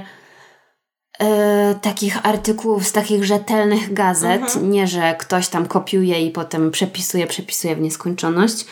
e, 1.19 1.75
takich 1.75 2.27
artykułów 2.27 2.87
z 2.87 2.93
takich 2.93 3.25
rzetelnych 3.25 3.93
gazet, 3.93 4.43
mhm. 4.43 4.71
nie, 4.71 4.87
że 4.87 5.15
ktoś 5.19 5.49
tam 5.49 5.67
kopiuje 5.67 6.27
i 6.27 6.31
potem 6.31 6.71
przepisuje, 6.71 7.27
przepisuje 7.27 7.77
w 7.77 7.81
nieskończoność, 7.81 8.65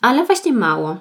ale 0.00 0.26
właśnie 0.26 0.52
mało. 0.52 0.96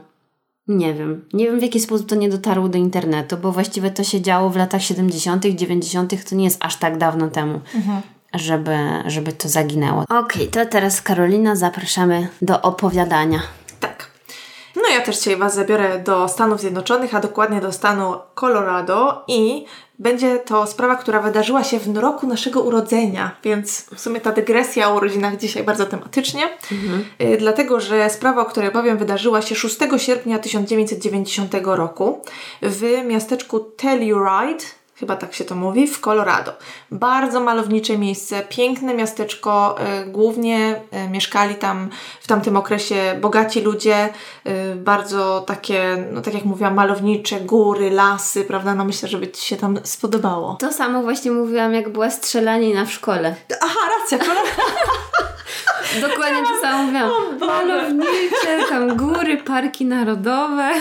Nie 0.68 0.94
wiem. 0.94 1.26
Nie 1.34 1.46
wiem 1.46 1.60
w 1.60 1.64
jaki 1.64 1.80
sposób 1.80 2.10
to 2.10 2.16
nie 2.16 2.30
dotarło 2.30 2.70
do 2.70 2.78
internetu, 2.78 3.38
bo 3.38 3.52
właściwie 3.52 3.92
to 3.92 4.04
się 4.04 4.22
działo 4.22 4.50
w 4.50 4.56
latach 4.56 4.82
70., 4.84 5.46
90., 5.46 6.30
to 6.30 6.36
nie 6.36 6.44
jest 6.44 6.66
aż 6.66 6.76
tak 6.78 6.98
dawno 6.98 7.28
temu. 7.28 7.62
Mhm 7.76 8.02
żeby, 8.34 8.78
żeby 9.06 9.34
to 9.34 9.50
zaginęło. 9.50 10.04
Okej, 10.04 10.20
okay, 10.20 10.48
to 10.48 10.66
teraz 10.66 11.02
Karolina 11.02 11.56
zapraszamy 11.56 12.28
do 12.42 12.62
opowiadania. 12.62 13.40
Tak. 13.80 14.12
No 14.76 14.90
ja 14.90 15.02
też 15.02 15.18
dzisiaj 15.18 15.38
Was 15.38 15.56
zabiorę 15.56 16.00
do 16.00 16.28
Stanów 16.28 16.60
Zjednoczonych, 16.60 17.16
a 17.16 17.20
dokładnie 17.20 17.62
do 17.62 17.72
stanu 17.72 18.16
Colorado 18.36 19.24
i 19.28 19.66
będzie 20.00 20.40
to 20.40 20.68
sprawa, 20.68 20.96
która 20.96 21.22
wydarzyła 21.22 21.64
się 21.64 21.80
w 21.80 21.98
roku 21.98 22.28
naszego 22.28 22.62
urodzenia, 22.62 23.36
więc 23.44 23.86
w 23.96 24.00
sumie 24.00 24.22
ta 24.22 24.32
dygresja 24.32 24.90
o 24.90 24.96
urodzinach 24.96 25.38
dzisiaj 25.38 25.64
bardzo 25.64 25.86
tematycznie, 25.86 26.44
mhm. 26.72 27.06
Y, 27.22 27.38
dlatego 27.38 27.80
że 27.80 28.10
sprawa, 28.10 28.42
o 28.42 28.46
której 28.46 28.72
powiem, 28.72 28.98
wydarzyła 28.98 29.42
się 29.42 29.56
6 29.56 29.78
sierpnia 29.98 30.40
1990 30.40 31.54
roku 31.64 32.22
w 32.62 33.06
miasteczku 33.06 33.60
Telluride 33.60 34.64
chyba 35.02 35.16
tak 35.16 35.34
się 35.34 35.46
to 35.46 35.56
mówi, 35.56 35.88
w 35.88 36.00
Colorado. 36.00 36.54
Bardzo 36.92 37.40
malownicze 37.40 37.98
miejsce, 37.98 38.42
piękne 38.50 38.94
miasteczko, 38.94 39.76
y, 40.02 40.06
głównie 40.06 40.82
y, 41.06 41.10
mieszkali 41.10 41.56
tam 41.56 41.90
w 42.22 42.28
tamtym 42.28 42.58
okresie 42.58 43.18
bogaci 43.22 43.62
ludzie, 43.62 44.10
y, 44.48 44.76
bardzo 44.76 45.44
takie, 45.48 46.06
no 46.12 46.22
tak 46.22 46.34
jak 46.34 46.46
mówiłam, 46.46 46.74
malownicze 46.74 47.40
góry, 47.40 47.90
lasy, 47.90 48.44
prawda? 48.44 48.76
No 48.76 48.86
myślę, 48.86 49.10
że 49.10 49.18
by 49.18 49.28
Ci 49.28 49.48
się 49.48 49.58
tam 49.58 49.80
spodobało. 49.84 50.58
To 50.60 50.74
samo 50.74 51.02
właśnie 51.02 51.32
mówiłam, 51.32 51.74
jak 51.74 51.90
była 51.90 52.10
strzelanina 52.10 52.86
w 52.86 52.92
szkole. 52.92 53.36
Aha, 53.62 53.80
racja, 54.00 54.18
Colorado. 54.18 54.50
Dokładnie 56.08 56.44
to 56.44 56.62
samo 56.62 56.84
mówiłam. 56.84 57.12
Malownicze, 57.40 58.70
tam 58.70 58.98
góry, 58.98 59.38
parki 59.38 59.86
narodowe. 59.86 60.72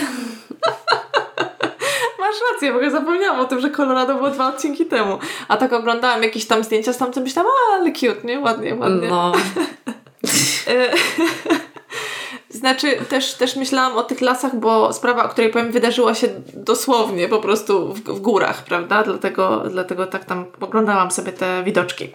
Masz 2.31 2.53
rację, 2.53 2.73
bo 2.73 2.79
ja 2.79 2.89
zapomniałam 2.89 3.39
o 3.39 3.45
tym, 3.45 3.59
że 3.59 3.69
Colorado 3.69 4.15
było 4.15 4.29
dwa 4.29 4.47
odcinki 4.47 4.85
temu. 4.85 5.19
A 5.47 5.57
tak 5.57 5.73
oglądałam 5.73 6.23
jakieś 6.23 6.47
tam 6.47 6.63
zdjęcia 6.63 6.93
z 6.93 6.97
tamtym, 6.97 7.23
myślałam, 7.23 7.51
a 7.51 7.75
ale 7.75 7.91
cute, 7.91 8.21
nie? 8.23 8.39
Ładnie, 8.39 8.75
ładnie. 8.75 9.09
No. 9.09 9.31
Znaczy, 12.49 12.97
też, 13.09 13.33
też 13.33 13.55
myślałam 13.55 13.97
o 13.97 14.03
tych 14.03 14.21
lasach, 14.21 14.55
bo 14.55 14.93
sprawa, 14.93 15.25
o 15.25 15.29
której 15.29 15.51
powiem, 15.51 15.71
wydarzyła 15.71 16.15
się 16.15 16.27
dosłownie 16.53 17.27
po 17.27 17.39
prostu 17.39 17.93
w, 17.93 17.99
w 17.99 18.19
górach, 18.19 18.63
prawda? 18.63 19.03
Dlatego, 19.03 19.63
dlatego 19.69 20.07
tak 20.07 20.25
tam 20.25 20.45
oglądałam 20.61 21.11
sobie 21.11 21.31
te 21.31 21.63
widoczki. 21.63 22.09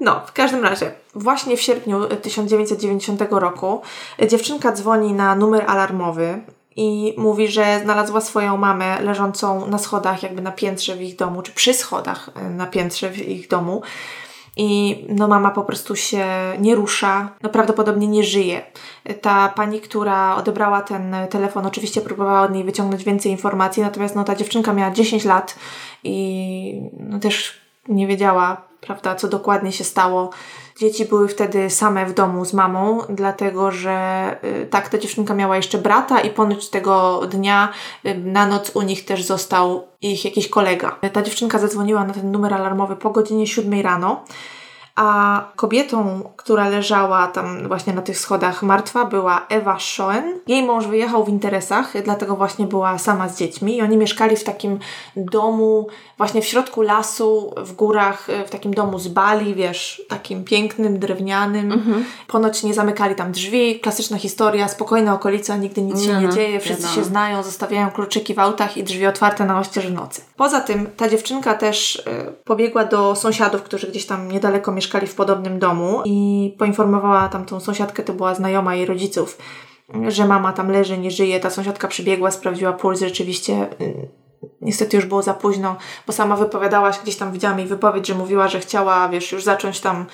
No, 0.00 0.20
w 0.26 0.32
każdym 0.32 0.62
razie, 0.62 0.92
właśnie 1.14 1.56
w 1.56 1.60
sierpniu 1.60 2.06
1990 2.06 3.22
roku 3.30 3.82
dziewczynka 4.28 4.72
dzwoni 4.72 5.12
na 5.12 5.34
numer 5.34 5.64
alarmowy 5.66 6.42
i 6.76 7.14
mówi, 7.16 7.48
że 7.48 7.80
znalazła 7.82 8.20
swoją 8.20 8.56
mamę 8.56 9.02
leżącą 9.02 9.66
na 9.66 9.78
schodach, 9.78 10.22
jakby 10.22 10.42
na 10.42 10.52
piętrze 10.52 10.96
w 10.96 11.02
ich 11.02 11.16
domu, 11.16 11.42
czy 11.42 11.52
przy 11.52 11.74
schodach 11.74 12.30
na 12.50 12.66
piętrze 12.66 13.10
w 13.10 13.28
ich 13.28 13.48
domu. 13.48 13.82
I 14.56 15.04
no 15.08 15.28
mama 15.28 15.50
po 15.50 15.62
prostu 15.62 15.96
się 15.96 16.26
nie 16.58 16.74
rusza, 16.74 17.28
no 17.42 17.48
prawdopodobnie 17.48 18.06
nie 18.06 18.24
żyje. 18.24 18.62
Ta 19.20 19.48
pani, 19.48 19.80
która 19.80 20.36
odebrała 20.36 20.82
ten 20.82 21.16
telefon, 21.30 21.66
oczywiście 21.66 22.00
próbowała 22.00 22.42
od 22.42 22.52
niej 22.52 22.64
wyciągnąć 22.64 23.04
więcej 23.04 23.32
informacji, 23.32 23.82
natomiast 23.82 24.14
no 24.14 24.24
ta 24.24 24.34
dziewczynka 24.34 24.72
miała 24.72 24.90
10 24.90 25.24
lat 25.24 25.56
i 26.04 26.90
no 26.98 27.18
też 27.18 27.60
nie 27.88 28.06
wiedziała, 28.06 28.62
prawda, 28.80 29.14
co 29.14 29.28
dokładnie 29.28 29.72
się 29.72 29.84
stało. 29.84 30.30
Dzieci 30.82 31.04
były 31.04 31.28
wtedy 31.28 31.70
same 31.70 32.06
w 32.06 32.14
domu 32.14 32.44
z 32.44 32.52
mamą, 32.52 33.00
dlatego 33.08 33.70
że 33.70 34.36
y, 34.44 34.66
tak, 34.66 34.88
ta 34.88 34.98
dziewczynka 34.98 35.34
miała 35.34 35.56
jeszcze 35.56 35.78
brata 35.78 36.20
i 36.20 36.30
ponoć 36.30 36.68
tego 36.68 37.20
dnia 37.30 37.72
y, 38.06 38.14
na 38.14 38.46
noc 38.46 38.70
u 38.74 38.82
nich 38.82 39.04
też 39.04 39.22
został 39.24 39.86
ich 40.00 40.24
jakiś 40.24 40.48
kolega. 40.48 40.98
Ta 41.12 41.22
dziewczynka 41.22 41.58
zadzwoniła 41.58 42.04
na 42.04 42.14
ten 42.14 42.32
numer 42.32 42.54
alarmowy 42.54 42.96
po 42.96 43.10
godzinie 43.10 43.46
7 43.46 43.80
rano. 43.80 44.24
A 44.96 45.44
kobietą, 45.56 46.30
która 46.36 46.68
leżała 46.68 47.26
tam 47.26 47.68
właśnie 47.68 47.92
na 47.92 48.02
tych 48.02 48.18
schodach 48.18 48.62
martwa, 48.62 49.04
była 49.04 49.46
Ewa 49.48 49.78
Schoen. 49.78 50.24
Jej 50.46 50.62
mąż 50.62 50.86
wyjechał 50.86 51.24
w 51.24 51.28
interesach, 51.28 52.02
dlatego 52.04 52.36
właśnie 52.36 52.66
była 52.66 52.98
sama 52.98 53.28
z 53.28 53.38
dziećmi. 53.38 53.76
I 53.76 53.82
oni 53.82 53.96
mieszkali 53.96 54.36
w 54.36 54.44
takim 54.44 54.78
domu, 55.16 55.86
właśnie 56.18 56.42
w 56.42 56.46
środku 56.46 56.82
lasu, 56.82 57.54
w 57.56 57.72
górach, 57.72 58.28
w 58.46 58.50
takim 58.50 58.74
domu 58.74 58.98
z 58.98 59.08
bali, 59.08 59.54
wiesz, 59.54 60.02
takim 60.08 60.44
pięknym, 60.44 60.98
drewnianym. 60.98 61.72
Mhm. 61.72 62.04
Ponoć 62.26 62.62
nie 62.62 62.74
zamykali 62.74 63.14
tam 63.14 63.32
drzwi. 63.32 63.80
Klasyczna 63.80 64.18
historia, 64.18 64.68
spokojna 64.68 65.14
okolica, 65.14 65.56
nigdy 65.56 65.82
nic 65.82 66.00
się 66.00 66.08
nie 66.08 66.14
mhm. 66.14 66.32
dzieje, 66.32 66.60
wszyscy 66.60 66.88
się 66.88 67.04
znają, 67.04 67.42
zostawiają 67.42 67.90
kluczyki 67.90 68.34
w 68.34 68.38
autach 68.38 68.76
i 68.76 68.84
drzwi 68.84 69.06
otwarte 69.06 69.44
na 69.44 69.58
oścież 69.58 69.86
w 69.86 69.92
nocy. 69.92 70.22
Poza 70.36 70.60
tym 70.60 70.86
ta 70.96 71.08
dziewczynka 71.08 71.54
też 71.54 71.96
y, 71.96 72.02
pobiegła 72.44 72.84
do 72.84 73.16
sąsiadów, 73.16 73.62
którzy 73.62 73.86
gdzieś 73.86 74.06
tam 74.06 74.32
niedaleko 74.32 74.72
mieszkali 74.72 74.81
mieszkali 74.82 75.06
w 75.06 75.14
podobnym 75.14 75.58
domu 75.58 76.02
i 76.04 76.54
poinformowała 76.58 77.28
tam 77.28 77.44
tą 77.44 77.60
sąsiadkę, 77.60 78.02
to 78.02 78.12
była 78.12 78.34
znajoma 78.34 78.74
jej 78.74 78.86
rodziców, 78.86 79.38
że 80.08 80.26
mama 80.26 80.52
tam 80.52 80.70
leży, 80.70 80.98
nie 80.98 81.10
żyje. 81.10 81.40
Ta 81.40 81.50
sąsiadka 81.50 81.88
przybiegła, 81.88 82.30
sprawdziła 82.30 82.72
puls, 82.72 83.00
rzeczywiście 83.00 83.68
y, 83.80 84.08
niestety 84.60 84.96
już 84.96 85.06
było 85.06 85.22
za 85.22 85.34
późno, 85.34 85.76
bo 86.06 86.12
sama 86.12 86.36
wypowiadała 86.36 86.92
się, 86.92 87.02
gdzieś 87.02 87.16
tam 87.16 87.32
widziałam 87.32 87.58
jej 87.58 87.68
wypowiedź, 87.68 88.06
że 88.06 88.14
mówiła, 88.14 88.48
że 88.48 88.60
chciała, 88.60 89.08
wiesz, 89.08 89.32
już 89.32 89.44
zacząć 89.44 89.80
tam 89.80 90.06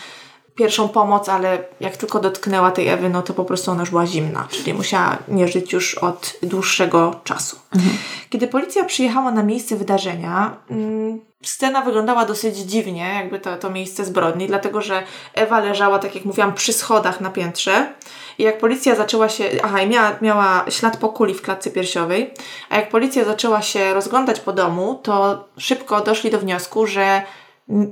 pierwszą 0.59 0.88
pomoc, 0.88 1.28
ale 1.28 1.64
jak 1.80 1.96
tylko 1.96 2.20
dotknęła 2.20 2.70
tej 2.70 2.88
Ewy, 2.88 3.09
no 3.09 3.22
to 3.22 3.34
po 3.34 3.44
prostu 3.44 3.70
ona 3.70 3.80
już 3.80 3.90
była 3.90 4.06
zimna, 4.06 4.48
czyli 4.50 4.74
musiała 4.74 5.18
nie 5.28 5.48
żyć 5.48 5.72
już 5.72 5.94
od 5.94 6.36
dłuższego 6.42 7.20
czasu. 7.24 7.56
Mhm. 7.74 7.96
Kiedy 8.30 8.48
policja 8.48 8.84
przyjechała 8.84 9.30
na 9.30 9.42
miejsce 9.42 9.76
wydarzenia, 9.76 10.56
mm, 10.70 11.20
scena 11.42 11.82
wyglądała 11.82 12.24
dosyć 12.24 12.56
dziwnie, 12.56 13.14
jakby 13.14 13.38
to, 13.38 13.56
to 13.56 13.70
miejsce 13.70 14.04
zbrodni, 14.04 14.46
dlatego 14.46 14.80
że 14.82 15.02
Ewa 15.34 15.61
leżała, 15.61 15.98
tak 15.98 16.14
jak 16.14 16.24
mówiłam, 16.24 16.54
przy 16.54 16.72
schodach 16.72 17.20
na 17.20 17.30
piętrze. 17.30 17.92
I 18.38 18.42
jak 18.42 18.59
policja 18.59 18.94
zaczęła 18.94 19.28
się. 19.28 19.44
Aha, 19.62 19.82
i 19.82 19.88
miała, 19.88 20.16
miała 20.20 20.64
ślad 20.68 20.96
po 20.96 21.09
kuli 21.09 21.34
w 21.34 21.42
klatce 21.42 21.70
piersiowej. 21.70 22.34
A 22.70 22.76
jak 22.76 22.88
policja 22.88 23.24
zaczęła 23.24 23.62
się 23.62 23.94
rozglądać 23.94 24.40
po 24.40 24.52
domu, 24.52 25.00
to 25.02 25.44
szybko 25.59 26.00
doszli 26.00 26.30
do 26.30 26.38
wniosku, 26.38 26.86
że 26.86 27.22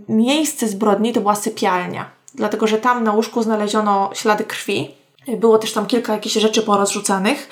miejsce 0.09 0.69
zbrodni 0.69 1.13
to 1.13 1.21
była 1.21 1.35
sypialnia. 1.35 2.16
Dlatego, 2.37 2.67
że 2.67 2.79
tam 2.79 3.05
na 3.05 3.13
łóżku 3.13 3.43
znaleziono 3.43 4.11
ślady 4.15 4.45
krwi. 4.45 4.91
Było 5.39 5.59
też 5.59 5.73
tam 5.73 5.87
kilka 5.87 6.13
jakichś 6.13 6.35
rzeczy 6.35 6.63
porozrzucanych. 6.63 7.49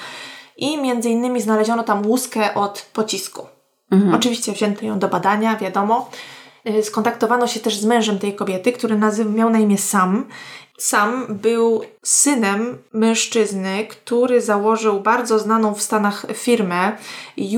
I 0.57 0.79
między 0.79 1.11
innymi 1.11 1.41
znaleziono 1.41 1.83
tam 1.83 2.07
łuskę 2.07 2.55
od 2.55 2.87
pocisku. 2.93 3.47
Mhm. 3.91 4.15
Oczywiście 4.15 4.53
wzięto 4.53 4.85
ją 4.87 4.99
do 4.99 5.09
badania, 5.09 5.57
wiadomo. 5.57 6.11
Y, 6.69 6.83
skontaktowano 6.83 7.47
się 7.47 7.61
też 7.61 7.77
z 7.77 7.85
mężem 7.85 8.19
tej 8.19 8.35
kobiety, 8.35 8.73
który 8.73 8.99
nazyw, 8.99 9.29
miał 9.29 9.51
na 9.51 9.59
imię 9.59 9.79
Sam 9.79 10.27
sam 10.79 11.27
był 11.29 11.83
synem 12.03 12.79
mężczyzny, 12.93 13.87
który 13.87 14.41
założył 14.41 15.01
bardzo 15.01 15.39
znaną 15.39 15.75
w 15.75 15.83
Stanach 15.83 16.27
firmę 16.33 16.93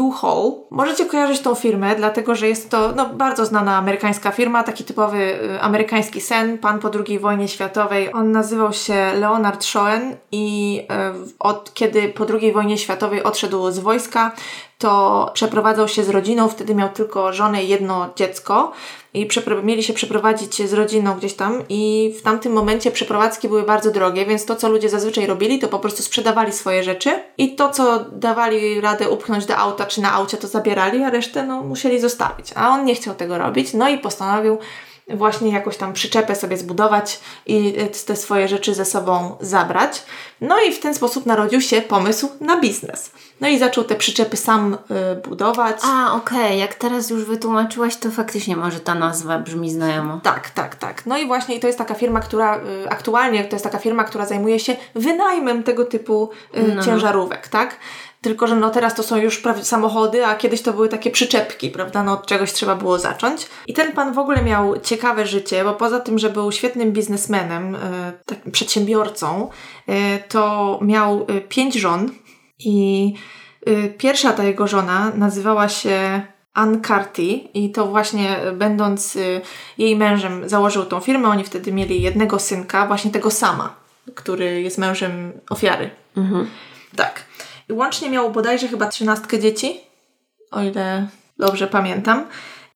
U-Haul. 0.01 0.53
Możecie 0.71 1.07
kojarzyć 1.07 1.41
tą 1.41 1.55
firmę, 1.55 1.97
dlatego 1.97 2.35
że 2.35 2.49
jest 2.49 2.71
to 2.71 2.93
no, 2.97 3.07
bardzo 3.07 3.47
znana 3.47 3.77
amerykańska 3.77 4.31
firma, 4.31 4.63
taki 4.63 4.85
typowy 4.85 5.19
y, 5.19 5.61
amerykański 5.61 6.21
sen, 6.21 6.59
pan 6.59 6.79
po 6.79 6.91
II 7.07 7.19
wojnie 7.19 7.49
światowej. 7.49 8.13
On 8.13 8.33
nazywał 8.33 8.73
się 8.73 9.13
Leonard 9.15 9.65
Schoen 9.65 10.17
i 10.33 10.81
y, 11.29 11.35
od 11.39 11.75
kiedy 11.75 12.09
po 12.09 12.27
II 12.41 12.53
wojnie 12.53 12.79
światowej 12.79 13.23
odszedł 13.23 13.71
z 13.71 13.79
wojska, 13.79 14.33
to 14.79 15.31
przeprowadzał 15.35 15.89
się 15.89 16.05
z 16.05 16.09
rodziną, 16.09 16.49
wtedy 16.49 16.75
miał 16.75 16.89
tylko 16.89 17.33
żonę 17.33 17.65
i 17.65 17.69
jedno 17.69 18.09
dziecko 18.17 18.73
i 19.17 19.29
mieli 19.63 19.83
się 19.83 19.93
przeprowadzić 19.93 20.69
z 20.69 20.73
rodziną 20.73 21.15
gdzieś 21.15 21.35
tam 21.35 21.63
i 21.69 22.15
w 22.19 22.23
tamtym 22.23 22.53
momencie 22.53 22.91
przeprowadzki 22.91 23.49
były 23.49 23.63
bardzo 23.63 23.91
drogie, 23.91 24.27
więc 24.27 24.45
to, 24.45 24.57
co 24.57 24.69
ludzie 24.69 24.89
zazwyczaj 24.89 25.27
robili, 25.27 25.59
to 25.59 25.69
po 25.69 25.79
prostu 25.79 26.03
sprzedawali 26.03 26.53
swoje 26.53 26.83
rzeczy 26.83 27.11
i 27.39 27.55
to, 27.55 27.71
co 27.71 28.05
dawali 28.13 28.81
radę 28.81 29.11
upchnąć 29.11 29.47
do 29.47 29.57
auta 29.57 29.87
czy 29.87 30.01
na 30.01 30.13
aucie, 30.13 30.37
to 30.37 30.49
zabierali, 30.49 31.03
a 31.03 31.11
resztę 31.11 31.47
no, 31.47 31.63
musieli 31.63 32.01
zostawić. 32.01 32.47
A 32.55 32.69
on 32.69 32.85
nie 32.85 32.95
chciał 32.95 33.15
tego 33.15 33.39
robić, 33.39 33.75
no 33.75 33.89
i 33.89 33.99
postanowił 33.99 34.59
właśnie 35.09 35.51
jakąś 35.51 35.77
tam 35.77 35.93
przyczepę 35.93 36.35
sobie 36.35 36.57
zbudować 36.57 37.21
i 37.47 37.75
te 38.07 38.17
swoje 38.17 38.49
rzeczy 38.49 38.75
ze 38.75 38.85
sobą 38.85 39.37
zabrać. 39.41 40.03
No 40.41 40.61
i 40.61 40.73
w 40.73 40.81
ten 40.81 40.95
sposób 40.95 41.27
narodził 41.27 41.61
się 41.61 41.83
pomysł 41.83 42.29
na 42.41 42.61
biznes. 42.61 43.11
No 43.41 43.49
i 43.49 43.59
zaczął 43.59 43.85
te 43.85 43.95
przyczepy 43.95 44.37
sam 44.37 44.75
y, 44.75 45.29
budować. 45.29 45.77
A, 45.83 46.15
okej, 46.15 46.39
okay. 46.39 46.57
jak 46.57 46.75
teraz 46.75 47.11
już 47.11 47.25
wytłumaczyłaś, 47.25 47.97
to 47.97 48.11
faktycznie 48.11 48.57
może 48.57 48.81
ta 48.81 48.95
nazwa 48.95 49.39
brzmi 49.39 49.71
znajomo. 49.71 50.21
Tak, 50.23 50.51
tak, 50.51 50.75
tak. 50.75 51.07
No 51.07 51.19
i 51.19 51.27
właśnie 51.27 51.61
to 51.61 51.67
jest 51.67 51.79
taka 51.79 51.95
firma, 51.95 52.21
która 52.21 52.57
y, 52.57 52.91
aktualnie 52.91 53.45
to 53.45 53.57
jest 53.57 53.65
taka 53.65 53.79
firma, 53.79 54.05
która 54.05 54.27
zajmuje 54.27 54.61
się 54.61 54.77
wynajmem 54.95 55.63
tego 55.63 55.85
typu 55.85 56.31
y, 56.57 56.75
no. 56.75 56.85
ciężarówek, 56.85 57.49
tak? 57.49 57.77
Tylko, 58.27 58.47
że 58.47 58.57
no 58.57 58.71
teraz 58.71 58.95
to 58.95 59.03
są 59.03 59.17
już 59.17 59.39
prawie 59.39 59.65
samochody, 59.65 60.27
a 60.27 60.35
kiedyś 60.35 60.63
to 60.63 60.73
były 60.73 60.89
takie 60.89 61.11
przyczepki, 61.11 61.71
prawda? 61.71 62.03
No 62.03 62.13
od 62.13 62.27
czegoś 62.27 62.53
trzeba 62.53 62.75
było 62.75 62.99
zacząć. 62.99 63.47
I 63.67 63.75
ten 63.75 63.93
pan 63.93 64.13
w 64.13 64.19
ogóle 64.19 64.43
miał 64.43 64.81
ciekawe 64.81 65.27
życie, 65.27 65.65
bo 65.65 65.73
poza 65.73 66.01
tym, 66.01 66.19
że 66.19 66.31
był 66.31 66.53
świetnym 66.53 66.93
biznesmenem, 66.93 67.73
yy, 67.73 67.79
takim 68.27 68.53
przedsiębiorcą, 68.53 69.51
yy, 69.87 69.95
to 70.29 70.79
miał 70.83 71.27
yy, 71.29 71.41
pięć 71.41 71.75
żon 71.75 72.11
i 72.59 73.15
pierwsza 73.99 74.33
ta 74.33 74.45
jego 74.45 74.67
żona 74.67 75.13
nazywała 75.15 75.69
się 75.69 76.23
Ann 76.55 76.83
Carty 76.83 77.23
i 77.55 77.73
to 77.73 77.87
właśnie 77.87 78.37
będąc 78.55 79.19
jej 79.79 79.97
mężem 79.97 80.49
założył 80.49 80.85
tą 80.85 81.01
firmę. 81.01 81.29
Oni 81.29 81.45
wtedy 81.45 81.73
mieli 81.73 82.03
jednego 82.03 82.39
synka, 82.39 82.87
właśnie 82.87 83.11
tego 83.11 83.31
sama, 83.31 83.75
który 84.15 84.63
jest 84.63 84.79
mężem 84.79 85.33
ofiary. 85.51 85.91
Mhm. 86.17 86.47
Tak. 86.97 87.26
Łącznie 87.71 88.11
miał 88.11 88.31
bodajże 88.31 88.69
chyba 88.69 88.89
trzynastkę 88.89 89.41
dzieci, 89.41 89.81
o 90.51 90.63
ile 90.63 91.09
dobrze 91.39 91.67
pamiętam. 91.67 92.27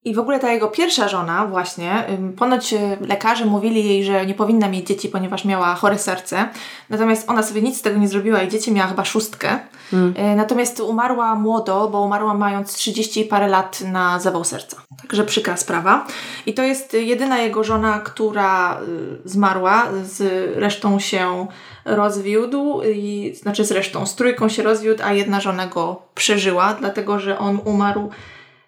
I 0.05 0.15
w 0.15 0.19
ogóle 0.19 0.39
ta 0.39 0.53
jego 0.53 0.69
pierwsza 0.69 1.09
żona 1.09 1.47
właśnie, 1.47 2.07
ponoć 2.37 2.73
y, 2.73 2.79
lekarze 3.01 3.45
mówili 3.45 3.89
jej, 3.89 4.05
że 4.05 4.27
nie 4.27 4.35
powinna 4.35 4.69
mieć 4.69 4.87
dzieci, 4.87 5.09
ponieważ 5.09 5.45
miała 5.45 5.75
chore 5.75 5.99
serce. 5.99 6.49
Natomiast 6.91 7.31
ona 7.31 7.43
sobie 7.43 7.63
nic 7.63 7.79
z 7.79 7.83
tego 7.83 7.99
nie 7.99 8.09
zrobiła 8.09 8.43
i 8.43 8.49
dzieci 8.49 8.73
miała 8.73 8.89
chyba 8.89 9.05
szóstkę. 9.05 9.59
Hmm. 9.91 10.37
Natomiast 10.37 10.81
umarła 10.81 11.35
młodo, 11.35 11.89
bo 11.93 12.01
umarła 12.01 12.35
mając 12.35 12.75
30 12.75 13.25
parę 13.25 13.49
lat 13.49 13.81
na 13.81 14.21
zawał 14.21 14.45
serca. 14.45 14.77
Także 15.01 15.25
przykra 15.25 15.57
sprawa. 15.57 16.07
I 16.47 16.55
to 16.55 16.63
jest 16.63 16.95
jedyna 16.95 17.39
jego 17.39 17.65
żona, 17.65 17.99
która 17.99 18.81
y, 19.25 19.29
zmarła. 19.29 19.87
Z 20.05 20.23
resztą 20.57 20.99
się 20.99 21.47
rozwiódł, 21.85 22.83
i, 22.95 23.33
znaczy 23.35 23.65
z 23.65 23.71
resztą 23.71 24.07
z 24.07 24.15
trójką 24.15 24.49
się 24.49 24.63
rozwiódł, 24.63 25.03
a 25.05 25.13
jedna 25.13 25.41
żona 25.41 25.67
go 25.67 26.03
przeżyła, 26.15 26.75
dlatego 26.75 27.21
że 27.21 27.39
on 27.39 27.61
umarł 27.65 28.11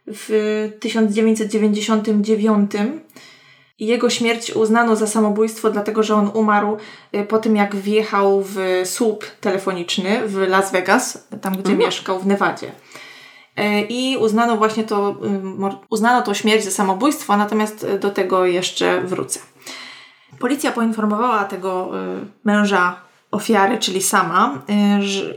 w 0.07 0.71
1999 0.81 2.73
i 3.79 3.87
jego 3.87 4.11
śmierć 4.11 4.51
uznano 4.51 4.97
za 4.97 5.07
samobójstwo, 5.07 5.71
dlatego 5.71 6.03
że 6.03 6.15
on 6.15 6.31
umarł 6.35 6.77
y, 7.15 7.25
po 7.25 7.39
tym, 7.39 7.57
jak 7.57 7.77
wjechał 7.77 8.43
w 8.47 8.57
słup 8.85 9.25
telefoniczny 9.41 10.29
w 10.29 10.37
Las 10.37 10.73
Vegas, 10.73 11.29
tam 11.41 11.53
gdzie 11.53 11.73
mhm. 11.73 11.79
mieszkał, 11.79 12.21
w 12.21 12.27
Nevadzie. 12.27 12.67
Y, 12.67 13.81
I 13.89 14.17
uznano 14.17 14.57
właśnie 14.57 14.85
to, 14.85 15.11
y, 15.11 15.77
uznano 15.91 16.23
to 16.23 16.35
śmierć 16.35 16.65
za 16.65 16.71
samobójstwo, 16.71 17.37
natomiast 17.37 17.87
do 18.01 18.11
tego 18.11 18.47
jeszcze 18.47 19.01
wrócę. 19.01 19.41
Policja 20.39 20.73
poinformowała 20.73 21.45
tego 21.45 21.91
męża 22.45 23.01
ofiary, 23.33 23.79
czyli 23.79 24.03
sama. 24.03 24.63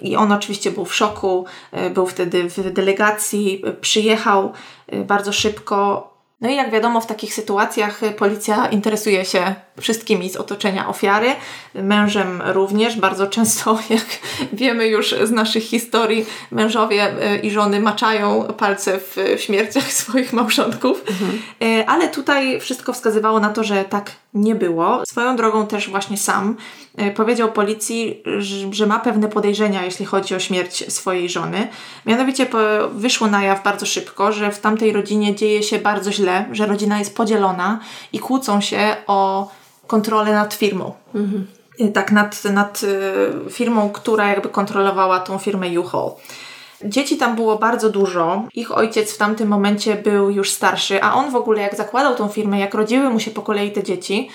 I 0.02 0.16
on 0.16 0.32
oczywiście 0.32 0.72
był 0.72 0.86
w 0.86 0.96
szoku, 0.96 1.46
był 1.94 2.08
wtedy 2.08 2.50
w 2.50 2.74
delegacji, 2.74 3.64
przyjechał 3.82 4.54
bardzo 5.06 5.34
szybko 5.34 6.16
no 6.42 6.50
i 6.50 6.56
jak 6.56 6.72
wiadomo, 6.72 7.02
w 7.02 7.06
takich 7.06 7.34
sytuacjach 7.34 8.02
policja 8.18 8.68
interesuje 8.68 9.26
się 9.26 9.56
wszystkimi 9.82 10.30
z 10.30 10.36
otoczenia 10.36 10.88
ofiary, 10.88 11.36
mężem 11.76 12.42
również. 12.46 13.00
Bardzo 13.00 13.28
często, 13.28 13.80
jak 13.90 14.06
wiemy 14.54 14.88
już 14.88 15.16
z 15.24 15.32
naszych 15.32 15.64
historii, 15.64 16.26
mężowie 16.52 17.14
i 17.44 17.52
żony 17.52 17.80
maczają 17.80 18.44
palce 18.44 19.00
w 19.00 19.16
śmierciach 19.38 19.94
swoich 20.04 20.34
małżonków. 20.34 21.04
Mhm. 21.10 21.40
Ale 21.88 22.10
tutaj 22.10 22.60
wszystko 22.60 22.94
wskazywało 22.94 23.40
na 23.40 23.50
to, 23.50 23.64
że 23.64 23.86
tak 23.86 24.12
nie 24.36 24.56
było. 24.56 25.06
Swoją 25.06 25.36
drogą 25.36 25.68
też 25.68 25.90
właśnie 25.90 26.18
sam 26.18 26.56
e, 26.98 27.12
powiedział 27.12 27.52
policji, 27.52 28.24
że 28.72 28.86
ma 28.86 29.00
pewne 29.00 29.28
podejrzenia, 29.28 29.86
jeśli 29.86 30.06
chodzi 30.06 30.36
o 30.36 30.40
śmierć 30.40 30.94
swojej 30.94 31.30
żony. 31.30 31.68
Mianowicie 32.06 32.48
wyszło 32.92 33.28
na 33.28 33.44
jaw 33.44 33.64
bardzo 33.64 33.86
szybko, 33.86 34.32
że 34.32 34.52
w 34.52 34.60
tamtej 34.60 34.94
rodzinie 34.94 35.36
dzieje 35.36 35.64
się 35.64 35.80
bardzo 35.80 36.12
źle, 36.12 36.46
że 36.52 36.66
rodzina 36.66 37.00
jest 37.00 37.16
podzielona 37.16 37.80
i 38.14 38.20
kłócą 38.20 38.62
się 38.62 38.96
o 39.08 39.52
kontrolę 39.88 40.34
nad 40.34 40.54
firmą. 40.54 40.94
Mhm. 41.16 41.48
Tak, 41.94 42.12
nad, 42.12 42.44
nad 42.44 42.82
e, 42.84 43.50
firmą, 43.50 43.90
która 43.90 44.28
jakby 44.28 44.50
kontrolowała 44.50 45.20
tą 45.20 45.38
firmę 45.38 45.80
U-Haul. 45.80 46.12
Dzieci 46.84 47.18
tam 47.18 47.36
było 47.36 47.58
bardzo 47.58 47.90
dużo. 47.90 48.44
Ich 48.54 48.78
ojciec 48.78 49.14
w 49.14 49.18
tamtym 49.18 49.48
momencie 49.50 49.96
był 49.96 50.30
już 50.30 50.52
starszy, 50.52 51.04
a 51.04 51.14
on 51.14 51.32
w 51.32 51.36
ogóle 51.36 51.62
jak 51.62 51.76
zakładał 51.76 52.16
tą 52.16 52.28
firmę, 52.28 52.60
jak 52.60 52.74
rodziły 52.74 53.10
mu 53.10 53.20
się 53.20 53.32
po 53.32 53.42
kolei 53.42 53.72
te 53.72 53.84
dzieci, 53.84 54.30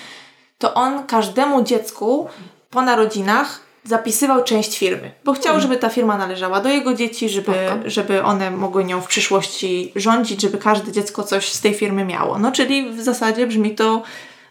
to 0.59 0.74
on 0.74 1.07
każdemu 1.07 1.62
dziecku 1.62 2.28
po 2.70 2.82
narodzinach 2.82 3.61
zapisywał 3.84 4.45
część 4.45 4.78
firmy, 4.78 5.11
bo 5.24 5.32
chciał, 5.32 5.61
żeby 5.61 5.76
ta 5.76 5.88
firma 5.88 6.16
należała 6.16 6.61
do 6.61 6.68
jego 6.68 6.95
dzieci, 6.95 7.28
żeby, 7.28 7.53
żeby 7.84 8.22
one 8.22 8.51
mogły 8.51 8.84
nią 8.84 9.01
w 9.01 9.07
przyszłości 9.07 9.93
rządzić, 9.97 10.41
żeby 10.41 10.59
każde 10.59 10.93
dziecko 10.93 11.22
coś 11.22 11.53
z 11.53 11.61
tej 11.61 11.74
firmy 11.74 12.05
miało. 12.05 12.38
No 12.38 12.53
czyli 12.53 12.91
w 12.91 13.01
zasadzie 13.01 13.47
brzmi 13.47 13.74
to 13.74 14.03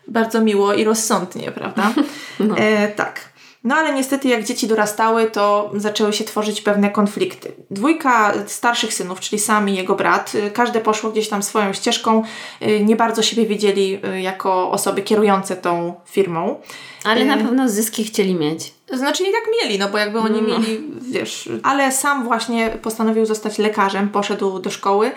bardzo 0.08 0.42
miło 0.42 0.74
i 0.74 0.84
rozsądnie, 0.84 1.52
prawda? 1.52 1.94
No. 2.40 2.58
E, 2.58 2.88
tak. 2.88 3.29
No 3.64 3.76
ale 3.76 3.94
niestety 3.94 4.28
jak 4.28 4.44
dzieci 4.44 4.68
dorastały, 4.68 5.32
to 5.32 5.72
zaczęły 5.76 6.14
się 6.14 6.24
tworzyć 6.24 6.62
pewne 6.62 6.90
konflikty. 6.90 7.52
Dwójka 7.72 8.34
starszych 8.48 8.94
synów, 8.94 9.20
czyli 9.20 9.40
sam 9.40 9.70
i 9.70 9.76
jego 9.76 9.96
brat, 9.96 10.36
y, 10.36 10.52
każde 10.52 10.82
poszło 10.82 11.10
gdzieś 11.12 11.30
tam 11.30 11.44
swoją 11.44 11.74
ścieżką, 11.74 12.24
y, 12.62 12.80
nie 12.84 12.96
bardzo 12.96 13.22
siebie 13.22 13.46
widzieli 13.46 14.00
y, 14.06 14.22
jako 14.22 14.72
osoby 14.72 15.02
kierujące 15.02 15.56
tą 15.56 15.94
firmą. 16.06 16.60
Ale 17.04 17.26
na 17.26 17.38
pewno 17.38 17.70
zyski 17.70 18.04
chcieli 18.04 18.36
mieć. 18.36 18.74
Znaczy 18.94 19.24
i 19.24 19.32
tak 19.32 19.44
mieli, 19.62 19.80
no 19.80 19.90
bo 19.90 19.98
jakby 19.98 20.20
oni 20.20 20.42
no. 20.42 20.48
mieli, 20.48 20.82
wiesz... 21.02 21.50
Ale 21.64 21.92
sam 21.92 22.24
właśnie 22.24 22.70
postanowił 22.82 23.26
zostać 23.26 23.58
lekarzem, 23.58 24.10
poszedł 24.10 24.60
do 24.60 24.70
szkoły 24.70 25.12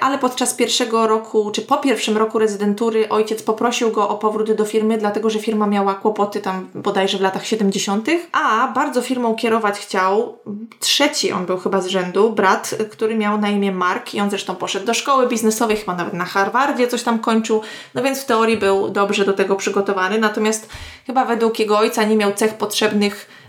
ale 0.00 0.18
podczas 0.18 0.54
pierwszego 0.54 1.06
roku, 1.06 1.50
czy 1.50 1.62
po 1.62 1.76
pierwszym 1.76 2.16
roku 2.16 2.38
rezydentury 2.38 3.08
ojciec 3.08 3.42
poprosił 3.42 3.90
go 3.90 4.08
o 4.08 4.18
powrót 4.18 4.52
do 4.52 4.64
firmy, 4.64 4.98
dlatego 4.98 5.30
że 5.30 5.38
firma 5.38 5.66
miała 5.66 5.94
kłopoty 5.94 6.40
tam 6.40 6.68
bodajże 6.74 7.18
w 7.18 7.20
latach 7.20 7.46
70., 7.46 8.08
a 8.32 8.72
bardzo 8.74 9.02
firmą 9.02 9.34
kierować 9.34 9.78
chciał 9.78 10.38
trzeci, 10.80 11.32
on 11.32 11.46
był 11.46 11.58
chyba 11.58 11.80
z 11.80 11.86
rzędu, 11.86 12.32
brat, 12.32 12.74
który 12.90 13.14
miał 13.14 13.38
na 13.38 13.48
imię 13.48 13.72
Mark 13.72 14.14
i 14.14 14.20
on 14.20 14.30
zresztą 14.30 14.54
poszedł 14.54 14.86
do 14.86 14.94
szkoły 14.94 15.28
biznesowej, 15.28 15.76
chyba 15.76 15.94
nawet 15.94 16.14
na 16.14 16.24
Harvardzie 16.24 16.88
coś 16.88 17.02
tam 17.02 17.18
kończył, 17.18 17.62
no 17.94 18.02
więc 18.02 18.20
w 18.20 18.26
teorii 18.26 18.56
był 18.56 18.88
dobrze 18.88 19.24
do 19.24 19.32
tego 19.32 19.56
przygotowany, 19.56 20.18
natomiast 20.18 20.68
chyba 21.06 21.24
według 21.24 21.58
jego 21.58 21.78
ojca 21.78 22.04
nie 22.04 22.16
miał 22.16 22.32
cech 22.32 22.54
potrzebnych 22.54 23.41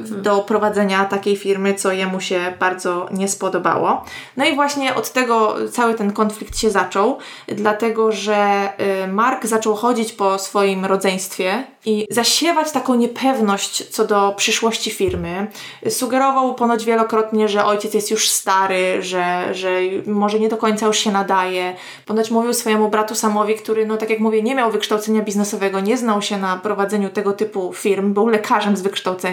do 0.00 0.38
prowadzenia 0.38 1.04
takiej 1.04 1.36
firmy, 1.36 1.74
co 1.74 1.92
jemu 1.92 2.20
się 2.20 2.54
bardzo 2.60 3.08
nie 3.10 3.28
spodobało. 3.28 4.04
No 4.36 4.44
i 4.44 4.54
właśnie 4.54 4.94
od 4.94 5.12
tego 5.12 5.56
cały 5.72 5.94
ten 5.94 6.12
konflikt 6.12 6.58
się 6.58 6.70
zaczął, 6.70 7.18
dlatego 7.48 8.12
że 8.12 8.68
y, 9.04 9.08
Mark 9.08 9.46
zaczął 9.46 9.74
chodzić 9.74 10.12
po 10.12 10.38
swoim 10.38 10.84
rodzeństwie 10.84 11.64
i 11.84 12.06
zasiewać 12.10 12.72
taką 12.72 12.94
niepewność 12.94 13.88
co 13.88 14.04
do 14.04 14.34
przyszłości 14.36 14.90
firmy. 14.90 15.46
Sugerował 15.88 16.54
ponoć 16.54 16.84
wielokrotnie, 16.84 17.48
że 17.48 17.64
ojciec 17.64 17.94
jest 17.94 18.10
już 18.10 18.28
stary, 18.28 19.02
że, 19.02 19.54
że 19.54 19.80
może 20.06 20.40
nie 20.40 20.48
do 20.48 20.56
końca 20.56 20.86
już 20.86 20.98
się 20.98 21.12
nadaje. 21.12 21.76
Ponoć 22.06 22.30
mówił 22.30 22.54
swojemu 22.54 22.88
bratu 22.88 23.14
Samowi, 23.14 23.54
który, 23.54 23.86
no 23.86 23.96
tak 23.96 24.10
jak 24.10 24.20
mówię, 24.20 24.42
nie 24.42 24.54
miał 24.54 24.70
wykształcenia 24.70 25.22
biznesowego, 25.22 25.80
nie 25.80 25.96
znał 25.96 26.22
się 26.22 26.38
na 26.38 26.56
prowadzeniu 26.56 27.08
tego 27.08 27.32
typu 27.32 27.72
firm, 27.72 28.14
był 28.14 28.28
lekarzem 28.28 28.76
z 28.76 28.82
wykształcenia, 28.82 29.25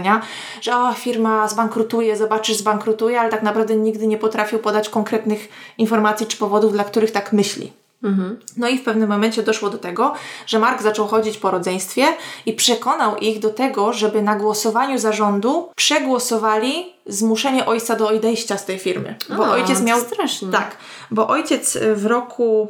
że 0.61 0.77
o, 0.77 0.93
firma 0.93 1.47
zbankrutuje, 1.47 2.17
zobaczysz, 2.17 2.57
zbankrutuje, 2.57 3.19
ale 3.19 3.29
tak 3.29 3.43
naprawdę 3.43 3.75
nigdy 3.75 4.07
nie 4.07 4.17
potrafił 4.17 4.59
podać 4.59 4.89
konkretnych 4.89 5.49
informacji 5.77 6.27
czy 6.27 6.37
powodów, 6.37 6.71
dla 6.73 6.83
których 6.83 7.11
tak 7.11 7.33
myśli. 7.33 7.71
Mhm. 8.03 8.39
No 8.57 8.69
i 8.69 8.77
w 8.77 8.83
pewnym 8.83 9.09
momencie 9.09 9.43
doszło 9.43 9.69
do 9.69 9.77
tego, 9.77 10.13
że 10.47 10.59
Mark 10.59 10.81
zaczął 10.81 11.07
chodzić 11.07 11.37
po 11.37 11.51
rodzeństwie 11.51 12.05
i 12.45 12.53
przekonał 12.53 13.17
ich 13.17 13.39
do 13.39 13.49
tego, 13.49 13.93
żeby 13.93 14.21
na 14.21 14.35
głosowaniu 14.35 14.97
zarządu 14.97 15.69
przegłosowali 15.75 16.93
zmuszenie 17.05 17.65
ojca 17.65 17.95
do 17.95 18.07
odejścia 18.09 18.57
z 18.57 18.65
tej 18.65 18.79
firmy. 18.79 19.15
Bo 19.37 19.43
o, 19.43 19.51
ojciec 19.51 19.81
miał. 19.81 19.99
Strasznie. 19.99 20.47
Tak, 20.47 20.77
bo 21.11 21.27
ojciec 21.27 21.77
w 21.95 22.05
roku 22.05 22.67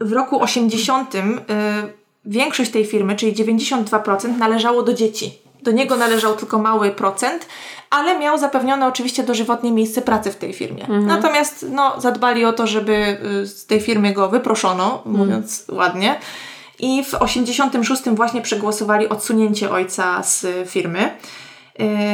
w 0.00 0.12
roku 0.12 0.42
80 0.42 1.14
y, 1.14 1.18
większość 2.24 2.70
tej 2.70 2.84
firmy, 2.84 3.16
czyli 3.16 3.32
92% 3.32 4.38
należało 4.38 4.82
do 4.82 4.94
dzieci. 4.94 5.38
Do 5.62 5.70
niego 5.70 5.96
należał 5.96 6.36
tylko 6.36 6.58
mały 6.58 6.90
procent, 6.90 7.46
ale 7.90 8.18
miał 8.18 8.38
zapewnione 8.38 8.86
oczywiście 8.86 9.22
dożywotnie 9.22 9.72
miejsce 9.72 10.02
pracy 10.02 10.30
w 10.30 10.36
tej 10.36 10.52
firmie. 10.52 10.82
Mhm. 10.82 11.06
Natomiast 11.06 11.66
no, 11.70 12.00
zadbali 12.00 12.44
o 12.44 12.52
to, 12.52 12.66
żeby 12.66 13.18
y, 13.42 13.46
z 13.46 13.66
tej 13.66 13.80
firmy 13.80 14.12
go 14.12 14.28
wyproszono, 14.28 15.02
mhm. 15.06 15.16
mówiąc 15.16 15.64
ładnie. 15.72 16.18
I 16.78 17.04
w 17.04 17.14
86 17.14 18.02
właśnie 18.02 18.42
przegłosowali 18.42 19.08
odsunięcie 19.08 19.70
ojca 19.70 20.22
z 20.22 20.46
firmy. 20.68 21.10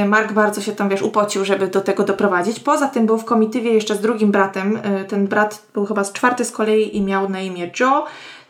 Y, 0.02 0.04
Mark 0.04 0.32
bardzo 0.32 0.60
się 0.60 0.72
tam, 0.72 0.88
wiesz, 0.88 1.02
upocił, 1.02 1.44
żeby 1.44 1.66
do 1.66 1.80
tego 1.80 2.04
doprowadzić. 2.04 2.60
Poza 2.60 2.88
tym 2.88 3.06
był 3.06 3.18
w 3.18 3.24
komitywie 3.24 3.72
jeszcze 3.72 3.94
z 3.94 4.00
drugim 4.00 4.30
bratem. 4.30 4.76
Y, 4.76 5.04
ten 5.04 5.26
brat 5.26 5.62
był 5.74 5.86
chyba 5.86 6.04
z 6.04 6.12
czwarty 6.12 6.44
z 6.44 6.50
kolei 6.50 6.96
i 6.96 7.02
miał 7.02 7.28
na 7.28 7.40
imię 7.40 7.70
Joe. 7.80 8.04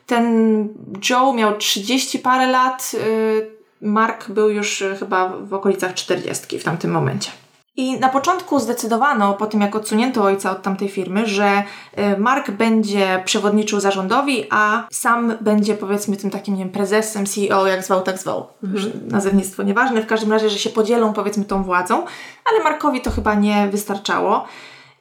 Ten 0.07 0.69
Joe 1.11 1.33
miał 1.33 1.57
30 1.57 2.19
parę 2.19 2.47
lat, 2.47 2.93
Mark 3.85 4.29
był 4.29 4.51
już 4.51 4.83
e, 4.83 4.97
chyba 4.97 5.29
w 5.29 5.55
okolicach 5.55 5.95
40 5.95 6.59
w 6.59 6.65
tamtym 6.65 6.91
momencie. 6.91 7.31
I 7.77 8.01
na 8.01 8.09
początku 8.09 8.61
zdecydowano, 8.61 9.35
po 9.35 9.47
tym 9.47 9.61
jak 9.61 9.77
odsunięto 9.77 10.23
ojca 10.23 10.51
od 10.51 10.63
tamtej 10.63 10.89
firmy, 10.89 11.27
że 11.27 11.63
e, 11.93 12.19
Mark 12.19 12.51
będzie 12.51 13.23
przewodniczył 13.25 13.81
zarządowi, 13.81 14.47
a 14.51 14.87
sam 14.93 15.33
będzie 15.41 15.75
powiedzmy 15.75 16.17
tym 16.17 16.31
takim, 16.31 16.55
nie 16.55 16.65
wiem, 16.65 16.73
prezesem, 16.73 17.27
CEO, 17.27 17.67
jak 17.67 17.85
zwał, 17.85 18.03
tak 18.03 18.19
zwał. 18.19 18.47
Mhm. 18.65 18.93
Nazewnictwo 19.09 19.63
nieważne, 19.63 20.03
w 20.03 20.07
każdym 20.07 20.33
razie, 20.33 20.49
że 20.49 20.59
się 20.59 20.71
podzielą 20.71 21.13
powiedzmy 21.13 21.45
tą 21.45 21.63
władzą, 21.63 22.05
ale 22.51 22.65
Markowi 22.65 23.01
to 23.01 23.11
chyba 23.11 23.35
nie 23.35 23.69
wystarczało. 23.69 24.45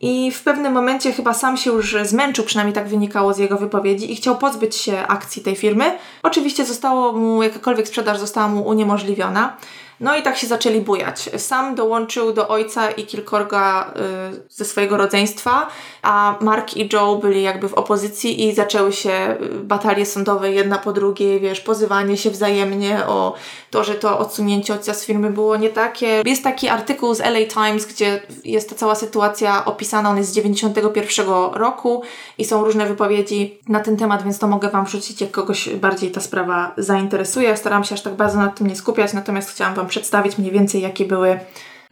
I 0.04 0.32
w 0.32 0.44
pewnym 0.44 0.74
momencie 0.74 1.14
chyba 1.14 1.34
sam 1.34 1.58
się 1.58 1.72
już 1.72 1.96
zmęczył, 2.04 2.46
przynajmniej 2.46 2.74
tak 2.74 2.88
wynikało 2.88 3.34
z 3.34 3.38
jego 3.38 3.58
wypowiedzi, 3.58 4.12
i 4.12 4.16
chciał 4.16 4.38
pozbyć 4.38 4.76
się 4.76 5.08
akcji 5.08 5.42
tej 5.42 5.56
firmy. 5.56 5.98
Oczywiście 6.24 6.66
zostało 6.66 7.14
mu, 7.14 7.44
jakakolwiek 7.44 7.88
sprzedaż 7.88 8.20
została 8.20 8.48
mu 8.48 8.68
uniemożliwiona. 8.68 9.58
No 10.00 10.16
i 10.16 10.22
tak 10.22 10.38
się 10.38 10.48
zaczęli 10.48 10.82
bujać. 10.82 11.30
Sam 11.38 11.76
dołączył 11.76 12.34
do 12.34 12.48
ojca 12.48 12.92
i 12.92 13.06
kilkorga 13.06 13.94
y, 14.36 14.42
ze 14.50 14.66
swojego 14.66 14.98
rodzeństwa, 14.98 15.68
a 16.02 16.36
Mark 16.42 16.78
i 16.78 16.90
Joe 16.94 17.16
byli 17.16 17.44
jakby 17.44 17.70
w 17.70 17.74
opozycji 17.74 18.48
i 18.48 18.54
zaczęły 18.56 18.94
się 18.94 19.38
y, 19.42 19.50
batalie 19.60 20.06
sądowe 20.06 20.52
jedna 20.52 20.78
po 20.78 20.94
drugiej, 20.94 21.40
wiesz, 21.40 21.62
pozywanie 21.62 22.18
się 22.18 22.30
wzajemnie 22.30 23.06
o 23.08 23.34
to, 23.74 23.84
że 23.84 23.96
to 23.96 24.20
odsunięcie 24.20 24.74
ojca 24.74 24.94
z 24.94 25.06
firmy 25.06 25.30
było 25.30 25.58
nie 25.58 25.70
takie. 25.70 26.22
Jest 26.26 26.44
taki 26.44 26.70
artykuł 26.70 27.14
z 27.14 27.20
LA 27.20 27.46
Times, 27.54 27.86
gdzie 27.86 28.22
jest 28.46 28.70
ta 28.70 28.76
cała 28.76 28.96
sytuacja 28.96 29.66
opisana, 29.66 30.10
on 30.10 30.18
jest 30.18 30.30
z 30.30 30.34
91 30.34 31.28
roku 31.54 32.02
i 32.38 32.46
są 32.46 32.64
różne 32.64 32.86
wypowiedzi 32.86 33.60
na 33.68 33.80
ten 33.80 33.98
temat, 33.98 34.24
więc 34.24 34.40
to 34.40 34.48
mogę 34.48 34.70
Wam 34.70 34.86
wrzucić, 34.86 35.22
jak 35.22 35.32
kogoś 35.32 35.70
bardziej 35.70 36.12
ta 36.12 36.22
sprawa 36.22 36.72
zainteresuje. 36.78 37.58
Staram 37.58 37.84
się 37.84 37.96
aż 37.96 38.02
tak 38.02 38.14
bardzo 38.14 38.38
nad 38.38 38.56
tym 38.56 38.68
nie 38.68 38.76
skupiać, 38.76 39.14
natomiast 39.14 39.52
chciałam 39.52 39.74
Wam 39.74 39.88
przedstawić 39.88 40.38
mniej 40.38 40.52
więcej, 40.52 40.82
jakie 40.82 41.06
były 41.06 41.40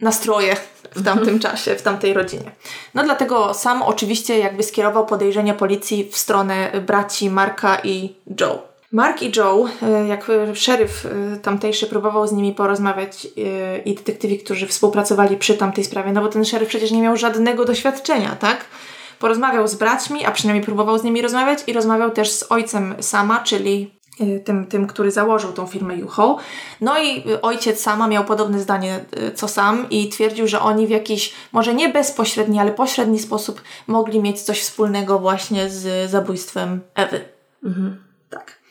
nastroje 0.00 0.56
w 0.94 1.04
tamtym 1.04 1.38
czasie, 1.38 1.74
w 1.74 1.82
tamtej 1.82 2.14
rodzinie. 2.14 2.50
No 2.94 3.04
dlatego 3.04 3.54
sam 3.54 3.82
oczywiście 3.82 4.38
jakby 4.38 4.62
skierował 4.62 5.06
podejrzenia 5.06 5.54
policji 5.54 6.08
w 6.12 6.16
stronę 6.16 6.70
braci 6.86 7.30
Marka 7.30 7.78
i 7.84 8.14
Joe. 8.40 8.71
Mark 8.92 9.22
i 9.22 9.32
Joe, 9.36 9.68
e, 9.82 10.06
jak 10.06 10.30
szeryf 10.54 11.06
e, 11.06 11.36
tamtejszy 11.36 11.86
próbował 11.86 12.26
z 12.26 12.32
nimi 12.32 12.54
porozmawiać 12.54 13.26
e, 13.26 13.78
i 13.78 13.94
detektywi, 13.94 14.38
którzy 14.38 14.66
współpracowali 14.66 15.36
przy 15.36 15.54
tamtej 15.54 15.84
sprawie, 15.84 16.12
no 16.12 16.20
bo 16.20 16.28
ten 16.28 16.44
szeryf 16.44 16.68
przecież 16.68 16.90
nie 16.90 17.02
miał 17.02 17.16
żadnego 17.16 17.64
doświadczenia, 17.64 18.36
tak? 18.36 18.64
Porozmawiał 19.18 19.68
z 19.68 19.74
braćmi, 19.74 20.24
a 20.24 20.30
przynajmniej 20.30 20.64
próbował 20.64 20.98
z 20.98 21.04
nimi 21.04 21.22
rozmawiać 21.22 21.58
i 21.66 21.72
rozmawiał 21.72 22.10
też 22.10 22.30
z 22.30 22.52
ojcem 22.52 22.94
sama, 23.00 23.40
czyli 23.40 24.02
tym, 24.44 24.66
tym, 24.66 24.86
który 24.86 25.10
założył 25.10 25.52
tą 25.52 25.66
firmę 25.66 25.96
Juho. 25.96 26.38
No 26.80 27.02
i 27.02 27.24
ojciec 27.42 27.80
sama 27.80 28.08
miał 28.08 28.24
podobne 28.24 28.60
zdanie 28.60 29.04
co 29.34 29.48
sam 29.48 29.90
i 29.90 30.08
twierdził, 30.08 30.48
że 30.48 30.60
oni 30.60 30.86
w 30.86 30.90
jakiś, 30.90 31.32
może 31.52 31.74
nie 31.74 31.88
bezpośredni, 31.88 32.58
ale 32.58 32.72
pośredni 32.72 33.18
sposób 33.18 33.62
mogli 33.86 34.20
mieć 34.20 34.42
coś 34.42 34.60
wspólnego 34.60 35.18
właśnie 35.18 35.70
z 35.70 36.10
zabójstwem 36.10 36.80
Ewy. 36.94 37.20
Mhm. 37.64 38.04
Tak. 38.30 38.61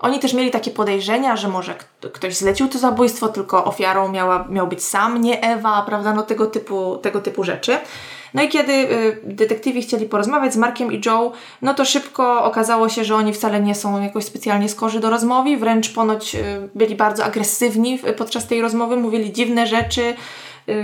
Oni 0.00 0.18
też 0.18 0.34
mieli 0.34 0.50
takie 0.50 0.70
podejrzenia, 0.70 1.36
że 1.36 1.48
może 1.48 1.74
ktoś 2.12 2.36
zlecił 2.36 2.68
to 2.68 2.78
zabójstwo, 2.78 3.28
tylko 3.28 3.64
ofiarą 3.64 4.08
miała, 4.08 4.46
miał 4.48 4.66
być 4.66 4.84
sam, 4.84 5.20
nie 5.20 5.40
Ewa, 5.40 5.82
prawda, 5.82 6.12
no 6.12 6.22
tego 6.22 6.46
typu, 6.46 6.96
tego 6.96 7.20
typu 7.20 7.44
rzeczy. 7.44 7.78
No 8.34 8.42
i 8.42 8.48
kiedy 8.48 8.72
y, 8.72 9.20
detektywi 9.24 9.82
chcieli 9.82 10.06
porozmawiać 10.06 10.52
z 10.52 10.56
Markiem 10.56 10.92
i 10.92 11.00
Joe, 11.06 11.32
no 11.62 11.74
to 11.74 11.84
szybko 11.84 12.44
okazało 12.44 12.88
się, 12.88 13.04
że 13.04 13.14
oni 13.14 13.32
wcale 13.32 13.60
nie 13.60 13.74
są 13.74 14.02
jakoś 14.02 14.24
specjalnie 14.24 14.68
skorzy 14.68 15.00
do 15.00 15.10
rozmowy, 15.10 15.56
wręcz 15.56 15.92
ponoć 15.92 16.34
y, 16.34 16.68
byli 16.74 16.94
bardzo 16.94 17.24
agresywni 17.24 17.98
podczas 18.16 18.46
tej 18.46 18.62
rozmowy, 18.62 18.96
mówili 18.96 19.32
dziwne 19.32 19.66
rzeczy, 19.66 20.14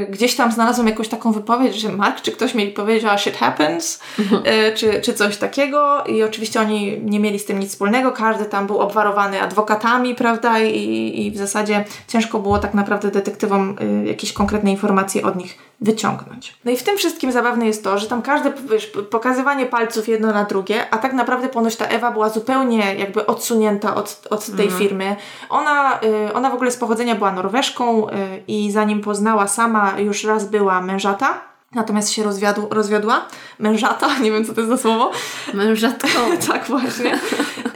gdzieś 0.09 0.37
tam 0.37 0.53
znalazłam 0.53 0.89
jakąś 0.89 1.09
taką 1.09 1.33
wypowiedź, 1.33 1.75
że 1.75 1.89
Mark 1.89 2.21
czy 2.21 2.33
ktoś 2.33 2.55
mi 2.55 2.67
powiedział, 2.67 3.19
shit 3.19 3.37
happens, 3.37 4.01
mhm. 4.19 4.43
Y, 4.47 4.73
czy, 4.75 5.01
czy 5.01 5.15
coś 5.15 5.37
takiego. 5.37 6.05
I 6.05 6.23
oczywiście 6.23 6.61
oni 6.61 7.01
nie 7.03 7.21
mieli 7.21 7.39
z 7.39 7.45
tym 7.45 7.59
nic 7.59 7.71
wspólnego, 7.71 8.13
każdy 8.13 8.45
tam 8.45 8.67
był 8.67 8.79
obwarowany 8.79 9.43
adwokatami, 9.43 10.15
prawda, 10.15 10.61
i, 10.61 11.27
i 11.27 11.31
w 11.31 11.37
zasadzie 11.37 11.85
ciężko 12.09 12.39
było 12.39 12.59
tak 12.59 12.75
naprawdę 12.75 13.11
detektywom 13.11 13.77
y, 14.05 14.09
jakieś 14.09 14.33
konkretne 14.33 14.71
informacje 14.71 15.23
od 15.23 15.37
nich 15.37 15.59
wyciągnąć. 15.83 16.57
No 16.65 16.71
i 16.71 16.77
w 16.77 16.83
tym 16.83 16.99
wszystkim 16.99 17.33
zabawne 17.33 17.67
jest 17.67 17.85
to, 17.85 17.99
że 17.99 18.07
tam 18.07 18.23
każde 18.23 18.53
wiesz, 18.71 18.87
pokazywanie 19.11 19.67
palców 19.67 20.09
jedno 20.09 20.33
na 20.33 20.45
drugie, 20.45 20.91
a 20.91 20.99
tak 20.99 21.13
naprawdę 21.13 21.49
ponoć 21.49 21.77
ta 21.77 21.87
Ewa 21.87 22.11
była 22.11 22.29
zupełnie 22.29 22.95
jakby 22.95 23.27
odsunięta 23.27 23.95
od, 23.95 24.27
od 24.31 24.47
tej 24.47 24.65
mhm. 24.65 24.79
firmy. 24.79 25.17
Ona, 25.49 26.01
ona 26.35 26.51
w 26.51 26.55
ogóle 26.55 26.71
z 26.71 26.77
pochodzenia 26.77 27.15
była 27.15 27.33
Norweszką 27.33 28.07
i 28.49 28.71
zanim 28.71 29.01
poznała 29.01 29.49
sama 29.49 30.01
już 30.01 30.25
raz 30.25 30.45
była 30.45 30.81
mężata, 30.81 31.53
natomiast 31.75 32.11
się 32.11 32.23
rozwiadł, 32.23 32.69
rozwiodła. 32.71 33.27
Mężata, 33.59 34.09
nie 34.23 34.33
wiem 34.33 34.45
co 34.45 34.55
to 34.55 34.61
jest 34.61 34.71
za 34.71 34.79
słowo. 34.79 35.11
Mężatką. 35.55 36.09
tak, 36.49 36.65
właśnie. 36.67 37.19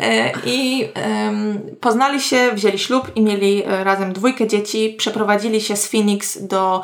E, 0.01 0.33
I 0.45 0.89
poznali 1.81 2.21
się, 2.21 2.51
wzięli 2.53 2.79
ślub 2.79 3.11
i 3.15 3.23
mieli 3.23 3.65
e, 3.65 3.85
razem 3.85 4.13
dwójkę 4.13 4.47
dzieci. 4.47 4.95
Przeprowadzili 4.99 5.61
się 5.61 5.77
z 5.77 5.89
Phoenix 5.89 6.39
do 6.43 6.83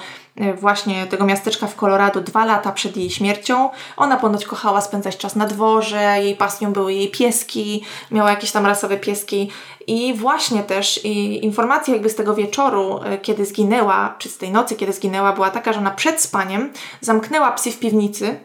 właśnie 0.60 1.06
tego 1.06 1.24
miasteczka 1.24 1.66
w 1.66 1.74
Colorado 1.74 2.20
dwa 2.20 2.44
lata 2.44 2.72
przed 2.72 2.96
jej 2.96 3.10
śmiercią. 3.10 3.70
Ona 3.96 4.16
ponoć 4.16 4.44
kochała 4.44 4.80
spędzać 4.80 5.16
czas 5.16 5.36
na 5.36 5.46
dworze, 5.46 6.16
jej 6.22 6.36
pasją 6.36 6.72
były 6.72 6.92
jej 6.92 7.10
pieski, 7.10 7.84
miała 8.10 8.30
jakieś 8.30 8.50
tam 8.52 8.66
rasowe 8.66 8.96
pieski 8.96 9.50
i 9.86 10.14
właśnie 10.14 10.62
też 10.62 11.04
i 11.04 11.44
informacja 11.44 11.94
jakby 11.94 12.10
z 12.10 12.14
tego 12.14 12.34
wieczoru, 12.34 13.00
e, 13.04 13.18
kiedy 13.18 13.44
zginęła, 13.44 14.14
czy 14.18 14.28
z 14.28 14.38
tej 14.38 14.50
nocy, 14.50 14.76
kiedy 14.76 14.92
zginęła, 14.92 15.32
była 15.32 15.50
taka, 15.50 15.72
że 15.72 15.78
ona 15.78 15.90
przed 15.90 16.20
spaniem 16.20 16.72
zamknęła 17.00 17.52
psy 17.52 17.70
w 17.70 17.78
piwnicy, 17.78 18.38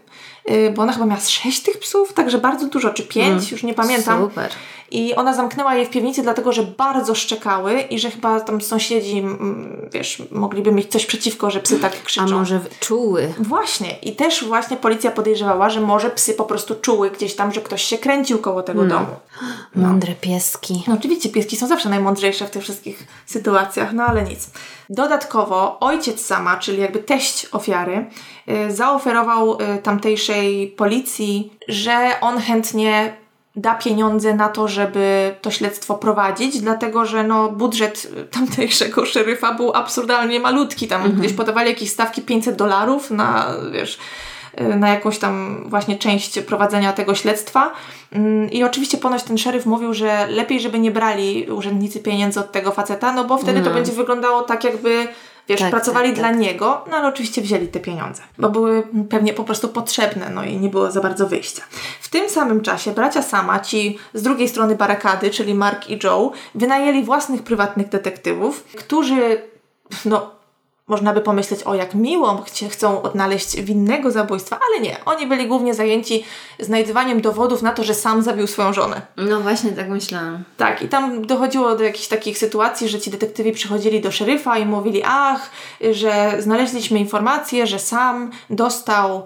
e, 0.46 0.70
bo 0.72 0.82
ona 0.82 0.94
chyba 0.94 1.06
miała 1.06 1.22
sześć 1.22 1.64
tych 1.64 1.80
psów, 1.80 2.14
także 2.14 2.38
bardzo 2.38 2.68
dużo, 2.68 2.90
czy 2.90 3.04
pięć, 3.04 3.44
mm, 3.44 3.48
już 3.52 3.64
nie 3.64 3.74
pamiętam. 3.74 4.22
Super. 4.22 4.52
I 4.92 5.16
ona 5.16 5.34
zamknęła 5.34 5.76
je 5.76 5.86
w 5.86 5.90
piwnicy, 5.90 6.24
dlatego 6.24 6.52
że 6.52 6.64
bardzo 6.64 7.16
szczekały 7.16 7.82
i 7.82 8.00
że 8.00 8.12
chyba 8.12 8.40
tam 8.40 8.62
sąsiedzi, 8.62 9.24
wiesz, 9.94 10.24
mogliby 10.32 10.72
mieć 10.72 10.92
coś 10.92 11.06
przeciwko, 11.06 11.52
że 11.52 11.60
psy 11.60 11.80
tak 11.80 12.04
krzyczą. 12.04 12.26
A 12.26 12.30
może 12.30 12.60
czuły? 12.80 13.34
Właśnie. 13.40 13.92
I 14.02 14.16
też 14.16 14.46
właśnie 14.46 14.78
policja 14.78 15.12
podejrzewała, 15.12 15.70
że 15.70 15.82
może 15.82 16.10
psy 16.10 16.34
po 16.34 16.44
prostu 16.44 16.76
czuły 16.76 17.12
gdzieś 17.12 17.36
tam, 17.36 17.54
że 17.54 17.62
ktoś 17.62 17.84
się 17.84 17.98
kręcił 17.98 18.38
koło 18.38 18.64
tego 18.64 18.80
hmm. 18.80 19.00
domu. 19.00 19.18
No. 19.76 19.88
Mądre 19.88 20.14
pieski. 20.22 20.84
No 20.88 20.94
oczywiście, 20.94 21.30
pieski 21.30 21.58
są 21.58 21.68
zawsze 21.68 21.90
najmądrzejsze 21.90 22.46
w 22.46 22.50
tych 22.50 22.64
wszystkich 22.64 23.08
sytuacjach, 23.26 23.94
no 23.94 24.04
ale 24.04 24.24
nic. 24.24 24.50
Dodatkowo 24.90 25.80
ojciec 25.80 26.26
sama, 26.26 26.58
czyli 26.58 26.82
jakby 26.82 27.00
teść 27.00 27.48
ofiary, 27.52 28.06
yy, 28.48 28.72
zaoferował 28.72 29.58
yy, 29.60 29.78
tamtejszej 29.78 30.68
policji, 30.68 31.54
że 31.68 32.12
on 32.22 32.40
chętnie 32.40 33.18
da 33.58 33.76
pieniądze 33.76 34.34
na 34.34 34.50
to, 34.50 34.68
żeby 34.68 35.36
to 35.42 35.52
śledztwo 35.52 35.96
prowadzić, 35.96 36.60
dlatego 36.60 37.06
że 37.06 37.24
no, 37.24 37.50
budżet 37.50 38.12
tamtejszego 38.32 39.06
szeryfa 39.06 39.54
był 39.54 39.74
absurdalnie 39.74 40.40
malutki. 40.40 40.88
Tam 40.88 41.02
mhm. 41.02 41.20
gdzieś 41.20 41.34
podawali 41.34 41.70
jakieś 41.70 41.92
stawki 41.92 42.22
500 42.22 42.56
dolarów 42.56 43.12
na, 43.12 43.48
wiesz, 43.72 43.98
na 44.78 44.90
jakąś 44.90 45.20
tam 45.20 45.64
właśnie 45.70 45.98
część 45.98 46.40
prowadzenia 46.40 46.94
tego 46.94 47.16
śledztwa. 47.16 47.74
Mm, 48.12 48.52
I 48.52 48.64
oczywiście 48.64 48.98
ponoć 48.98 49.24
ten 49.24 49.38
szeryf 49.38 49.66
mówił, 49.66 49.94
że 49.94 50.28
lepiej, 50.30 50.60
żeby 50.60 50.80
nie 50.80 50.92
brali 50.92 51.52
urzędnicy 51.52 52.00
pieniędzy 52.00 52.40
od 52.40 52.52
tego 52.52 52.72
faceta, 52.72 53.14
no 53.14 53.24
bo 53.24 53.38
wtedy 53.38 53.54
to 53.54 53.68
mhm. 53.68 53.76
będzie 53.76 53.92
wyglądało 53.92 54.42
tak, 54.42 54.64
jakby 54.64 55.08
wiesz, 55.48 55.60
tak, 55.60 55.72
pracowali 55.72 56.10
tak, 56.10 56.16
dla 56.18 56.30
tak. 56.30 56.38
niego, 56.38 56.86
no 56.92 56.98
ale 56.98 57.08
oczywiście 57.08 57.42
wzięli 57.42 57.68
te 57.68 57.80
pieniądze, 57.80 58.22
bo 58.38 58.50
były 58.50 58.84
pewnie 59.10 59.34
po 59.34 59.44
prostu 59.44 59.70
potrzebne, 59.70 60.30
no 60.30 60.44
i 60.44 60.58
nie 60.58 60.70
było 60.70 60.92
za 60.92 61.02
bardzo 61.02 61.28
wyjścia. 61.28 61.64
W 62.02 62.10
tym 62.10 62.30
samym 62.30 62.62
czasie 62.62 62.92
bracia 62.92 63.22
Sama, 63.22 63.60
ci 63.60 63.98
z 64.14 64.22
drugiej 64.22 64.50
strony 64.50 64.76
barakady, 64.76 65.30
czyli 65.30 65.54
Mark 65.54 65.90
i 65.90 66.00
Joe, 66.04 66.32
wynajęli 66.56 67.04
własnych 67.04 67.44
prywatnych 67.44 67.90
detektywów, 67.90 68.64
którzy 68.64 69.42
no, 70.06 70.37
można 70.88 71.14
by 71.14 71.22
pomyśleć, 71.22 71.64
o 71.64 71.76
jak 71.76 71.96
miło, 71.96 72.46
chcą 72.70 73.02
odnaleźć 73.02 73.62
winnego 73.62 74.12
zabójstwa, 74.12 74.60
ale 74.68 74.82
nie. 74.82 75.06
Oni 75.06 75.28
byli 75.28 75.48
głównie 75.48 75.74
zajęci 75.74 76.24
znajdywaniem 76.60 77.22
dowodów 77.22 77.62
na 77.62 77.72
to, 77.72 77.84
że 77.84 77.94
sam 77.94 78.24
zabił 78.24 78.48
swoją 78.48 78.74
żonę. 78.74 79.02
No 79.18 79.40
właśnie, 79.40 79.72
tak 79.72 79.90
myślałam. 79.90 80.44
Tak, 80.58 80.82
i 80.82 80.88
tam 80.88 81.28
dochodziło 81.28 81.76
do 81.76 81.84
jakichś 81.84 82.08
takich 82.08 82.38
sytuacji, 82.38 82.90
że 82.90 83.00
ci 83.00 83.12
detektywi 83.12 83.52
przychodzili 83.52 84.02
do 84.02 84.12
szeryfa 84.12 84.58
i 84.58 84.66
mówili, 84.66 85.02
ach, 85.06 85.52
że 85.92 86.36
znaleźliśmy 86.40 87.00
informację, 87.00 87.68
że 87.68 87.80
sam 87.80 88.32
dostał 88.50 89.26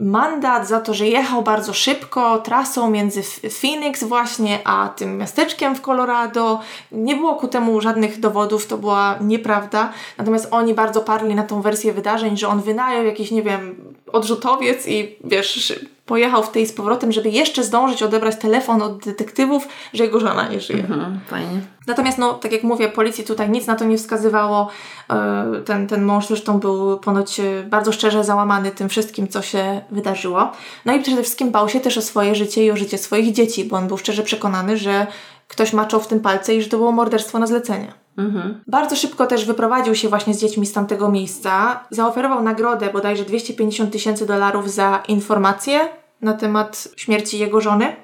mandat 0.00 0.68
za 0.68 0.80
to, 0.80 0.94
że 0.94 1.08
jechał 1.08 1.42
bardzo 1.42 1.72
szybko 1.72 2.38
trasą 2.38 2.90
między 2.90 3.22
Phoenix 3.60 4.04
właśnie, 4.04 4.58
a 4.64 4.88
tym 4.88 5.18
miasteczkiem 5.18 5.74
w 5.74 5.80
Colorado. 5.80 6.60
Nie 6.92 7.16
było 7.16 7.34
ku 7.34 7.48
temu 7.48 7.80
żadnych 7.80 8.20
dowodów, 8.20 8.66
to 8.66 8.78
była 8.78 9.18
nieprawda. 9.20 9.92
Natomiast 10.18 10.48
oni 10.50 10.74
bardzo 10.74 11.00
parli 11.00 11.34
na 11.34 11.42
tą 11.42 11.62
wersję 11.62 11.92
wydarzeń, 11.92 12.36
że 12.36 12.48
on 12.48 12.60
wynajął 12.60 13.04
jakiś, 13.04 13.30
nie 13.30 13.42
wiem, 13.42 13.94
odrzutowiec 14.12 14.88
i 14.88 15.16
wiesz, 15.24 15.72
pojechał 16.10 16.42
w 16.42 16.50
tej 16.50 16.66
z 16.66 16.72
powrotem, 16.72 17.12
żeby 17.12 17.28
jeszcze 17.28 17.64
zdążyć 17.64 18.02
odebrać 18.02 18.36
telefon 18.36 18.82
od 18.82 19.04
detektywów, 19.04 19.68
że 19.92 20.04
jego 20.04 20.20
żona 20.20 20.48
nie 20.48 20.60
żyje. 20.60 20.80
Mhm, 20.80 21.20
fajnie. 21.28 21.60
Natomiast, 21.86 22.18
no, 22.18 22.34
tak 22.34 22.52
jak 22.52 22.62
mówię, 22.62 22.88
policji 22.88 23.24
tutaj 23.24 23.50
nic 23.50 23.66
na 23.66 23.74
to 23.74 23.84
nie 23.84 23.98
wskazywało. 23.98 24.68
E, 25.10 25.44
ten, 25.64 25.86
ten 25.86 26.02
mąż 26.04 26.26
zresztą 26.26 26.58
był 26.58 26.98
ponoć 26.98 27.40
e, 27.40 27.62
bardzo 27.62 27.92
szczerze 27.92 28.24
załamany 28.24 28.70
tym 28.70 28.88
wszystkim, 28.88 29.28
co 29.28 29.42
się 29.42 29.80
wydarzyło. 29.90 30.52
No 30.84 30.92
i 30.92 31.02
przede 31.02 31.22
wszystkim 31.22 31.50
bał 31.50 31.68
się 31.68 31.80
też 31.80 31.98
o 31.98 32.02
swoje 32.02 32.34
życie 32.34 32.64
i 32.64 32.70
o 32.70 32.76
życie 32.76 32.98
swoich 32.98 33.32
dzieci, 33.32 33.64
bo 33.64 33.76
on 33.76 33.88
był 33.88 33.98
szczerze 33.98 34.22
przekonany, 34.22 34.76
że 34.76 35.06
ktoś 35.48 35.72
maczał 35.72 36.00
w 36.00 36.06
tym 36.06 36.20
palce 36.20 36.54
i 36.54 36.62
że 36.62 36.68
to 36.68 36.76
było 36.76 36.92
morderstwo 36.92 37.38
na 37.38 37.46
zlecenie. 37.46 37.92
Mhm. 38.18 38.60
Bardzo 38.66 38.96
szybko 38.96 39.26
też 39.26 39.44
wyprowadził 39.44 39.94
się 39.94 40.08
właśnie 40.08 40.34
z 40.34 40.40
dziećmi 40.40 40.66
z 40.66 40.72
tamtego 40.72 41.10
miejsca. 41.10 41.80
Zaoferował 41.90 42.42
nagrodę 42.42 42.90
bodajże 42.92 43.24
250 43.24 43.92
tysięcy 43.92 44.26
dolarów 44.26 44.70
za 44.70 45.02
informacje 45.08 45.99
na 46.22 46.34
temat 46.34 46.88
śmierci 46.96 47.38
jego 47.38 47.60
żony. 47.60 47.96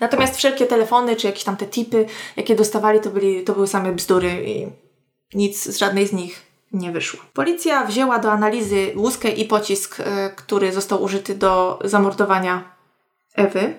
Natomiast 0.00 0.36
wszelkie 0.36 0.66
telefony, 0.66 1.16
czy 1.16 1.26
jakieś 1.26 1.44
tam 1.44 1.56
te 1.56 1.66
tipy, 1.66 2.06
jakie 2.36 2.54
dostawali, 2.54 3.00
to, 3.00 3.10
byli, 3.10 3.44
to 3.44 3.52
były 3.52 3.66
same 3.66 3.92
bzdury 3.92 4.44
i 4.46 4.66
nic 5.34 5.64
z 5.64 5.78
żadnej 5.78 6.06
z 6.06 6.12
nich 6.12 6.42
nie 6.72 6.92
wyszło. 6.92 7.20
Policja 7.32 7.84
wzięła 7.84 8.18
do 8.18 8.32
analizy 8.32 8.92
łuskę 8.96 9.28
i 9.28 9.44
pocisk, 9.44 10.00
e, 10.00 10.30
który 10.36 10.72
został 10.72 11.02
użyty 11.02 11.34
do 11.34 11.78
zamordowania 11.84 12.74
Ewy. 13.34 13.74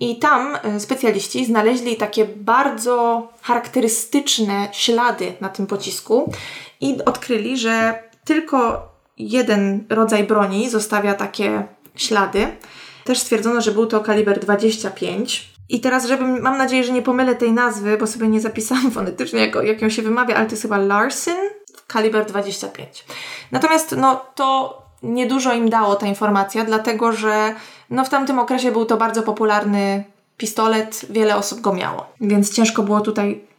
I 0.00 0.18
tam 0.18 0.56
e, 0.62 0.80
specjaliści 0.80 1.44
znaleźli 1.44 1.96
takie 1.96 2.24
bardzo 2.24 3.28
charakterystyczne 3.42 4.68
ślady 4.72 5.32
na 5.40 5.48
tym 5.48 5.66
pocisku 5.66 6.32
i 6.80 7.04
odkryli, 7.04 7.58
że 7.58 8.02
tylko 8.24 8.88
jeden 9.18 9.84
rodzaj 9.88 10.24
broni 10.24 10.70
zostawia 10.70 11.14
takie 11.14 11.66
ślady. 12.02 12.46
Też 13.04 13.18
stwierdzono, 13.18 13.60
że 13.60 13.72
był 13.72 13.86
to 13.86 14.00
kaliber 14.00 14.40
25. 14.40 15.50
I 15.68 15.80
teraz, 15.80 16.06
żebym, 16.06 16.40
mam 16.40 16.58
nadzieję, 16.58 16.84
że 16.84 16.92
nie 16.92 17.02
pomylę 17.02 17.34
tej 17.34 17.52
nazwy, 17.52 17.96
bo 17.98 18.06
sobie 18.06 18.28
nie 18.28 18.40
zapisałam 18.40 18.90
fonetycznie, 19.00 19.40
jak, 19.40 19.54
jak 19.54 19.82
ją 19.82 19.90
się 19.90 20.02
wymawia, 20.02 20.36
ale 20.36 20.46
to 20.46 20.52
jest 20.52 20.62
chyba 20.62 20.78
Larsen, 20.78 21.48
kaliber 21.86 22.26
25. 22.26 23.04
Natomiast 23.52 23.96
no, 23.96 24.24
to 24.34 24.78
niedużo 25.02 25.52
im 25.52 25.70
dało 25.70 25.94
ta 25.94 26.06
informacja, 26.06 26.64
dlatego 26.64 27.12
że 27.12 27.54
no, 27.90 28.04
w 28.04 28.08
tamtym 28.08 28.38
okresie 28.38 28.72
był 28.72 28.84
to 28.84 28.96
bardzo 28.96 29.22
popularny 29.22 30.04
pistolet, 30.36 31.06
wiele 31.10 31.36
osób 31.36 31.60
go 31.60 31.72
miało. 31.72 32.06
Więc 32.20 32.54
ciężko 32.54 32.82
było 32.82 33.00
tutaj 33.00 33.49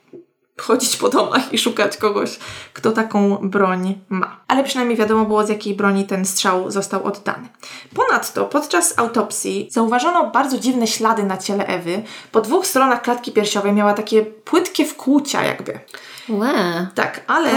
chodzić 0.61 0.97
po 0.97 1.09
domach 1.09 1.53
i 1.53 1.57
szukać 1.57 1.97
kogoś, 1.97 2.39
kto 2.73 2.91
taką 2.91 3.37
broń 3.37 4.01
ma. 4.09 4.39
Ale 4.47 4.63
przynajmniej 4.63 4.97
wiadomo 4.97 5.25
było, 5.25 5.45
z 5.45 5.49
jakiej 5.49 5.75
broni 5.75 6.05
ten 6.05 6.25
strzał 6.25 6.71
został 6.71 7.03
oddany. 7.03 7.49
Ponadto 7.95 8.45
podczas 8.45 8.99
autopsji 8.99 9.67
zauważono 9.71 10.31
bardzo 10.31 10.57
dziwne 10.57 10.87
ślady 10.87 11.23
na 11.23 11.37
ciele 11.37 11.65
Ewy. 11.67 12.03
Po 12.31 12.41
dwóch 12.41 12.67
stronach 12.67 13.01
klatki 13.01 13.31
piersiowej 13.31 13.73
miała 13.73 13.93
takie 13.93 14.23
płytkie 14.23 14.85
wkłucia 14.85 15.43
jakby. 15.43 15.79
Łe. 16.29 16.87
Tak, 16.95 17.21
ale? 17.27 17.51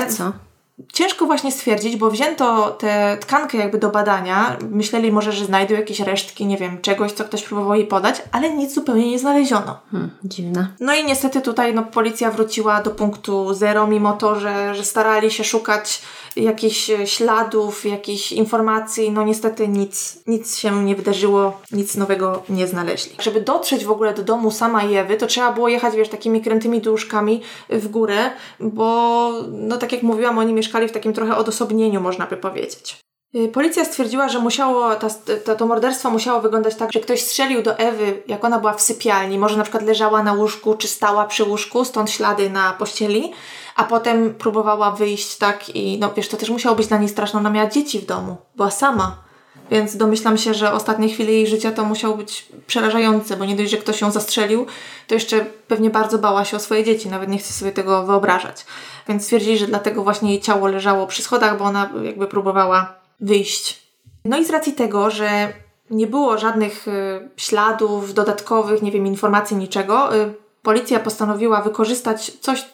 Ciężko 0.92 1.26
właśnie 1.26 1.52
stwierdzić, 1.52 1.96
bo 1.96 2.10
wzięto 2.10 2.70
tę 2.70 3.18
tkankę 3.20 3.58
jakby 3.58 3.78
do 3.78 3.90
badania. 3.90 4.56
Myśleli 4.70 5.12
może, 5.12 5.32
że 5.32 5.44
znajdą 5.44 5.74
jakieś 5.74 6.00
resztki, 6.00 6.46
nie 6.46 6.56
wiem, 6.56 6.80
czegoś, 6.80 7.12
co 7.12 7.24
ktoś 7.24 7.42
próbował 7.42 7.74
jej 7.74 7.86
podać, 7.86 8.22
ale 8.32 8.50
nic 8.54 8.74
zupełnie 8.74 9.10
nie 9.10 9.18
znaleziono. 9.18 9.80
Hmm, 9.90 10.10
dziwne. 10.24 10.68
No 10.80 10.94
i 10.94 11.04
niestety 11.04 11.40
tutaj 11.40 11.74
no, 11.74 11.82
policja 11.82 12.30
wróciła 12.30 12.82
do 12.82 12.90
punktu 12.90 13.54
zero, 13.54 13.86
mimo 13.86 14.12
to, 14.12 14.40
że, 14.40 14.74
że 14.74 14.84
starali 14.84 15.30
się 15.30 15.44
szukać 15.44 16.02
jakichś 16.36 16.90
e, 16.90 17.06
śladów, 17.06 17.84
jakichś 17.84 18.32
informacji. 18.32 19.10
No 19.10 19.24
niestety 19.24 19.68
nic, 19.68 20.22
nic 20.26 20.56
się 20.56 20.84
nie 20.84 20.96
wydarzyło, 20.96 21.60
nic 21.72 21.96
nowego 21.96 22.42
nie 22.48 22.66
znaleźli. 22.66 23.16
Żeby 23.18 23.40
dotrzeć 23.40 23.84
w 23.84 23.90
ogóle 23.90 24.14
do 24.14 24.22
domu 24.22 24.50
sama 24.50 24.82
Ewy, 24.82 25.16
to 25.16 25.26
trzeba 25.26 25.52
było 25.52 25.68
jechać, 25.68 25.96
wiesz, 25.96 26.08
takimi 26.08 26.42
krętymi 26.42 26.80
dróżkami 26.80 27.40
w 27.68 27.88
górę, 27.88 28.30
bo 28.60 29.30
no 29.50 29.76
tak 29.76 29.92
jak 29.92 30.02
mówiłam, 30.02 30.38
oni 30.38 30.52
mieszkali 30.52 30.88
w 30.88 30.92
takim 30.92 31.12
trochę 31.12 31.36
odosobnieniu, 31.36 32.00
można 32.00 32.26
by 32.26 32.36
powiedzieć. 32.36 33.04
Y, 33.34 33.48
Policja 33.48 33.84
stwierdziła, 33.84 34.28
że 34.28 34.38
musiało, 34.38 34.94
ta, 34.94 35.08
ta, 35.44 35.54
to 35.54 35.66
morderstwo 35.66 36.10
musiało 36.10 36.40
wyglądać 36.40 36.74
tak, 36.74 36.92
że 36.92 37.00
ktoś 37.00 37.20
strzelił 37.20 37.62
do 37.62 37.78
Ewy, 37.78 38.22
jak 38.26 38.44
ona 38.44 38.58
była 38.58 38.72
w 38.72 38.80
sypialni. 38.80 39.38
Może 39.38 39.56
na 39.56 39.62
przykład 39.62 39.84
leżała 39.84 40.22
na 40.22 40.32
łóżku, 40.32 40.74
czy 40.74 40.88
stała 40.88 41.24
przy 41.24 41.44
łóżku, 41.44 41.84
stąd 41.84 42.10
ślady 42.10 42.50
na 42.50 42.72
pościeli, 42.72 43.32
a 43.76 43.84
potem 43.84 44.34
próbowała 44.34 44.90
wyjść 44.90 45.36
tak 45.36 45.76
i 45.76 45.98
no 45.98 46.12
wiesz, 46.16 46.28
to 46.28 46.36
też 46.36 46.50
musiało 46.50 46.76
być 46.76 46.86
dla 46.86 46.98
niej 46.98 47.08
straszne. 47.08 47.40
Ona 47.40 47.50
miała 47.50 47.70
dzieci 47.70 48.00
w 48.00 48.06
domu, 48.06 48.36
była 48.56 48.70
sama. 48.70 49.24
Więc 49.70 49.96
domyślam 49.96 50.38
się, 50.38 50.54
że 50.54 50.72
ostatnie 50.72 51.08
chwile 51.08 51.32
jej 51.32 51.46
życia 51.46 51.72
to 51.72 51.84
musiało 51.84 52.16
być 52.16 52.46
przerażające, 52.66 53.36
bo 53.36 53.44
nie 53.44 53.56
dość, 53.56 53.70
że 53.70 53.76
ktoś 53.76 54.00
ją 54.00 54.10
zastrzelił, 54.10 54.66
to 55.06 55.14
jeszcze 55.14 55.46
pewnie 55.68 55.90
bardzo 55.90 56.18
bała 56.18 56.44
się 56.44 56.56
o 56.56 56.60
swoje 56.60 56.84
dzieci. 56.84 57.08
Nawet 57.08 57.28
nie 57.28 57.38
chcę 57.38 57.52
sobie 57.52 57.72
tego 57.72 58.02
wyobrażać. 58.06 58.66
Więc 59.08 59.22
stwierdzili, 59.22 59.58
że 59.58 59.66
dlatego 59.66 60.02
właśnie 60.02 60.30
jej 60.30 60.40
ciało 60.40 60.68
leżało 60.68 61.06
przy 61.06 61.22
schodach, 61.22 61.58
bo 61.58 61.64
ona 61.64 61.90
jakby 62.02 62.26
próbowała 62.26 63.03
wyjść. 63.24 63.82
No 64.24 64.38
i 64.38 64.44
z 64.44 64.50
racji 64.50 64.72
tego, 64.72 65.10
że 65.10 65.52
nie 65.90 66.06
było 66.06 66.38
żadnych 66.38 66.88
y, 66.88 66.90
śladów 67.36 68.14
dodatkowych, 68.14 68.82
nie 68.82 68.92
wiem, 68.92 69.06
informacji, 69.06 69.56
niczego, 69.56 70.16
y, 70.16 70.34
policja 70.62 71.00
postanowiła 71.00 71.60
wykorzystać 71.60 72.32
coś, 72.40 72.64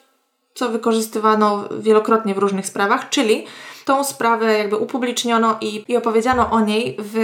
co 0.54 0.68
wykorzystywano 0.68 1.68
wielokrotnie 1.80 2.34
w 2.34 2.38
różnych 2.38 2.66
sprawach, 2.66 3.08
czyli 3.08 3.46
tą 3.84 4.04
sprawę 4.04 4.58
jakby 4.58 4.76
upubliczniono 4.76 5.56
i, 5.60 5.84
i 5.88 5.96
opowiedziano 5.96 6.50
o 6.50 6.60
niej 6.60 6.96
w 6.98 7.14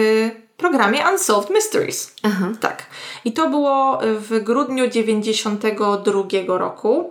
programie 0.56 1.04
Unsolved 1.12 1.50
Mysteries. 1.50 2.14
Aha. 2.22 2.48
Tak. 2.60 2.86
I 3.24 3.32
to 3.32 3.50
było 3.50 3.98
w 4.02 4.40
grudniu 4.42 4.88
92 4.88 6.58
roku. 6.58 7.10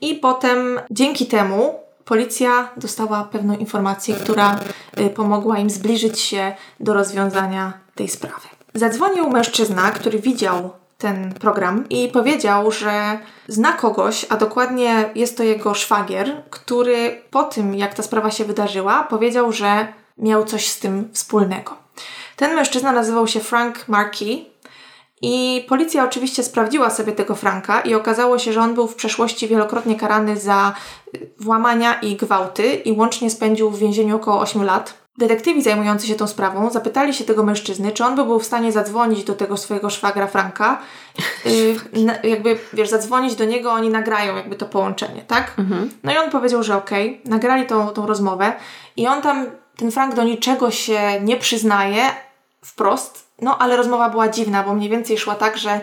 I 0.00 0.14
potem 0.14 0.80
dzięki 0.90 1.26
temu 1.26 1.85
policja 2.06 2.70
dostała 2.76 3.24
pewną 3.24 3.56
informację, 3.56 4.14
która 4.14 4.58
y, 5.00 5.10
pomogła 5.10 5.58
im 5.58 5.70
zbliżyć 5.70 6.20
się 6.20 6.54
do 6.80 6.94
rozwiązania 6.94 7.72
tej 7.94 8.08
sprawy. 8.08 8.48
Zadzwonił 8.74 9.30
mężczyzna, 9.30 9.90
który 9.90 10.18
widział 10.18 10.70
ten 10.98 11.34
program 11.34 11.88
i 11.88 12.08
powiedział, 12.08 12.70
że 12.70 13.18
zna 13.48 13.72
kogoś, 13.72 14.26
a 14.28 14.36
dokładnie 14.36 15.10
jest 15.14 15.36
to 15.36 15.42
jego 15.42 15.74
szwagier, 15.74 16.42
który 16.50 17.22
po 17.30 17.42
tym, 17.42 17.74
jak 17.74 17.94
ta 17.94 18.02
sprawa 18.02 18.30
się 18.30 18.44
wydarzyła, 18.44 19.02
powiedział, 19.02 19.52
że 19.52 19.88
miał 20.18 20.44
coś 20.44 20.68
z 20.68 20.78
tym 20.78 21.08
wspólnego. 21.12 21.76
Ten 22.36 22.54
mężczyzna 22.54 22.92
nazywał 22.92 23.26
się 23.26 23.40
Frank 23.40 23.88
Markey 23.88 24.50
i 25.22 25.64
policja 25.68 26.04
oczywiście 26.04 26.42
sprawdziła 26.42 26.90
sobie 26.90 27.12
tego 27.12 27.34
Franka 27.34 27.80
i 27.80 27.94
okazało 27.94 28.38
się, 28.38 28.52
że 28.52 28.60
on 28.60 28.74
był 28.74 28.88
w 28.88 28.94
przeszłości 28.94 29.48
wielokrotnie 29.48 29.96
karany 29.96 30.36
za 30.36 30.74
y, 31.14 31.30
włamania 31.40 31.94
i 31.94 32.16
gwałty 32.16 32.74
i 32.74 32.92
łącznie 32.92 33.30
spędził 33.30 33.70
w 33.70 33.78
więzieniu 33.78 34.16
około 34.16 34.40
8 34.40 34.62
lat. 34.62 35.06
Detektywi 35.18 35.62
zajmujący 35.62 36.06
się 36.06 36.14
tą 36.14 36.26
sprawą 36.26 36.70
zapytali 36.70 37.14
się 37.14 37.24
tego 37.24 37.42
mężczyzny, 37.42 37.92
czy 37.92 38.04
on 38.04 38.16
by 38.16 38.24
był 38.24 38.40
w 38.40 38.46
stanie 38.46 38.72
zadzwonić 38.72 39.24
do 39.24 39.34
tego 39.34 39.56
swojego 39.56 39.90
szwagra 39.90 40.26
Franka. 40.26 40.78
Yy, 41.44 42.04
na, 42.04 42.14
jakby, 42.22 42.58
wiesz, 42.72 42.88
zadzwonić 42.88 43.34
do 43.34 43.44
niego, 43.44 43.72
oni 43.72 43.88
nagrają 43.88 44.36
jakby 44.36 44.56
to 44.56 44.66
połączenie, 44.66 45.22
tak? 45.26 45.54
No 46.02 46.12
i 46.12 46.16
on 46.16 46.30
powiedział, 46.30 46.62
że 46.62 46.76
okej, 46.76 47.20
nagrali 47.24 47.66
tą, 47.66 47.88
tą 47.88 48.06
rozmowę 48.06 48.52
i 48.96 49.06
on 49.06 49.22
tam, 49.22 49.46
ten 49.76 49.90
Frank 49.90 50.14
do 50.14 50.24
niczego 50.24 50.70
się 50.70 51.20
nie 51.20 51.36
przyznaje 51.36 52.02
wprost, 52.64 53.25
no 53.42 53.58
ale 53.58 53.76
rozmowa 53.76 54.10
była 54.10 54.28
dziwna, 54.28 54.62
bo 54.62 54.74
mniej 54.74 54.90
więcej 54.90 55.18
szła 55.18 55.34
tak, 55.34 55.58
że 55.58 55.80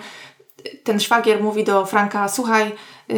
ten 0.83 0.99
szwagier 0.99 1.43
mówi 1.43 1.63
do 1.63 1.85
Franka, 1.85 2.27
słuchaj, 2.27 2.71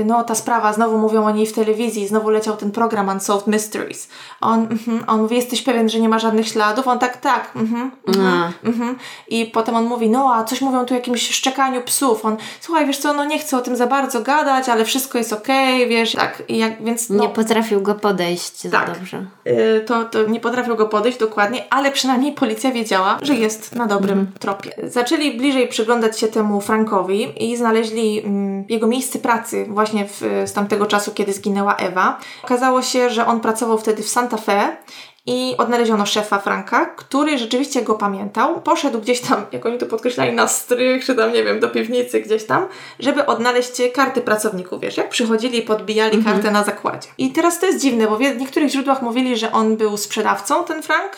no 0.06 0.24
ta 0.24 0.36
sprawa, 0.36 0.74
znowu 0.74 0.98
mówią 0.98 1.26
o 1.26 1.32
niej 1.32 1.48
w 1.48 1.54
telewizji, 1.54 2.08
znowu 2.08 2.30
leciał 2.30 2.58
ten 2.58 2.72
program 2.72 3.10
Unsolved 3.10 3.48
Mysteries. 3.48 4.10
On, 4.42 4.62
mhm, 4.62 5.04
on 5.08 5.22
mówi, 5.22 5.36
jesteś 5.36 5.62
pewien, 5.62 5.90
że 5.90 6.00
nie 6.00 6.10
ma 6.10 6.20
żadnych 6.20 6.48
śladów? 6.48 6.88
On 6.88 7.00
tak, 7.00 7.18
tak, 7.18 7.52
mhm, 7.56 7.92
mhm, 8.08 8.28
A. 8.28 8.68
mhm. 8.68 8.96
I 9.28 9.46
potem 9.46 9.76
on 9.76 9.86
mówi, 9.86 10.10
no 10.10 10.34
a 10.36 10.44
coś 10.44 10.62
mówią 10.62 10.86
tu 10.86 10.94
o 10.94 10.98
jakimś 10.98 11.30
szczekaniu 11.30 11.82
psów. 11.82 12.26
On, 12.26 12.38
słuchaj, 12.62 12.86
wiesz 12.86 12.98
co, 12.98 13.14
no 13.14 13.26
nie 13.26 13.40
chcę 13.40 13.58
o 13.58 13.62
tym 13.62 13.76
za 13.76 13.88
bardzo 13.88 14.22
gadać, 14.22 14.70
ale 14.70 14.86
wszystko 14.86 15.18
jest 15.18 15.34
okej, 15.34 15.88
wiesz, 15.88 16.12
tak, 16.12 16.44
i 16.48 16.58
jak, 16.58 16.84
więc 16.84 17.10
no, 17.10 17.24
Nie 17.24 17.30
potrafił 17.30 17.82
go 17.82 17.96
podejść 17.96 18.62
za 18.62 18.80
Tak. 18.80 18.94
dobrze. 18.94 19.26
y, 19.48 19.84
to, 19.88 20.06
to 20.06 20.24
nie 20.28 20.40
potrafił 20.40 20.76
go 20.76 20.86
podejść 20.86 21.18
dokładnie, 21.18 21.64
ale 21.70 21.92
przynajmniej 21.92 22.34
policja 22.34 22.72
wiedziała, 22.72 23.18
że 23.22 23.36
jest 23.36 23.76
na 23.76 23.86
dobrym 23.86 24.28
tropie. 24.40 24.72
Zaczęli 24.84 25.38
bliżej 25.38 25.68
przyglądać 25.68 26.20
się 26.20 26.28
temu 26.28 26.62
Frankowi 26.62 27.52
i 27.52 27.58
znaleźli 27.58 28.20
mm, 28.20 28.66
jego 28.70 28.88
miejsce 28.88 29.20
pracy 29.20 29.66
właśnie 29.70 29.85
w, 29.94 30.44
z 30.46 30.54
tamtego 30.54 30.86
czasu, 30.86 31.12
kiedy 31.12 31.34
zginęła 31.34 31.76
Ewa. 31.76 32.20
Okazało 32.44 32.82
się, 32.82 33.10
że 33.10 33.28
on 33.28 33.40
pracował 33.40 33.78
wtedy 33.78 34.04
w 34.04 34.10
Santa 34.10 34.38
Fe 34.38 34.78
i 35.26 35.56
odnaleziono 35.58 36.06
szefa 36.06 36.40
Franka, 36.40 36.86
który 36.86 37.38
rzeczywiście 37.38 37.82
go 37.82 37.96
pamiętał. 37.96 38.62
Poszedł 38.62 39.02
gdzieś 39.02 39.22
tam, 39.22 39.46
jak 39.52 39.66
oni 39.66 39.78
to 39.78 39.86
podkreślali, 39.86 40.34
na 40.34 40.48
strych, 40.48 41.06
czy 41.06 41.16
tam, 41.16 41.34
nie 41.34 41.44
wiem, 41.44 41.60
do 41.60 41.70
piwnicy 41.70 42.22
gdzieś 42.22 42.46
tam, 42.46 42.68
żeby 43.00 43.26
odnaleźć 43.26 43.72
karty 43.94 44.22
pracowników, 44.22 44.82
wiesz, 44.82 44.98
jak 44.98 45.10
przychodzili 45.10 45.58
i 45.58 45.62
podbijali 45.62 46.24
kartę 46.24 46.52
na 46.52 46.64
zakładzie. 46.64 47.08
I 47.18 47.32
teraz 47.32 47.60
to 47.60 47.66
jest 47.66 47.82
dziwne, 47.82 48.08
bo 48.08 48.18
w 48.18 48.22
niektórych 48.22 48.70
źródłach 48.70 49.02
mówili, 49.02 49.38
że 49.38 49.52
on 49.52 49.78
był 49.78 49.98
sprzedawcą, 49.98 50.64
ten 50.64 50.84
Frank, 50.84 51.12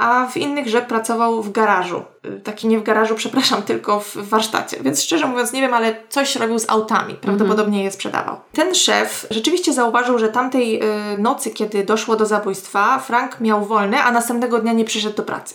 a 0.00 0.26
w 0.26 0.36
innych, 0.36 0.68
że 0.68 0.82
pracował 0.82 1.42
w 1.42 1.52
garażu. 1.52 2.02
Taki 2.44 2.68
nie 2.68 2.78
w 2.78 2.82
garażu, 2.82 3.14
przepraszam, 3.14 3.62
tylko 3.62 4.00
w 4.00 4.16
warsztacie. 4.16 4.76
Więc 4.80 5.02
szczerze 5.02 5.26
mówiąc, 5.26 5.52
nie 5.52 5.60
wiem, 5.60 5.74
ale 5.74 5.96
coś 6.08 6.36
robił 6.36 6.58
z 6.58 6.70
autami. 6.70 7.14
Prawdopodobnie 7.14 7.84
je 7.84 7.90
sprzedawał. 7.90 8.36
Ten 8.52 8.74
szef 8.74 9.26
rzeczywiście 9.30 9.72
zauważył, 9.72 10.18
że 10.18 10.28
tamtej 10.28 10.82
y, 10.82 11.18
nocy, 11.18 11.50
kiedy 11.50 11.84
doszło 11.84 12.16
do 12.16 12.26
zabójstwa, 12.26 12.98
Frank 12.98 13.40
miał 13.40 13.64
wolne, 13.64 14.02
a 14.02 14.12
następnego 14.12 14.58
dnia 14.58 14.72
nie 14.72 14.84
przyszedł 14.84 15.16
do 15.16 15.22
pracy. 15.22 15.54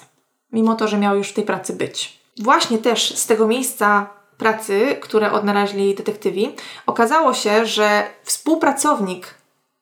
Mimo 0.52 0.76
to, 0.76 0.88
że 0.88 0.98
miał 0.98 1.18
już 1.18 1.30
w 1.30 1.34
tej 1.34 1.44
pracy 1.44 1.74
być. 1.74 2.20
Właśnie 2.40 2.78
też 2.78 3.18
z 3.18 3.26
tego 3.26 3.48
miejsca 3.48 4.08
pracy, 4.38 4.98
które 5.02 5.32
odnaleźli 5.32 5.96
detektywi, 5.96 6.56
okazało 6.86 7.34
się, 7.34 7.66
że 7.66 8.04
współpracownik 8.24 9.36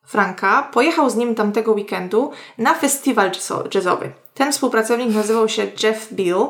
Franka 0.06 0.70
pojechał 0.74 1.10
z 1.10 1.16
nim 1.16 1.36
tamtego 1.36 1.72
weekendu 1.72 2.32
na 2.58 2.74
festiwal 2.74 3.32
jazzo- 3.32 3.76
jazzowy. 3.76 4.12
Ten 4.34 4.52
współpracownik 4.52 5.16
nazywał 5.16 5.50
się 5.50 5.68
Jeff 5.84 6.14
Bill 6.14 6.46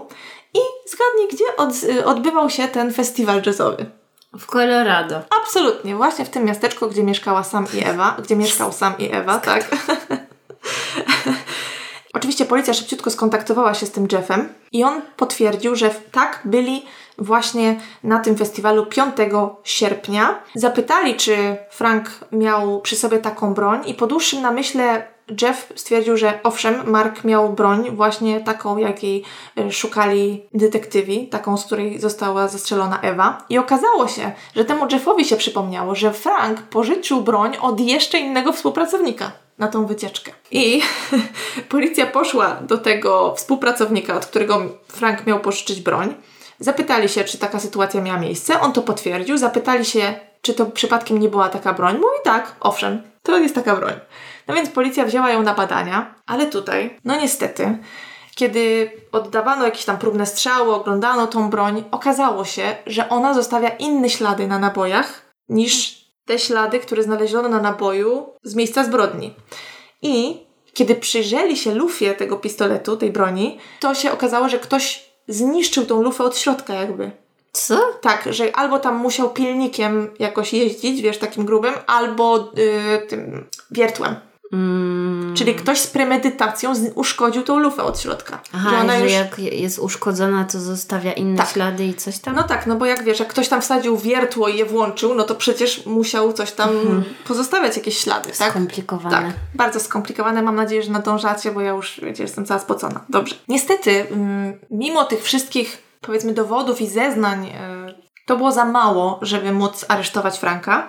i 0.53 0.59
zgadnij, 0.89 1.27
gdzie 1.31 1.55
od, 1.57 1.69
odbywał 2.05 2.49
się 2.49 2.67
ten 2.67 2.93
festiwal 2.93 3.41
jazzowy. 3.45 3.85
W 4.39 4.45
Colorado. 4.45 5.21
Absolutnie, 5.41 5.95
właśnie 5.95 6.25
w 6.25 6.29
tym 6.29 6.45
miasteczku, 6.45 6.87
gdzie 6.87 7.03
mieszkała 7.03 7.43
Sam 7.43 7.67
i 7.73 7.83
Ewa, 7.83 8.17
gdzie 8.23 8.35
mieszkał 8.35 8.73
Sam 8.73 8.97
i 8.97 9.11
Ewa, 9.11 9.39
tak. 9.39 9.67
Oczywiście 12.13 12.45
policja 12.45 12.73
szybciutko 12.73 13.09
skontaktowała 13.09 13.73
się 13.73 13.85
z 13.85 13.91
tym 13.91 14.07
Jeffem 14.11 14.53
i 14.71 14.83
on 14.83 15.01
potwierdził, 15.17 15.75
że 15.75 15.89
tak 16.11 16.41
byli 16.45 16.85
właśnie 17.17 17.79
na 18.03 18.19
tym 18.19 18.37
festiwalu 18.37 18.85
5 18.85 19.15
sierpnia. 19.63 20.43
Zapytali, 20.55 21.15
czy 21.15 21.57
Frank 21.69 22.09
miał 22.31 22.81
przy 22.81 22.95
sobie 22.95 23.17
taką 23.17 23.53
broń 23.53 23.81
i 23.85 23.93
po 23.93 24.07
dłuższym 24.07 24.41
namyśle 24.41 25.12
Jeff 25.41 25.73
stwierdził, 25.75 26.17
że 26.17 26.39
owszem, 26.43 26.89
Mark 26.91 27.23
miał 27.23 27.53
broń 27.53 27.91
właśnie 27.95 28.41
taką, 28.41 28.77
jakiej 28.77 29.23
y, 29.57 29.71
szukali 29.71 30.43
detektywi, 30.53 31.27
taką, 31.27 31.57
z 31.57 31.65
której 31.65 31.99
została 31.99 32.47
zastrzelona 32.47 33.01
Ewa. 33.01 33.45
I 33.49 33.57
okazało 33.57 34.07
się, 34.07 34.31
że 34.55 34.65
temu 34.65 34.87
Jeffowi 34.91 35.25
się 35.25 35.35
przypomniało, 35.35 35.95
że 35.95 36.13
Frank 36.13 36.61
pożyczył 36.61 37.21
broń 37.21 37.57
od 37.61 37.79
jeszcze 37.79 38.19
innego 38.19 38.53
współpracownika 38.53 39.31
na 39.57 39.67
tą 39.67 39.85
wycieczkę. 39.85 40.31
I 40.51 40.81
policja 41.69 42.05
poszła 42.05 42.57
do 42.61 42.77
tego 42.77 43.35
współpracownika, 43.35 44.15
od 44.15 44.25
którego 44.25 44.61
Frank 44.87 45.25
miał 45.25 45.39
pożyczyć 45.39 45.81
broń. 45.81 46.15
Zapytali 46.59 47.09
się, 47.09 47.23
czy 47.23 47.37
taka 47.37 47.59
sytuacja 47.59 48.01
miała 48.01 48.19
miejsce. 48.19 48.61
On 48.61 48.73
to 48.73 48.81
potwierdził. 48.81 49.37
Zapytali 49.37 49.85
się 49.85 50.13
czy 50.43 50.53
to 50.53 50.65
przypadkiem 50.65 51.19
nie 51.19 51.29
była 51.29 51.49
taka 51.49 51.73
broń. 51.73 51.95
Mówi 51.95 52.17
tak, 52.23 52.55
owszem, 52.59 53.01
to 53.23 53.37
jest 53.37 53.55
taka 53.55 53.75
broń. 53.75 53.93
No 54.47 54.55
więc 54.55 54.69
policja 54.69 55.05
wzięła 55.05 55.29
ją 55.29 55.43
na 55.43 55.53
badania, 55.53 56.15
ale 56.25 56.45
tutaj, 56.45 56.99
no 57.05 57.15
niestety, 57.15 57.77
kiedy 58.35 58.91
oddawano 59.11 59.65
jakieś 59.65 59.85
tam 59.85 59.97
próbne 59.97 60.25
strzały, 60.25 60.73
oglądano 60.73 61.27
tą 61.27 61.49
broń, 61.49 61.83
okazało 61.91 62.45
się, 62.45 62.75
że 62.85 63.09
ona 63.09 63.33
zostawia 63.33 63.69
inne 63.69 64.09
ślady 64.09 64.47
na 64.47 64.59
nabojach 64.59 65.33
niż 65.49 66.03
te 66.25 66.39
ślady, 66.39 66.79
które 66.79 67.03
znaleziono 67.03 67.49
na 67.49 67.59
naboju 67.59 68.29
z 68.43 68.55
miejsca 68.55 68.83
zbrodni. 68.83 69.35
I 70.01 70.45
kiedy 70.73 70.95
przyjrzeli 70.95 71.57
się 71.57 71.75
lufie 71.75 72.13
tego 72.13 72.37
pistoletu, 72.37 72.97
tej 72.97 73.11
broni, 73.11 73.59
to 73.79 73.95
się 73.95 74.11
okazało, 74.11 74.49
że 74.49 74.59
ktoś 74.59 75.09
zniszczył 75.27 75.85
tą 75.85 76.01
lufę 76.01 76.23
od 76.23 76.37
środka 76.37 76.73
jakby. 76.73 77.11
Co? 77.51 77.79
Tak, 78.01 78.27
że 78.29 78.55
albo 78.55 78.79
tam 78.79 78.95
musiał 78.95 79.29
pilnikiem 79.29 80.09
jakoś 80.19 80.53
jeździć, 80.53 81.01
wiesz, 81.01 81.17
takim 81.17 81.45
grubym, 81.45 81.73
albo 81.87 82.51
yy, 82.55 83.07
tym 83.07 83.49
wiertłem. 83.71 84.15
Mm. 84.51 85.33
Czyli 85.35 85.55
ktoś 85.55 85.79
z 85.79 85.87
premedytacją 85.87 86.73
uszkodził 86.95 87.43
tą 87.43 87.59
lufę 87.59 87.83
od 87.83 87.99
środka. 87.99 88.41
Aha, 88.53 88.69
że 88.69 88.77
ona 88.77 88.93
że 88.93 89.03
już... 89.03 89.11
jak 89.13 89.39
jest 89.39 89.79
uszkodzona, 89.79 90.45
to 90.45 90.59
zostawia 90.59 91.13
inne 91.13 91.37
Tak. 91.37 91.49
ślady 91.49 91.85
i 91.85 91.93
coś 91.93 92.19
tam? 92.19 92.35
No 92.35 92.43
tak, 92.43 92.67
no 92.67 92.75
bo 92.75 92.85
jak 92.85 93.03
wiesz, 93.03 93.19
jak 93.19 93.27
ktoś 93.27 93.47
tam 93.47 93.61
wsadził 93.61 93.97
wiertło 93.97 94.47
i 94.47 94.57
je 94.57 94.65
włączył, 94.65 95.15
no 95.15 95.23
to 95.23 95.35
przecież 95.35 95.85
musiał 95.85 96.33
coś 96.33 96.51
tam 96.51 96.69
pozostawiać, 97.27 97.77
jakieś 97.77 97.97
ślady, 97.97 98.29
tak? 98.37 98.51
Skomplikowane. 98.51 99.15
Tak, 99.17 99.25
bardzo 99.55 99.79
skomplikowane. 99.79 100.41
Mam 100.41 100.55
nadzieję, 100.55 100.83
że 100.83 100.91
nadążacie, 100.91 101.51
bo 101.51 101.61
ja 101.61 101.71
już, 101.71 101.99
wiecie, 102.03 102.23
jestem 102.23 102.45
cała 102.45 102.59
spocona. 102.59 103.05
Dobrze. 103.09 103.35
Niestety, 103.47 104.07
mm, 104.11 104.59
mimo 104.71 105.05
tych 105.05 105.23
wszystkich, 105.23 105.83
powiedzmy, 106.01 106.33
dowodów 106.33 106.81
i 106.81 106.87
zeznań, 106.87 107.47
y, 107.47 107.51
to 108.25 108.37
było 108.37 108.51
za 108.51 108.65
mało, 108.65 109.19
żeby 109.21 109.51
móc 109.51 109.85
aresztować 109.87 110.39
Franka. 110.39 110.87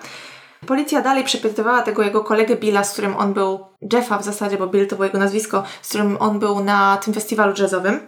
Policja 0.67 1.01
dalej 1.03 1.25
przepytywała 1.25 1.83
tego 1.83 2.03
jego 2.03 2.25
kolegę 2.25 2.57
Billa, 2.57 2.85
z 2.85 2.93
którym 2.93 3.17
on 3.17 3.33
był, 3.35 3.59
Jeffa 3.93 4.19
w 4.19 4.25
zasadzie, 4.25 4.57
bo 4.57 4.67
Bill 4.67 4.87
to 4.89 4.97
było 4.97 5.05
jego 5.07 5.19
nazwisko, 5.19 5.63
z 5.83 5.89
którym 5.89 6.17
on 6.21 6.39
był 6.39 6.61
na 6.65 6.97
tym 7.05 7.15
festiwalu 7.15 7.53
jazzowym. 7.59 8.01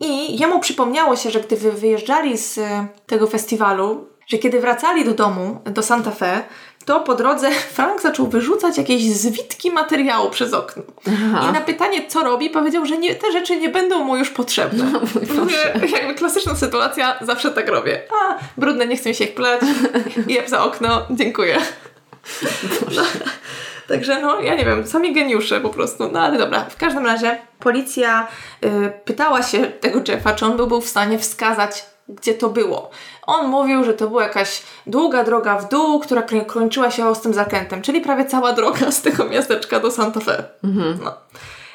I 0.00 0.38
jemu 0.38 0.60
przypomniało 0.60 1.16
się, 1.16 1.30
że 1.30 1.40
gdy 1.40 1.56
wy- 1.56 1.72
wyjeżdżali 1.72 2.38
z 2.38 2.60
tego 3.06 3.26
festiwalu, 3.26 4.06
że 4.26 4.38
kiedy 4.38 4.60
wracali 4.60 5.04
do 5.04 5.14
domu, 5.14 5.60
do 5.64 5.82
Santa 5.82 6.10
Fe, 6.10 6.42
to 6.84 7.00
po 7.00 7.14
drodze 7.14 7.50
Frank 7.50 8.00
zaczął 8.00 8.26
wyrzucać 8.26 8.78
jakieś 8.78 9.02
zwitki 9.02 9.70
materiału 9.70 10.30
przez 10.30 10.54
okno. 10.54 10.82
I 11.48 11.52
na 11.52 11.60
pytanie, 11.60 12.06
co 12.08 12.22
robi, 12.22 12.50
powiedział, 12.50 12.86
że 12.86 12.98
nie, 12.98 13.14
te 13.14 13.32
rzeczy 13.32 13.56
nie 13.56 13.68
będą 13.68 14.04
mu 14.04 14.16
już 14.16 14.30
potrzebne. 14.30 14.84
Mówię, 15.38 15.90
Jakby 15.92 16.14
klasyczna 16.14 16.54
sytuacja, 16.54 17.18
zawsze 17.20 17.50
tak 17.50 17.68
robię. 17.68 18.02
A, 18.10 18.38
brudne, 18.56 18.86
nie 18.86 18.96
chcę 18.96 19.08
mi 19.08 19.14
się 19.14 19.24
ich 19.24 19.34
plać. 19.34 19.60
Jeb 20.26 20.48
za 20.48 20.64
okno, 20.64 21.06
dziękuję. 21.10 21.58
No, 22.96 23.02
Także 23.88 24.22
no, 24.22 24.40
ja 24.40 24.54
nie 24.54 24.64
wiem, 24.64 24.86
sami 24.86 25.14
geniusze 25.14 25.60
po 25.60 25.70
prostu. 25.70 26.10
No 26.12 26.20
ale 26.20 26.38
dobra, 26.38 26.64
w 26.64 26.76
każdym 26.76 27.06
razie 27.06 27.38
policja 27.58 28.28
y, 28.64 28.92
pytała 29.04 29.42
się 29.42 29.66
tego 29.66 30.02
Jeffa, 30.08 30.34
czy 30.34 30.46
on 30.46 30.56
by 30.56 30.66
był 30.66 30.80
w 30.80 30.88
stanie 30.88 31.18
wskazać, 31.18 31.84
gdzie 32.08 32.34
to 32.34 32.48
było. 32.48 32.90
On 33.26 33.48
mówił, 33.48 33.84
że 33.84 33.94
to 33.94 34.08
była 34.08 34.22
jakaś 34.22 34.62
długa 34.86 35.24
droga 35.24 35.58
w 35.58 35.68
dół, 35.68 36.00
która 36.00 36.22
kończyła 36.46 36.90
się 36.90 37.08
ostrym 37.08 37.34
zakrętem, 37.34 37.82
czyli 37.82 38.00
prawie 38.00 38.24
cała 38.24 38.52
droga 38.52 38.90
z 38.90 39.02
tego 39.02 39.24
miasteczka 39.24 39.80
do 39.80 39.90
Santa 39.90 40.20
Fe. 40.20 40.44
No. 41.04 41.14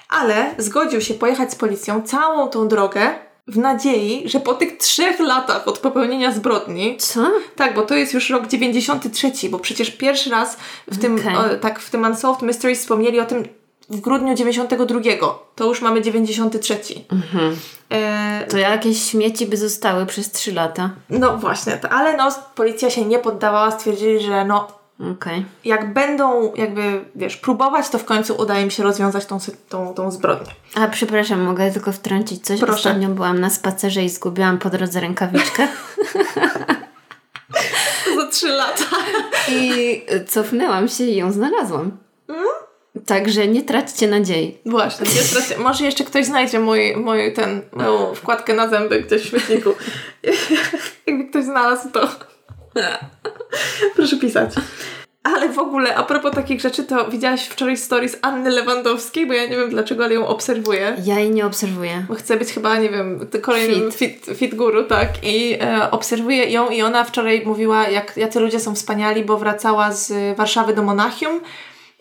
Ale 0.09 0.55
zgodził 0.57 1.01
się 1.01 1.13
pojechać 1.13 1.51
z 1.51 1.55
policją 1.55 2.01
całą 2.01 2.47
tą 2.47 2.67
drogę 2.67 3.15
w 3.47 3.57
nadziei, 3.57 4.29
że 4.29 4.39
po 4.39 4.53
tych 4.53 4.77
trzech 4.77 5.19
latach 5.19 5.67
od 5.67 5.79
popełnienia 5.79 6.31
zbrodni 6.31 6.97
Co? 6.97 7.31
tak, 7.55 7.75
bo 7.75 7.81
to 7.81 7.95
jest 7.95 8.13
już 8.13 8.29
rok 8.29 8.47
93, 8.47 9.31
bo 9.49 9.59
przecież 9.59 9.91
pierwszy 9.91 10.29
raz 10.29 10.57
w 10.87 11.01
tym, 11.01 11.15
Okej. 11.15 11.35
o, 11.35 11.55
tak, 11.61 11.79
w 11.79 11.89
tym 11.89 12.03
Unsolved 12.03 12.41
Mysteries 12.41 12.79
wspomnieli 12.79 13.19
o 13.19 13.25
tym 13.25 13.47
w 13.89 13.99
grudniu 14.01 14.35
92. 14.35 14.99
To 15.55 15.65
już 15.65 15.81
mamy 15.81 16.01
93. 16.01 16.77
E, 17.89 18.45
To 18.49 18.57
jakieś 18.57 19.03
śmieci 19.03 19.45
by 19.45 19.57
zostały 19.57 20.05
przez 20.05 20.31
trzy 20.31 20.53
lata. 20.53 20.89
no 21.09 21.37
właśnie, 21.37 21.77
to, 21.77 21.89
ale 21.89 22.17
no 22.17 22.29
policja 22.55 22.89
się 22.89 23.05
nie 23.05 23.19
poddawała, 23.19 23.71
stwierdzili, 23.71 24.19
że 24.19 24.45
no 24.45 24.67
Okej. 25.11 25.45
jak 25.65 25.93
będą 25.93 26.53
jakby, 26.55 27.05
wiesz, 27.15 27.37
próbować, 27.37 27.89
to 27.89 27.97
w 27.99 28.05
końcu 28.05 28.35
uda 28.35 28.59
im 28.59 28.71
się 28.71 28.83
rozwiązać 28.83 29.25
tą, 29.25 29.37
tą, 29.69 29.93
tą 29.93 30.11
zbrodnię. 30.11 30.51
A 30.75 30.87
przepraszam, 30.87 31.41
mogę 31.41 31.71
tylko 31.71 31.91
wtrącić 31.91 32.45
coś? 32.45 32.59
Proszę. 32.59 32.73
Ostatnio 32.75 33.09
byłam 33.09 33.39
na 33.39 33.49
spacerze 33.49 34.03
i 34.03 34.09
zgubiłam 34.09 34.57
po 34.57 34.69
drodze 34.69 34.99
rękawiczkę. 34.99 35.67
Za 38.15 38.27
trzy 38.31 38.47
lata. 38.47 38.83
I 39.51 40.01
cofnęłam 40.27 40.87
się 40.87 41.03
i 41.03 41.15
ją 41.15 41.31
znalazłam. 41.31 41.91
Także 43.05 43.47
nie 43.47 43.63
traćcie 43.63 44.07
nadziei. 44.07 44.57
Właśnie, 44.65 45.05
nie 45.05 45.21
straci- 45.21 45.59
może 45.59 45.85
jeszcze 45.85 46.03
ktoś 46.03 46.25
znajdzie 46.25 46.59
mój, 46.59 46.95
mój 46.95 47.33
ten, 47.33 47.61
moją 47.73 48.15
wkładkę 48.15 48.53
na 48.53 48.67
zęby 48.67 49.01
gdzieś 49.01 49.21
w 49.21 49.25
świetniku. 49.25 49.69
Jakby 51.07 51.25
ktoś 51.25 51.43
znalazł 51.43 51.89
to. 51.91 52.09
Proszę 53.95 54.17
pisać. 54.17 54.51
Ale 55.33 55.49
w 55.49 55.59
ogóle, 55.59 55.95
a 55.95 56.03
propos 56.03 56.31
takich 56.31 56.61
rzeczy, 56.61 56.83
to 56.83 57.07
widziałaś 57.09 57.45
wczoraj 57.47 57.77
stories 57.77 58.17
Anny 58.21 58.49
Lewandowskiej, 58.49 59.27
bo 59.27 59.33
ja 59.33 59.45
nie 59.45 59.57
wiem 59.57 59.69
dlaczego, 59.69 60.03
ale 60.03 60.13
ją 60.13 60.27
obserwuję. 60.27 60.95
Ja 61.05 61.19
jej 61.19 61.31
nie 61.31 61.45
obserwuję. 61.45 62.05
Bo 62.09 62.15
chcę 62.15 62.37
być 62.37 62.53
chyba, 62.53 62.77
nie 62.77 62.89
wiem, 62.89 63.27
kolejnym 63.41 63.91
fit, 63.91 64.25
fit, 64.35 64.55
guru, 64.55 64.83
tak. 64.83 65.09
I 65.23 65.57
e, 65.61 65.91
obserwuję 65.91 66.51
ją 66.51 66.69
i 66.69 66.81
ona 66.81 67.03
wczoraj 67.03 67.43
mówiła, 67.45 67.87
jak 67.87 68.17
jacy 68.17 68.39
ludzie 68.39 68.59
są 68.59 68.75
wspaniali, 68.75 69.25
bo 69.25 69.37
wracała 69.37 69.91
z 69.91 70.37
Warszawy 70.37 70.73
do 70.73 70.83
Monachium 70.83 71.41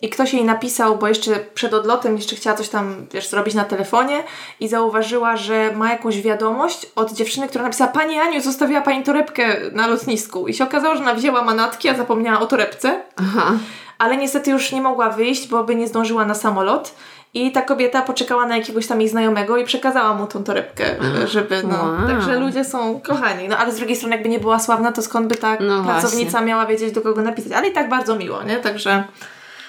i 0.01 0.09
ktoś 0.09 0.33
jej 0.33 0.45
napisał, 0.45 0.97
bo 0.97 1.07
jeszcze 1.07 1.31
przed 1.53 1.73
odlotem 1.73 2.15
jeszcze 2.15 2.35
chciała 2.35 2.57
coś 2.57 2.69
tam, 2.69 3.07
wiesz, 3.13 3.29
zrobić 3.29 3.53
na 3.53 3.63
telefonie 3.63 4.23
i 4.59 4.67
zauważyła, 4.67 5.37
że 5.37 5.71
ma 5.75 5.91
jakąś 5.91 6.21
wiadomość 6.21 6.85
od 6.95 7.13
dziewczyny, 7.13 7.47
która 7.47 7.63
napisała 7.63 7.91
Pani 7.91 8.19
Aniu, 8.19 8.41
zostawiła 8.41 8.81
Pani 8.81 9.03
torebkę 9.03 9.55
na 9.71 9.87
lotnisku. 9.87 10.47
I 10.47 10.53
się 10.53 10.63
okazało, 10.63 10.95
że 10.95 11.01
ona 11.01 11.13
wzięła 11.13 11.41
manatki, 11.41 11.89
a 11.89 11.95
zapomniała 11.95 12.39
o 12.39 12.45
torebce 12.45 13.01
Aha. 13.15 13.51
ale 13.97 14.17
niestety 14.17 14.51
już 14.51 14.71
nie 14.71 14.81
mogła 14.81 15.09
wyjść, 15.09 15.47
bo 15.47 15.63
by 15.63 15.75
nie 15.75 15.87
zdążyła 15.87 16.25
na 16.25 16.35
samolot. 16.35 16.95
I 17.33 17.51
ta 17.51 17.61
kobieta 17.61 18.01
poczekała 18.01 18.45
na 18.45 18.57
jakiegoś 18.57 18.87
tam 18.87 19.01
jej 19.01 19.09
znajomego 19.09 19.57
i 19.57 19.65
przekazała 19.65 20.13
mu 20.13 20.27
tą 20.27 20.43
torebkę, 20.43 20.95
żeby 21.25 21.63
no. 21.63 21.83
Wow. 21.83 22.07
Także 22.07 22.39
ludzie 22.39 22.65
są 22.65 23.01
kochani. 23.01 23.47
No 23.47 23.57
ale 23.57 23.71
z 23.71 23.77
drugiej 23.77 23.95
strony, 23.95 24.15
jakby 24.15 24.29
nie 24.29 24.39
była 24.39 24.59
sławna, 24.59 24.91
to 24.91 25.01
skąd 25.01 25.27
by 25.27 25.35
ta 25.35 25.57
No 25.59 25.83
pracownica 25.83 26.41
miała 26.41 26.65
wiedzieć, 26.65 26.91
do 26.91 27.01
kogo 27.01 27.21
napisać. 27.21 27.51
Ale 27.51 27.67
i 27.67 27.71
tak 27.71 27.89
bardzo 27.89 28.15
miło, 28.15 28.43
nie? 28.43 28.57
Także 28.57 29.03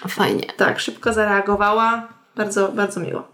Fajnie. 0.09 0.47
tak, 0.57 0.81
szybko 0.81 1.13
zareagowała. 1.13 2.09
Bardzo, 2.37 2.69
bardzo 2.69 3.01
miło. 3.01 3.29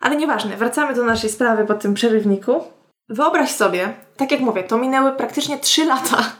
Ale 0.00 0.16
nieważne, 0.16 0.56
wracamy 0.56 0.94
do 0.94 1.04
naszej 1.04 1.30
sprawy 1.30 1.64
po 1.64 1.74
tym 1.74 1.94
przerywniku. 1.94 2.64
Wyobraź 3.10 3.50
sobie, 3.50 3.94
tak 4.16 4.32
jak 4.32 4.40
mówię, 4.40 4.62
to 4.62 4.78
minęły 4.78 5.12
praktycznie 5.12 5.58
3 5.58 5.84
lata. 5.84 6.32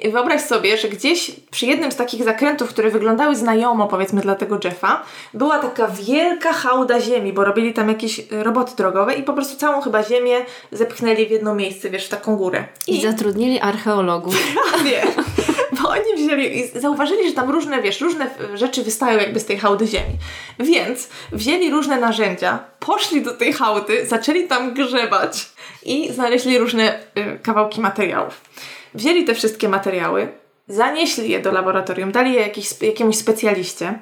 I 0.00 0.10
wyobraź 0.10 0.40
sobie, 0.40 0.76
że 0.76 0.88
gdzieś 0.88 1.30
przy 1.50 1.66
jednym 1.66 1.92
z 1.92 1.96
takich 1.96 2.24
zakrętów, 2.24 2.68
które 2.68 2.90
wyglądały 2.90 3.36
znajomo, 3.36 3.88
powiedzmy, 3.88 4.20
dla 4.20 4.34
tego 4.34 4.58
Jeffa, 4.64 5.02
była 5.34 5.58
taka 5.58 5.88
wielka 5.88 6.52
hałda 6.52 7.00
ziemi, 7.00 7.32
bo 7.32 7.44
robili 7.44 7.74
tam 7.74 7.88
jakieś 7.88 8.20
roboty 8.30 8.76
drogowe 8.76 9.14
i 9.14 9.22
po 9.22 9.32
prostu 9.32 9.56
całą 9.56 9.80
chyba 9.80 10.02
ziemię 10.02 10.36
zepchnęli 10.72 11.26
w 11.26 11.30
jedno 11.30 11.54
miejsce, 11.54 11.90
wiesz, 11.90 12.06
w 12.06 12.08
taką 12.08 12.36
górę. 12.36 12.64
I 12.86 13.00
zatrudnili 13.00 13.60
archeologów. 13.60 14.36
Prawie. 14.70 15.02
Oni 15.94 16.26
wzięli 16.26 16.58
i 16.58 16.80
zauważyli, 16.80 17.28
że 17.28 17.34
tam 17.34 17.50
różne, 17.50 17.82
wiesz, 17.82 18.00
różne 18.00 18.24
e, 18.24 18.58
rzeczy 18.58 18.82
wystają 18.82 19.18
jakby 19.18 19.40
z 19.40 19.44
tej 19.44 19.58
hałdy 19.58 19.86
ziemi. 19.86 20.14
Więc 20.58 21.08
wzięli 21.32 21.70
różne 21.70 22.00
narzędzia, 22.00 22.58
poszli 22.80 23.22
do 23.22 23.34
tej 23.34 23.52
hałdy, 23.52 24.06
zaczęli 24.06 24.48
tam 24.48 24.74
grzebać 24.74 25.46
i 25.82 26.12
znaleźli 26.12 26.58
różne 26.58 26.98
y, 27.18 27.38
kawałki 27.42 27.80
materiałów. 27.80 28.40
Wzięli 28.94 29.24
te 29.24 29.34
wszystkie 29.34 29.68
materiały, 29.68 30.28
zanieśli 30.68 31.30
je 31.30 31.40
do 31.40 31.52
laboratorium, 31.52 32.12
dali 32.12 32.32
je 32.32 32.40
jakiś, 32.40 32.82
jakiemuś 32.82 33.16
specjaliście 33.16 33.98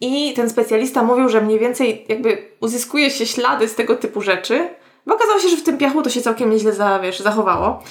i 0.00 0.34
ten 0.34 0.50
specjalista 0.50 1.02
mówił, 1.02 1.28
że 1.28 1.40
mniej 1.40 1.58
więcej 1.58 2.04
jakby 2.08 2.48
uzyskuje 2.60 3.10
się 3.10 3.26
ślady 3.26 3.68
z 3.68 3.74
tego 3.74 3.96
typu 3.96 4.22
rzeczy, 4.22 4.68
bo 5.06 5.14
okazało 5.14 5.40
się, 5.40 5.48
że 5.48 5.56
w 5.56 5.62
tym 5.62 5.78
piachu 5.78 6.02
to 6.02 6.10
się 6.10 6.20
całkiem 6.20 6.50
nieźle 6.50 6.72
za, 6.72 6.98
wiesz, 6.98 7.20
zachowało 7.20 7.82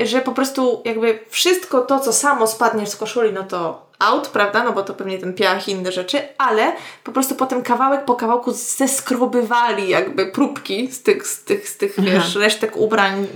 że 0.00 0.20
po 0.20 0.32
prostu 0.32 0.82
jakby 0.84 1.18
wszystko 1.28 1.80
to, 1.80 2.00
co 2.00 2.12
samo 2.12 2.46
spadnie 2.46 2.86
z 2.86 2.96
koszuli, 2.96 3.32
no 3.32 3.42
to 3.42 3.86
out, 3.98 4.28
prawda? 4.28 4.64
No 4.64 4.72
bo 4.72 4.82
to 4.82 4.94
pewnie 4.94 5.18
ten 5.18 5.34
piach 5.34 5.68
i 5.68 5.70
inne 5.70 5.92
rzeczy, 5.92 6.18
ale 6.38 6.72
po 7.04 7.12
prostu 7.12 7.34
potem 7.34 7.62
kawałek 7.62 8.04
po 8.04 8.14
kawałku 8.14 8.52
zeskrobywali 8.52 9.88
jakby 9.88 10.26
próbki 10.26 10.92
z 10.92 11.02
tych, 11.02 11.26
z 11.26 11.44
tych, 11.44 11.68
z 11.68 11.76
tych 11.76 12.00
wiesz, 12.00 12.34
resztek 12.34 12.76
ubrań. 12.76 13.26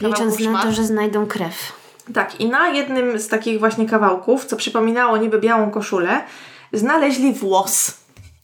Licząc 0.00 0.38
na 0.38 0.62
to, 0.62 0.72
że 0.72 0.84
znajdą 0.84 1.26
krew. 1.26 1.72
Tak, 2.14 2.40
i 2.40 2.48
na 2.48 2.68
jednym 2.68 3.18
z 3.18 3.28
takich 3.28 3.58
właśnie 3.58 3.88
kawałków, 3.88 4.44
co 4.44 4.56
przypominało 4.56 5.16
niby 5.16 5.40
białą 5.40 5.70
koszulę, 5.70 6.24
znaleźli 6.72 7.32
włos. 7.32 7.94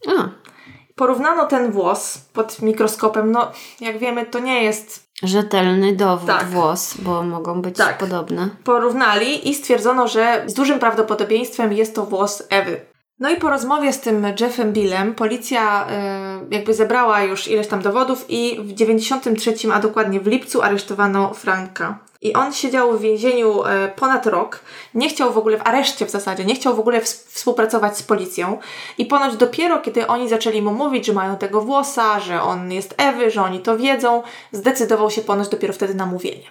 A, 0.09 0.29
Porównano 0.95 1.47
ten 1.47 1.73
włos 1.73 2.19
pod 2.33 2.63
mikroskopem. 2.63 3.33
No, 3.33 3.53
jak 3.81 3.99
wiemy, 3.99 4.27
to 4.27 4.39
nie 4.39 4.65
jest 4.65 5.06
Rzetelny 5.23 5.97
dowód, 5.97 6.27
Tak. 6.27 6.47
włos, 6.49 6.95
bo 6.99 7.23
mogą 7.23 7.63
być 7.63 7.77
Tak. 7.77 7.99
podobne. 7.99 8.49
Porównali 8.65 9.49
i 9.49 9.55
stwierdzono, 9.55 10.09
że 10.09 10.43
z 10.47 10.55
dużym 10.55 10.79
prawdopodobieństwem 10.79 11.73
jest 11.73 11.95
to 11.95 12.07
włos 12.07 12.43
Ewy. 12.51 12.81
No 13.19 13.31
i 13.31 13.37
po 13.37 13.51
rozmowie 13.51 13.93
z 13.93 14.01
tym 14.01 14.27
Jeffem 14.41 14.73
Billem 14.73 15.15
policja 15.15 15.87
e, 15.89 16.41
jakby 16.51 16.75
zebrała 16.75 17.23
już 17.23 17.49
ileś 17.49 17.67
tam 17.67 17.83
dowodów 17.83 18.25
i 18.29 18.59
w 18.63 18.73
93, 18.73 19.55
a 19.73 19.79
dokładnie 19.81 20.21
w 20.21 20.27
lipcu 20.27 20.63
aresztowano 20.63 21.35
Franka. 21.35 21.99
I 22.27 22.33
on 22.35 22.53
siedział 22.53 22.93
w 22.99 23.01
więzieniu 23.01 23.65
e, 23.65 23.89
ponad 23.97 24.27
rok, 24.27 24.61
nie 24.95 25.09
chciał 25.09 25.33
w 25.33 25.39
ogóle, 25.39 25.59
w 25.59 25.67
areszcie 25.67 26.07
w 26.07 26.11
zasadzie, 26.11 26.45
nie 26.45 26.55
chciał 26.55 26.77
w 26.77 26.81
ogóle 26.81 26.99
ws- 27.01 27.27
współpracować 27.29 27.99
z 27.99 28.03
policją 28.03 28.59
i 28.99 29.07
ponoć 29.07 29.37
dopiero 29.37 29.79
kiedy 29.81 30.07
oni 30.07 30.29
zaczęli 30.29 30.63
mu 30.63 30.71
mówić, 30.71 31.07
że 31.07 31.13
mają 31.13 31.37
tego 31.37 31.61
włosa, 31.61 32.21
że 32.21 32.43
on 32.43 32.73
jest 32.73 32.95
Ewy, 32.99 33.31
że 33.31 33.43
oni 33.43 33.61
to 33.61 33.77
wiedzą, 33.79 34.23
zdecydował 34.53 35.11
się 35.11 35.23
ponoć 35.23 35.49
dopiero 35.49 35.73
wtedy 35.73 35.95
na 35.95 36.07
mówienie. 36.07 36.47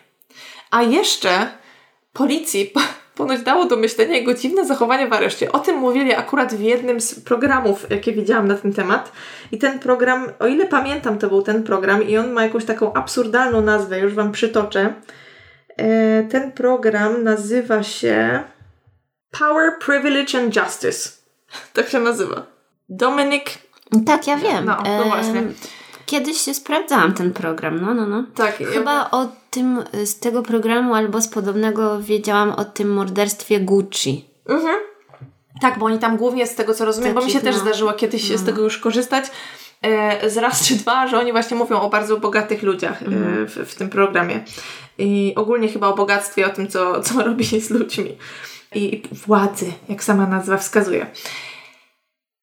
A 0.72 0.82
jeszcze 0.82 1.48
policji 2.14 2.66
po- 2.66 2.80
ponoć 3.18 3.42
dało 3.42 3.66
do 3.66 3.76
myślenia 3.78 4.16
jego 4.16 4.34
dziwne 4.34 4.66
zachowanie 4.66 5.08
w 5.08 5.14
areszcie. 5.14 5.52
O 5.52 5.60
tym 5.60 5.78
mówili 5.78 6.14
akurat 6.14 6.54
w 6.56 6.60
jednym 6.62 7.02
z 7.02 7.20
programów, 7.20 7.86
jakie 7.90 8.12
widziałam 8.12 8.48
na 8.48 8.56
ten 8.56 8.74
temat. 8.74 9.12
I 9.52 9.58
ten 9.58 9.80
program, 9.80 10.28
o 10.40 10.48
ile 10.48 10.66
pamiętam, 10.66 11.18
to 11.20 11.28
był 11.28 11.42
ten 11.42 11.64
program 11.64 12.04
i 12.04 12.18
on 12.18 12.32
ma 12.32 12.44
jakąś 12.44 12.66
taką 12.66 12.94
absurdalną 12.94 13.62
nazwę, 13.62 14.00
już 14.00 14.14
Wam 14.14 14.32
przytoczę. 14.32 14.94
E, 15.78 16.24
ten 16.24 16.52
program 16.52 17.24
nazywa 17.24 17.84
się 17.84 18.44
Power, 19.40 19.72
Privilege 19.80 20.40
and 20.40 20.56
Justice. 20.56 21.10
Tak 21.74 21.90
się 21.90 22.00
nazywa. 22.00 22.46
Dominic 22.90 23.44
Tak, 24.06 24.28
ja 24.28 24.38
wiem. 24.38 24.66
No, 24.66 24.78
no 24.98 25.04
właśnie. 25.04 25.44
Kiedyś 26.06 26.38
się 26.42 26.54
sprawdzałam 26.54 27.14
ten 27.14 27.34
program, 27.34 27.82
no, 27.82 27.94
no, 27.94 28.06
no. 28.06 28.24
Tak, 28.36 28.58
Chyba 28.58 29.12
o 29.12 29.28
tym, 29.52 29.84
z 30.06 30.20
tego 30.20 30.44
programu 30.44 30.94
albo 30.96 31.22
z 31.22 31.28
podobnego 31.28 32.02
wiedziałam 32.02 32.52
o 32.52 32.66
tym 32.66 32.94
morderstwie 32.94 33.60
Gucci. 33.60 34.26
Mhm. 34.50 34.76
Tak, 35.62 35.80
bo 35.80 35.86
oni 35.86 36.00
tam 36.00 36.18
głównie 36.18 36.48
z 36.48 36.56
tego 36.56 36.74
co 36.74 36.86
rozumiem, 36.86 37.14
bo 37.14 37.22
mi 37.22 37.28
się 37.28 37.34
Takich, 37.34 37.50
też 37.50 37.56
no. 37.56 37.62
zdarzyło 37.62 37.94
kiedyś 37.94 38.38
z 38.38 38.46
tego 38.46 38.62
już 38.62 38.78
korzystać. 38.78 39.26
E, 39.82 40.30
z 40.30 40.38
raz 40.38 40.68
czy 40.68 40.76
dwa, 40.76 41.08
że 41.08 41.20
oni 41.20 41.32
właśnie 41.32 41.58
mówią 41.58 41.82
o 41.82 41.90
bardzo 41.90 42.18
bogatych 42.18 42.64
ludziach 42.64 43.02
e, 43.02 43.06
w, 43.46 43.70
w 43.72 43.76
tym 43.76 43.90
programie. 43.90 44.44
I 44.98 45.34
ogólnie 45.36 45.68
chyba 45.68 45.88
o 45.88 45.96
bogactwie, 45.96 46.46
o 46.46 46.50
tym, 46.50 46.68
co, 46.68 47.02
co 47.02 47.22
robili 47.24 47.62
z 47.62 47.70
ludźmi. 47.70 48.18
I, 48.76 48.96
I 48.96 49.04
władzy, 49.12 49.74
jak 49.90 50.04
sama 50.04 50.28
nazwa 50.28 50.58
wskazuje. 50.58 51.08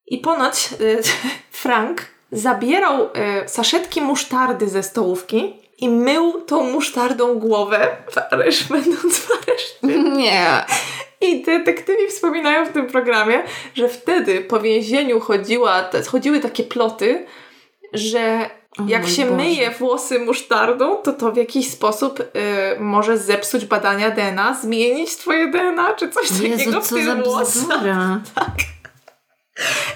I 0.07 0.19
ponoć 0.19 0.69
e, 0.73 0.77
Frank 1.63 2.07
zabierał 2.33 3.09
e, 3.15 3.49
saszetki 3.49 4.01
musztardy 4.01 4.69
ze 4.69 4.83
stołówki 4.83 5.55
i 5.79 5.89
mył 5.89 6.41
tą 6.41 6.71
musztardą 6.71 7.39
głowę 7.39 7.97
w 8.11 8.19
aresz, 8.19 8.65
będąc 8.65 9.19
w 9.19 9.31
areszcie. 9.31 10.03
Nie. 10.03 10.65
I 11.21 11.43
detektywi 11.43 12.09
wspominają 12.09 12.67
w 12.67 12.73
tym 12.73 12.87
programie, 12.87 13.43
że 13.75 13.89
wtedy 13.89 14.41
po 14.41 14.61
więzieniu 14.61 15.21
chodziła, 15.21 15.91
chodziły 16.09 16.41
takie 16.41 16.65
ploty, 16.65 17.27
że 17.93 18.51
O 18.79 18.83
jak 18.89 19.09
się 19.09 19.23
Boże. 19.25 19.37
myje 19.37 19.71
włosy 19.71 20.19
musztardą, 20.19 20.97
to 20.97 21.13
to 21.13 21.33
w 21.33 21.37
jakiś 21.37 21.71
sposób 21.71 22.21
y, 22.21 22.25
może 22.81 23.19
zepsuć 23.19 23.65
badania 23.65 24.11
DNA, 24.11 24.55
zmienić 24.63 25.17
twoje 25.17 25.49
DNA, 25.49 25.95
czy 25.95 26.11
coś 26.11 26.29
takiego 26.29 26.57
Jezu, 26.57 26.81
w 26.81 26.85
co 26.89 26.95
tych 26.95 27.07
za 27.07 27.15
włosach. 27.15 27.47
bzdura. 27.47 28.21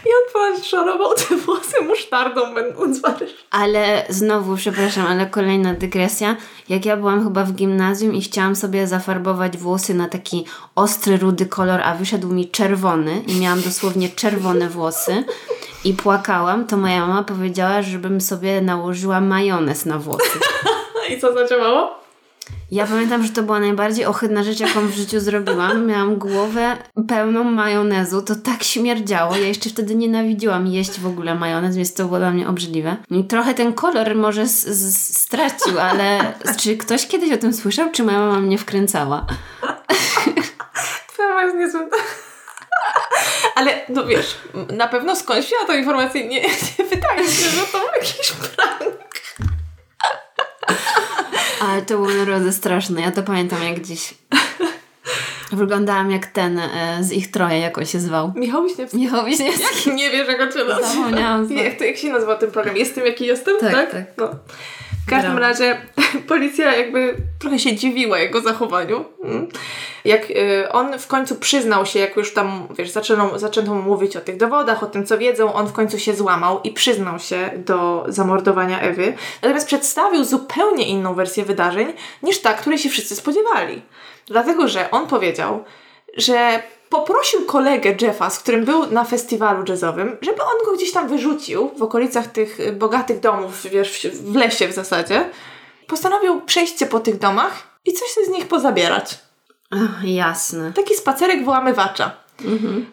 On 0.07 0.33
ponoć 0.33 0.67
szorował 0.67 1.15
te 1.15 1.37
włosy 1.37 1.83
musztardą, 1.83 2.55
będąc 2.55 3.05
areszcie. 3.05 3.37
Ale 3.51 4.07
znowu, 4.09 4.57
przepraszam, 4.57 5.07
ale 5.07 5.27
kolejna 5.27 5.75
dygresja. 5.75 6.37
Jak 6.69 6.85
ja 6.85 6.97
byłam 6.97 7.25
chyba 7.25 7.45
w 7.45 7.53
gimnazjum 7.53 8.15
i 8.15 8.23
chciałam 8.23 8.57
sobie 8.57 8.87
zafarbować 8.87 9.57
włosy 9.57 9.95
na 9.95 10.09
taki 10.09 10.45
ostry, 10.75 11.17
rudy 11.17 11.47
kolor, 11.47 11.81
a 11.81 11.95
wyszedł 11.95 12.29
mi 12.29 12.51
czerwony 12.51 13.23
i 13.27 13.41
miałam 13.41 13.63
dosłownie 13.63 14.09
czerwone 14.09 14.69
włosy 14.69 15.25
i 15.85 15.95
płakałam, 15.95 16.67
to 16.67 16.77
moja 16.77 17.07
mama 17.07 17.23
powiedziała, 17.23 17.83
żebym 17.83 18.21
sobie 18.21 18.61
nałożyła 18.61 19.21
majonez 19.21 19.87
na 19.87 19.99
włosy. 19.99 20.39
I 21.11 21.21
co 21.21 21.35
zadziałało? 21.35 22.06
Ja 22.71 22.87
pamiętam, 22.87 23.23
że 23.23 23.29
to 23.29 23.43
była 23.43 23.61
najbardziej 23.61 24.05
ohydna 24.05 24.43
rzecz, 24.43 24.61
jaką 24.61 24.87
w 24.87 24.91
życiu 24.91 25.21
zrobiłam. 25.21 25.87
Miałam 25.87 26.17
głowę 26.17 26.77
pełną 27.09 27.45
majonezu, 27.45 28.23
to 28.23 28.35
tak 28.35 28.63
śmierdziało. 28.63 29.37
Ja 29.37 29.47
jeszcze 29.47 29.71
wtedy 29.71 29.95
nienawidziłam 29.95 30.67
jeść 30.67 31.01
w 31.01 31.07
ogóle 31.07 31.35
majonez, 31.35 31.77
więc 31.77 31.95
to 31.95 32.05
było 32.05 32.19
dla 32.19 32.31
mnie 32.31 32.49
obrzydliwe. 32.49 32.97
I 33.11 33.25
trochę 33.25 33.55
ten 33.55 33.73
kolor 33.73 34.15
może 34.15 34.47
stracił, 34.49 35.79
ale 35.81 36.33
czy 36.59 36.77
ktoś 36.77 37.07
kiedyś 37.07 37.33
o 37.33 37.37
tym 37.37 37.53
słyszał, 37.53 37.91
czy 37.93 38.05
moja 38.05 38.19
mama 38.19 38.41
mnie 38.41 38.59
wkręcała? 38.59 39.27
Twoja 41.09 41.29
mama 41.29 41.43
jest 41.43 41.57
niezłym... 41.57 41.91
Ale 43.55 43.81
no 43.89 44.07
wiesz, 44.07 44.39
na 44.77 44.89
pewno 44.89 45.17
skądś 45.17 45.47
wzięła 45.47 45.67
tą 45.67 45.73
informację, 45.73 46.29
nie, 46.29 46.41
nie 46.41 46.85
wydaje 46.85 47.29
się, 47.29 47.51
że 47.51 47.61
to 47.73 47.79
był 47.79 47.89
jakiś 47.95 48.33
prank. 48.33 49.06
Ale 51.61 51.83
to 51.83 51.95
było 51.95 52.09
naprawdę 52.09 52.53
straszne, 52.53 53.01
ja 53.01 53.11
to 53.11 53.23
pamiętam 53.23 53.63
jak 53.63 53.81
dziś. 53.81 54.15
Wyglądałam 55.53 56.11
jak 56.11 56.27
ten 56.27 56.59
e, 56.59 56.99
z 57.01 57.13
ich 57.13 57.31
troje, 57.31 57.59
jak 57.59 57.79
on 57.79 57.87
się 57.87 58.01
zwał. 58.01 58.33
Michał 58.37 58.65
Wiśniewski. 58.65 58.99
Michał 58.99 59.25
Wiśniewski. 59.25 59.91
Nie 59.95 60.11
wiesz, 60.11 60.29
jak 60.29 60.41
on 60.41 60.53
się 60.53 60.59
nazywa. 60.65 60.89
Zapomniałam. 60.89 61.49
Nie, 61.49 61.63
jak, 61.65 61.79
to, 61.79 61.85
jak 61.85 61.97
się 61.97 62.13
nazywa 62.13 62.37
ten 62.37 62.51
program? 62.51 62.77
Jestem, 62.77 63.07
jaki 63.07 63.27
jestem, 63.27 63.55
tak? 63.61 63.73
Tak, 63.73 63.91
tak. 63.91 64.05
No. 64.17 64.31
W 65.07 65.11
każdym 65.11 65.39
razie 65.39 65.81
policja 66.29 66.77
jakby 66.77 67.17
trochę 67.39 67.59
się 67.59 67.77
dziwiła 67.77 68.19
jego 68.19 68.41
zachowaniu. 68.41 69.05
Mm. 69.25 69.49
Jak 70.05 70.31
y, 70.31 70.69
on 70.73 70.99
w 70.99 71.07
końcu 71.07 71.37
przyznał 71.37 71.87
się, 71.87 71.99
jak 71.99 72.17
już 72.17 72.35
tam, 72.35 72.69
wiesz, 72.79 72.91
zaczęto, 72.91 73.39
zaczęto 73.39 73.75
mówić 73.75 74.17
o 74.17 74.21
tych 74.21 74.37
dowodach, 74.37 74.83
o 74.83 74.87
tym, 74.87 75.07
co 75.07 75.19
wiedzą, 75.19 75.55
on 75.55 75.67
w 75.67 75.73
końcu 75.73 75.99
się 75.99 76.15
złamał 76.15 76.61
i 76.65 76.71
przyznał 76.71 77.19
się 77.19 77.51
do 77.57 78.05
zamordowania 78.09 78.81
Ewy. 78.81 79.15
Natomiast 79.43 79.67
przedstawił 79.67 80.25
zupełnie 80.25 80.89
inną 80.89 81.15
wersję 81.15 81.45
wydarzeń 81.45 81.93
niż 82.23 82.41
ta, 82.41 82.55
której 82.55 82.79
się 82.79 82.89
wszyscy 82.89 83.17
spodziewali. 83.17 83.83
Dlatego, 84.27 84.69
że 84.69 84.91
on 84.91 85.07
powiedział, 85.07 85.65
że 86.17 86.63
poprosił 86.89 87.47
kolegę 87.47 87.95
Jeffa, 88.01 88.31
z 88.31 88.39
którym 88.39 88.65
był 88.65 88.87
na 88.91 89.05
festiwalu 89.05 89.65
jazzowym, 89.69 90.17
żeby 90.21 90.43
on 90.43 90.67
go 90.67 90.73
gdzieś 90.77 90.93
tam 90.93 91.09
wyrzucił 91.09 91.71
w 91.77 91.83
okolicach 91.83 92.27
tych 92.27 92.61
y, 92.61 92.73
bogatych 92.73 93.21
domów, 93.21 93.63
wiesz, 93.63 94.07
w 94.13 94.35
lesie 94.35 94.69
w 94.69 94.73
zasadzie. 94.73 95.31
Postanowił 95.87 96.41
przejście 96.41 96.87
po 96.87 97.01
tych 97.01 97.19
domach 97.19 97.63
i 97.85 97.93
coś 97.93 98.09
z 98.27 98.29
nich 98.29 98.49
pozabierać. 98.49 99.19
Ach, 99.71 100.05
jasne. 100.05 100.73
Taki 100.73 100.95
spacerek 100.95 101.45
wyłamywacza. 101.45 102.27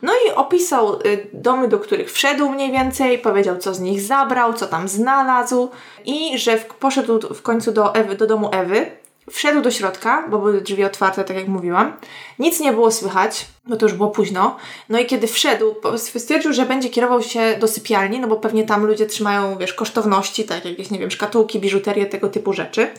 No 0.01 0.13
i 0.13 0.31
opisał 0.31 0.99
y, 1.05 1.27
domy, 1.33 1.67
do 1.67 1.79
których 1.79 2.11
wszedł 2.11 2.49
mniej 2.49 2.71
więcej, 2.71 3.19
powiedział, 3.19 3.57
co 3.57 3.73
z 3.73 3.79
nich 3.79 4.01
zabrał, 4.01 4.53
co 4.53 4.67
tam 4.67 4.87
znalazł 4.87 5.69
i 6.05 6.37
że 6.37 6.57
w, 6.57 6.65
poszedł 6.65 7.33
w 7.33 7.41
końcu 7.41 7.71
do, 7.71 7.95
Ewy, 7.95 8.15
do 8.15 8.27
domu 8.27 8.49
Ewy. 8.53 8.91
Wszedł 9.31 9.61
do 9.61 9.71
środka, 9.71 10.27
bo 10.29 10.39
były 10.39 10.61
drzwi 10.61 10.83
otwarte, 10.83 11.23
tak 11.23 11.37
jak 11.37 11.47
mówiłam. 11.47 11.97
Nic 12.39 12.59
nie 12.59 12.73
było 12.73 12.91
słychać, 12.91 13.45
bo 13.65 13.75
to 13.75 13.85
już 13.85 13.93
było 13.93 14.09
późno. 14.09 14.57
No 14.89 14.99
i 14.99 15.05
kiedy 15.05 15.27
wszedł, 15.27 15.75
stwierdził, 15.97 16.53
że 16.53 16.65
będzie 16.65 16.89
kierował 16.89 17.21
się 17.21 17.57
do 17.59 17.67
sypialni, 17.67 18.19
no 18.19 18.27
bo 18.27 18.35
pewnie 18.35 18.65
tam 18.65 18.85
ludzie 18.85 19.05
trzymają, 19.05 19.57
wiesz, 19.57 19.73
kosztowności, 19.73 20.43
tak 20.43 20.65
jakieś, 20.65 20.91
nie 20.91 20.99
wiem, 20.99 21.11
szkatułki, 21.11 21.59
biżuterię, 21.59 22.05
tego 22.05 22.29
typu 22.29 22.53
rzeczy. 22.53 22.91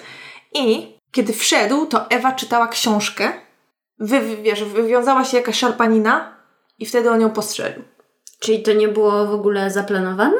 I 0.54 0.94
kiedy 1.10 1.32
wszedł, 1.32 1.86
to 1.86 2.10
Ewa 2.10 2.32
czytała 2.32 2.68
książkę, 2.68 3.32
wy, 3.98 4.36
wiesz, 4.42 4.64
wywiązała 4.64 5.24
się 5.24 5.36
jakaś 5.36 5.58
szarpanina 5.58 6.36
i 6.78 6.86
wtedy 6.86 7.10
on 7.10 7.20
ją 7.20 7.30
postrzelił. 7.30 7.82
Czyli 8.38 8.62
to 8.62 8.72
nie 8.72 8.88
było 8.88 9.26
w 9.26 9.34
ogóle 9.34 9.70
zaplanowane? 9.70 10.36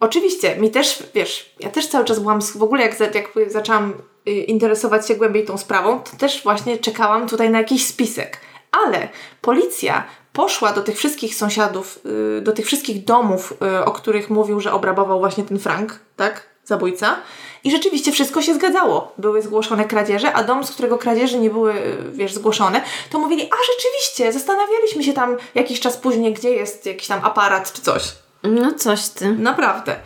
Oczywiście, 0.00 0.56
mi 0.56 0.70
też, 0.70 1.02
wiesz, 1.14 1.54
ja 1.60 1.70
też 1.70 1.86
cały 1.86 2.04
czas 2.04 2.18
byłam, 2.18 2.40
w 2.42 2.62
ogóle 2.62 2.82
jak, 2.82 3.14
jak 3.14 3.52
zaczęłam 3.52 3.94
interesować 4.30 5.08
się 5.08 5.14
głębiej 5.14 5.44
tą 5.44 5.58
sprawą, 5.58 6.00
to 6.00 6.16
też 6.16 6.42
właśnie 6.42 6.78
czekałam 6.78 7.28
tutaj 7.28 7.50
na 7.50 7.58
jakiś 7.58 7.86
spisek. 7.86 8.40
Ale 8.84 9.08
policja 9.40 10.04
poszła 10.32 10.72
do 10.72 10.82
tych 10.82 10.96
wszystkich 10.96 11.34
sąsiadów, 11.34 11.98
y, 12.38 12.40
do 12.40 12.52
tych 12.52 12.66
wszystkich 12.66 13.04
domów, 13.04 13.54
y, 13.80 13.84
o 13.84 13.92
których 13.92 14.30
mówił, 14.30 14.60
że 14.60 14.72
obrabował 14.72 15.18
właśnie 15.18 15.44
ten 15.44 15.58
Frank, 15.58 16.00
tak? 16.16 16.48
Zabójca. 16.64 17.16
I 17.64 17.70
rzeczywiście 17.70 18.12
wszystko 18.12 18.42
się 18.42 18.54
zgadzało. 18.54 19.12
Były 19.18 19.42
zgłoszone 19.42 19.84
kradzieże, 19.84 20.32
a 20.32 20.44
dom, 20.44 20.64
z 20.64 20.70
którego 20.70 20.98
kradzieży 20.98 21.38
nie 21.38 21.50
były, 21.50 21.74
y, 21.74 21.96
wiesz, 22.12 22.34
zgłoszone, 22.34 22.82
to 23.10 23.18
mówili, 23.18 23.42
a 23.42 23.56
rzeczywiście, 23.72 24.32
zastanawialiśmy 24.32 25.04
się 25.04 25.12
tam 25.12 25.36
jakiś 25.54 25.80
czas 25.80 25.96
później, 25.96 26.34
gdzie 26.34 26.50
jest 26.50 26.86
jakiś 26.86 27.06
tam 27.06 27.24
aparat 27.24 27.72
czy 27.72 27.82
coś. 27.82 28.02
No 28.42 28.72
coś 28.72 29.08
ty. 29.08 29.32
Naprawdę. 29.32 29.96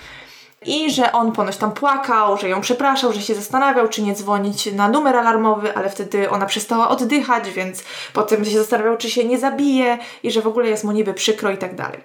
I 0.65 0.91
że 0.93 1.13
on 1.13 1.33
ponoć 1.33 1.57
tam 1.57 1.73
płakał, 1.73 2.39
że 2.39 2.49
ją 2.49 2.61
przepraszał, 2.61 3.13
że 3.13 3.23
się 3.23 3.35
zastanawiał, 3.35 3.89
czy 3.89 4.03
nie 4.03 4.15
dzwonić 4.15 4.73
na 4.73 4.89
numer 4.89 5.17
alarmowy, 5.17 5.77
ale 5.77 5.91
wtedy 5.91 6.31
ona 6.31 6.47
przestała 6.47 6.89
oddychać, 6.89 7.51
więc 7.51 7.85
potem 8.13 8.45
się 8.45 8.59
zastanawiał, 8.59 8.97
czy 8.97 9.11
się 9.11 9.25
nie 9.25 9.39
zabije 9.39 9.99
i 10.23 10.31
że 10.31 10.43
w 10.43 10.47
ogóle 10.47 10.69
jest 10.69 10.85
mu 10.85 10.93
niby 10.93 11.15
przykro 11.15 11.51
i 11.51 11.59
tak 11.59 11.75
dalej. 11.75 12.01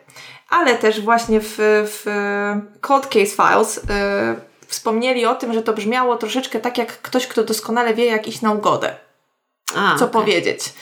Ale 0.49 0.75
też 0.75 1.01
właśnie 1.01 1.39
w, 1.39 1.55
w 1.59 2.05
Cold 2.81 3.07
Case 3.07 3.25
Files 3.25 3.77
y, 3.77 3.81
wspomnieli 4.67 5.25
o 5.25 5.35
tym, 5.35 5.53
że 5.53 5.63
to 5.63 5.73
brzmiało 5.73 6.15
troszeczkę 6.15 6.59
tak 6.59 6.77
jak 6.77 7.01
ktoś, 7.01 7.27
kto 7.27 7.43
doskonale 7.43 7.93
wie, 7.93 8.05
jak 8.05 8.27
iść 8.27 8.41
na 8.41 8.51
ugodę. 8.51 8.95
A, 9.75 9.95
Co 9.97 10.05
okej. 10.05 10.21
powiedzieć. 10.21 10.73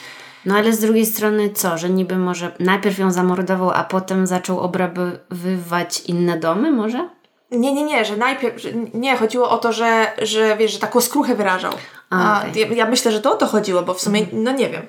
No 0.46 0.56
ale 0.56 0.72
z 0.72 0.80
drugiej 0.80 1.06
strony 1.06 1.50
co, 1.50 1.78
że 1.78 1.90
niby 1.90 2.16
może 2.16 2.52
najpierw 2.58 2.98
ją 2.98 3.10
zamordował, 3.10 3.70
a 3.70 3.84
potem 3.84 4.26
zaczął 4.26 4.60
obrabowywać 4.60 6.00
inne 6.00 6.38
domy 6.38 6.72
może? 6.72 7.08
Nie, 7.50 7.72
nie, 7.72 7.84
nie, 7.84 8.04
że 8.04 8.16
najpierw, 8.16 8.60
że 8.60 8.68
nie, 8.94 9.16
chodziło 9.16 9.50
o 9.50 9.58
to, 9.58 9.72
że, 9.72 10.12
że 10.22 10.56
wiesz, 10.56 10.72
że 10.72 10.78
taką 10.78 11.00
skruchę 11.00 11.34
wyrażał. 11.34 11.72
A, 12.10 12.40
okej. 12.48 12.60
ja, 12.60 12.76
ja 12.76 12.86
myślę, 12.86 13.12
że 13.12 13.20
to 13.20 13.32
o 13.32 13.36
to 13.36 13.46
chodziło, 13.46 13.82
bo 13.82 13.94
w 13.94 14.00
sumie, 14.00 14.26
no 14.32 14.52
nie 14.52 14.70
wiem. 14.70 14.82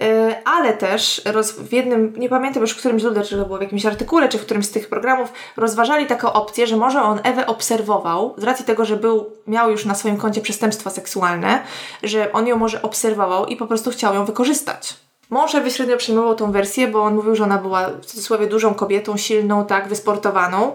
Yy, 0.00 0.44
ale 0.44 0.72
też 0.72 1.22
roz, 1.24 1.52
w 1.52 1.72
jednym, 1.72 2.12
nie 2.16 2.28
pamiętam 2.28 2.62
już 2.62 2.72
w 2.72 2.76
którym 2.76 2.98
źródle, 2.98 3.22
czy 3.22 3.36
to 3.36 3.44
było 3.44 3.58
w 3.58 3.62
jakimś 3.62 3.86
artykule, 3.86 4.28
czy 4.28 4.38
w 4.38 4.44
którymś 4.44 4.66
z 4.66 4.70
tych 4.70 4.88
programów, 4.88 5.32
rozważali 5.56 6.06
taką 6.06 6.32
opcję, 6.32 6.66
że 6.66 6.76
może 6.76 7.02
on 7.02 7.20
Ewę 7.22 7.46
obserwował, 7.46 8.34
z 8.38 8.44
racji 8.44 8.64
tego, 8.64 8.84
że 8.84 8.96
był, 8.96 9.30
miał 9.46 9.70
już 9.70 9.84
na 9.84 9.94
swoim 9.94 10.16
koncie 10.16 10.40
przestępstwa 10.40 10.90
seksualne, 10.90 11.62
że 12.02 12.32
on 12.32 12.46
ją 12.46 12.56
może 12.56 12.82
obserwował 12.82 13.46
i 13.46 13.56
po 13.56 13.66
prostu 13.66 13.90
chciał 13.90 14.14
ją 14.14 14.24
wykorzystać. 14.24 14.94
Mąż 15.30 15.54
Ewy 15.54 15.70
średnio 15.70 15.96
przyjmował 15.96 16.34
tą 16.34 16.52
wersję, 16.52 16.88
bo 16.88 17.02
on 17.02 17.14
mówił, 17.14 17.34
że 17.36 17.44
ona 17.44 17.58
była 17.58 17.88
w 17.90 18.06
cudzysłowie 18.06 18.46
dużą 18.46 18.74
kobietą, 18.74 19.16
silną, 19.16 19.66
tak, 19.66 19.88
wysportowaną, 19.88 20.72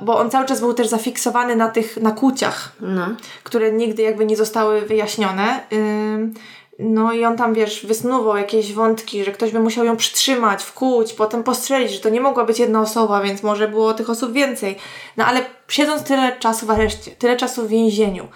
bo 0.00 0.18
on 0.18 0.30
cały 0.30 0.46
czas 0.46 0.60
był 0.60 0.74
też 0.74 0.88
zafiksowany 0.88 1.56
na 1.56 1.68
tych 1.68 1.96
nakłuciach, 1.96 2.72
No. 2.80 3.06
które 3.42 3.72
nigdy 3.72 4.02
jakby 4.02 4.26
nie 4.26 4.36
zostały 4.36 4.80
wyjaśnione. 4.80 5.60
Ym, 5.72 6.34
No 6.82 7.12
i 7.12 7.24
on 7.24 7.36
tam, 7.36 7.54
wiesz, 7.54 7.86
wysnuwał 7.86 8.36
jakieś 8.36 8.72
wątki, 8.72 9.24
że 9.24 9.32
ktoś 9.32 9.50
by 9.52 9.60
musiał 9.60 9.84
ją 9.84 9.96
przytrzymać, 9.96 10.62
wkuć, 10.62 11.12
potem 11.12 11.42
postrzelić, 11.42 11.92
że 11.92 12.00
to 12.00 12.08
nie 12.08 12.20
mogła 12.20 12.44
być 12.44 12.58
jedna 12.58 12.80
osoba, 12.80 13.20
więc 13.20 13.42
może 13.42 13.68
było 13.68 13.94
tych 13.94 14.10
osób 14.10 14.32
więcej. 14.32 14.76
No 15.16 15.26
ale 15.26 15.40
siedząc 15.68 16.02
tyle 16.02 16.36
czasu 16.38 16.66
w 16.66 16.70
areszcie, 16.70 17.10
tyle 17.10 17.36
czasu 17.36 17.62
w 17.62 17.68
więzieniu, 17.68 18.28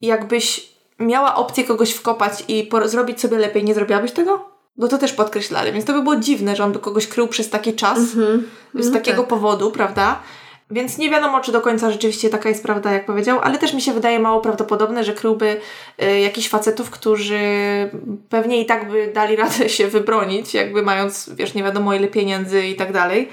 jakbyś 0.00 0.72
miała 0.98 1.34
opcję 1.34 1.64
kogoś 1.64 1.92
wkopać 1.92 2.44
i 2.48 2.70
zrobić 2.84 3.20
sobie 3.20 3.38
lepiej, 3.38 3.64
nie 3.64 3.74
zrobiłabyś 3.74 4.12
tego? 4.12 4.49
Bo 4.80 4.88
to 4.88 4.98
też 4.98 5.12
podkreślali, 5.12 5.72
więc 5.72 5.84
to 5.84 5.92
by 5.92 6.02
było 6.02 6.16
dziwne, 6.16 6.56
że 6.56 6.64
on 6.64 6.72
by 6.72 6.78
kogoś 6.78 7.06
krył 7.06 7.28
przez 7.28 7.50
taki 7.50 7.74
czas, 7.74 7.98
z 8.74 8.86
No 8.86 8.92
takiego 8.92 9.22
tak. 9.22 9.28
powodu, 9.28 9.70
prawda? 9.70 10.20
Więc 10.70 10.98
nie 10.98 11.10
wiadomo, 11.10 11.40
czy 11.40 11.52
do 11.52 11.60
końca 11.60 11.90
rzeczywiście 11.90 12.30
taka 12.30 12.48
jest 12.48 12.62
prawda, 12.62 12.92
jak 12.92 13.06
powiedział, 13.06 13.38
ale 13.42 13.58
też 13.58 13.74
mi 13.74 13.80
się 13.80 13.92
wydaje 13.92 14.18
mało 14.20 14.40
prawdopodobne, 14.40 15.04
że 15.04 15.12
kryłby 15.12 15.60
y, 16.02 16.20
jakichś 16.20 16.48
facetów, 16.48 16.90
którzy 16.90 17.40
pewnie 18.28 18.60
i 18.60 18.66
tak 18.66 18.90
by 18.90 19.10
dali 19.14 19.36
radę 19.36 19.68
się 19.68 19.88
wybronić, 19.88 20.54
jakby 20.54 20.82
mając, 20.82 21.30
wiesz, 21.34 21.54
nie 21.54 21.62
wiadomo 21.62 21.94
ile 21.94 22.08
pieniędzy 22.08 22.66
i 22.66 22.76
tak 22.76 22.92
dalej. 22.92 23.28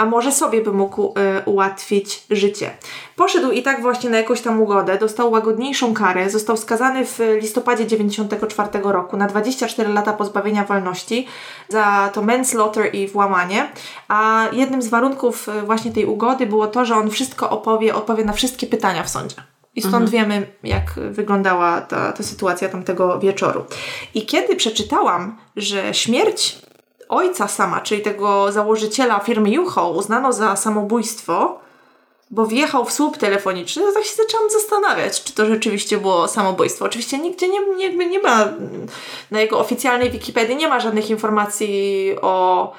A 0.00 0.04
może 0.04 0.32
sobie 0.32 0.62
by 0.62 0.72
mógł 0.72 1.06
y, 1.06 1.12
ułatwić 1.44 2.22
życie. 2.30 2.70
Poszedł 3.16 3.50
i 3.50 3.62
tak 3.62 3.82
właśnie 3.82 4.10
na 4.10 4.16
jakąś 4.16 4.40
tam 4.40 4.62
ugodę, 4.62 4.98
dostał 4.98 5.30
łagodniejszą 5.30 5.94
karę, 5.94 6.30
został 6.30 6.56
skazany 6.56 7.06
w 7.06 7.18
listopadzie 7.40 7.86
94 7.86 8.68
roku 8.82 9.16
na 9.16 9.26
24 9.26 9.92
lata 9.92 10.12
pozbawienia 10.12 10.64
wolności 10.64 11.26
za 11.68 12.10
to 12.14 12.22
manslaughter 12.22 12.94
i 12.94 13.08
włamanie. 13.08 13.68
A 14.08 14.48
jednym 14.52 14.82
z 14.82 14.88
warunków 14.88 15.48
y, 15.48 15.62
właśnie 15.62 15.92
tej 15.92 16.06
ugody 16.06 16.46
było 16.46 16.66
to, 16.66 16.84
że 16.84 16.94
on 16.94 17.10
wszystko 17.10 17.50
opowie, 17.50 17.94
odpowie 17.94 18.24
na 18.24 18.32
wszystkie 18.32 18.66
pytania 18.66 19.02
w 19.02 19.08
sądzie. 19.08 19.36
I 19.74 19.82
stąd 19.82 20.10
wiemy, 20.10 20.46
jak 20.62 20.94
wyglądała 21.10 21.80
ta, 21.80 22.12
ta 22.12 22.22
sytuacja 22.22 22.68
tamtego 22.68 23.18
wieczoru. 23.18 23.64
I 24.14 24.26
kiedy 24.26 24.56
przeczytałam, 24.56 25.36
że 25.56 25.94
śmierć 25.94 26.58
ojca 27.10 27.48
sama, 27.48 27.80
czyli 27.80 28.02
tego 28.02 28.52
założyciela 28.52 29.18
firmy 29.18 29.50
Juho, 29.50 29.90
uznano 29.90 30.32
za 30.32 30.56
samobójstwo, 30.56 31.60
bo 32.30 32.46
wjechał 32.46 32.84
w 32.84 32.92
słup 32.92 33.18
telefoniczny, 33.18 33.82
to 33.82 33.92
tak 33.92 34.04
się 34.04 34.14
zaczęłam 34.16 34.50
zastanawiać, 34.50 35.24
czy 35.24 35.32
to 35.32 35.46
rzeczywiście 35.46 35.98
było 35.98 36.28
samobójstwo. 36.28 36.84
Oczywiście 36.84 37.18
nigdzie 37.18 37.48
nie, 37.48 37.60
nie, 37.76 38.06
nie 38.06 38.22
ma, 38.22 38.48
na 39.30 39.40
jego 39.40 39.58
oficjalnej 39.58 40.10
Wikipedii 40.10 40.56
nie 40.56 40.68
ma 40.68 40.80
żadnych 40.80 41.10
informacji 41.10 42.14
o 42.22 42.72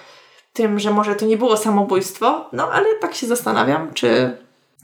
tym, 0.53 0.79
że 0.79 0.91
może 0.91 1.15
to 1.15 1.25
nie 1.25 1.37
było 1.37 1.57
samobójstwo, 1.57 2.45
no 2.53 2.71
ale 2.71 2.95
tak 2.95 3.15
się 3.15 3.27
zastanawiam, 3.27 3.93
czy, 3.93 4.37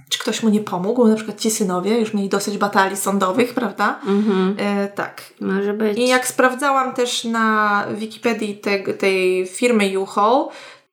czy 0.10 0.20
ktoś 0.20 0.44
mu 0.44 0.50
nie 0.50 0.60
pomógł, 0.60 1.08
na 1.08 1.16
przykład 1.16 1.40
ci 1.40 1.52
synowie 1.52 2.00
już 2.00 2.14
mieli 2.14 2.30
dosyć 2.30 2.58
batalii 2.58 2.98
sądowych, 2.98 3.54
prawda? 3.54 4.00
E, 4.58 4.88
tak. 4.88 5.22
Może 5.42 5.74
być. 5.74 5.98
I 5.98 6.08
jak 6.08 6.28
sprawdzałam 6.28 6.94
też 6.94 7.24
na 7.24 7.86
Wikipedii 7.96 8.58
te, 8.58 8.80
tej 8.80 9.48
firmy 9.48 10.00
U-Haul, 10.00 10.48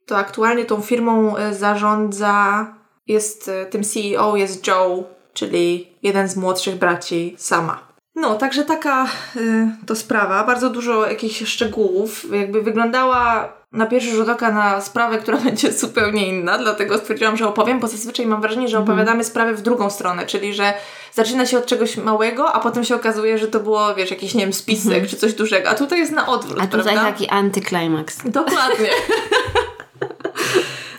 to 0.06 0.16
aktualnie 0.16 0.64
tą 0.64 0.80
firmą 0.80 1.36
e, 1.36 1.54
zarządza, 1.54 2.66
jest 3.06 3.48
e, 3.48 3.66
tym 3.66 3.84
CEO 3.84 4.36
jest 4.36 4.66
Joe, 4.66 5.04
czyli 5.34 5.88
jeden 6.02 6.28
z 6.28 6.36
młodszych 6.36 6.78
braci 6.78 7.34
sama. 7.38 7.93
No, 8.14 8.34
także 8.34 8.64
taka 8.64 9.06
y, 9.36 9.68
to 9.86 9.96
sprawa. 9.96 10.44
Bardzo 10.44 10.70
dużo 10.70 11.06
jakichś 11.06 11.44
szczegółów. 11.44 12.26
Jakby 12.32 12.62
wyglądała 12.62 13.52
na 13.72 13.86
pierwszy 13.86 14.10
rzut 14.10 14.28
oka 14.28 14.52
na 14.52 14.80
sprawę, 14.80 15.18
która 15.18 15.38
będzie 15.46 15.72
zupełnie 15.72 16.28
inna, 16.28 16.58
dlatego 16.58 16.98
stwierdziłam, 16.98 17.36
że 17.36 17.48
opowiem, 17.48 17.80
bo 17.80 17.88
zazwyczaj 17.88 18.26
mam 18.26 18.40
wrażenie, 18.40 18.68
że 18.68 18.78
opowiadamy 18.78 19.24
sprawy 19.24 19.54
w 19.54 19.62
drugą 19.62 19.90
stronę, 19.90 20.26
czyli 20.26 20.54
że 20.54 20.74
zaczyna 21.12 21.46
się 21.46 21.58
od 21.58 21.66
czegoś 21.66 21.96
małego, 21.96 22.52
a 22.52 22.60
potem 22.60 22.84
się 22.84 22.94
okazuje, 22.94 23.38
że 23.38 23.48
to 23.48 23.60
było, 23.60 23.94
wiesz, 23.94 24.10
jakiś, 24.10 24.34
nie 24.34 24.40
wiem, 24.40 24.52
spisek 24.52 25.06
czy 25.06 25.16
coś 25.16 25.34
dużego, 25.34 25.68
a 25.68 25.74
tutaj 25.74 25.98
jest 25.98 26.12
na 26.12 26.26
odwrót, 26.26 26.58
A 26.62 26.66
tutaj 26.66 26.94
prawda? 26.94 27.04
taki 27.12 27.28
antyklimaks. 27.28 28.18
Dokładnie. 28.24 28.88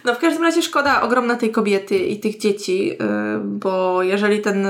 No 0.06 0.15
w 0.15 0.19
każdym 0.19 0.44
razie 0.44 0.61
szkoda 0.61 1.02
ogromna 1.02 1.36
tej 1.36 1.52
kobiety 1.52 1.98
i 1.98 2.19
tych 2.19 2.38
dzieci, 2.38 2.88
yy, 2.88 2.98
bo 3.44 4.03
jeżeli 4.03 4.41
ten 4.41 4.64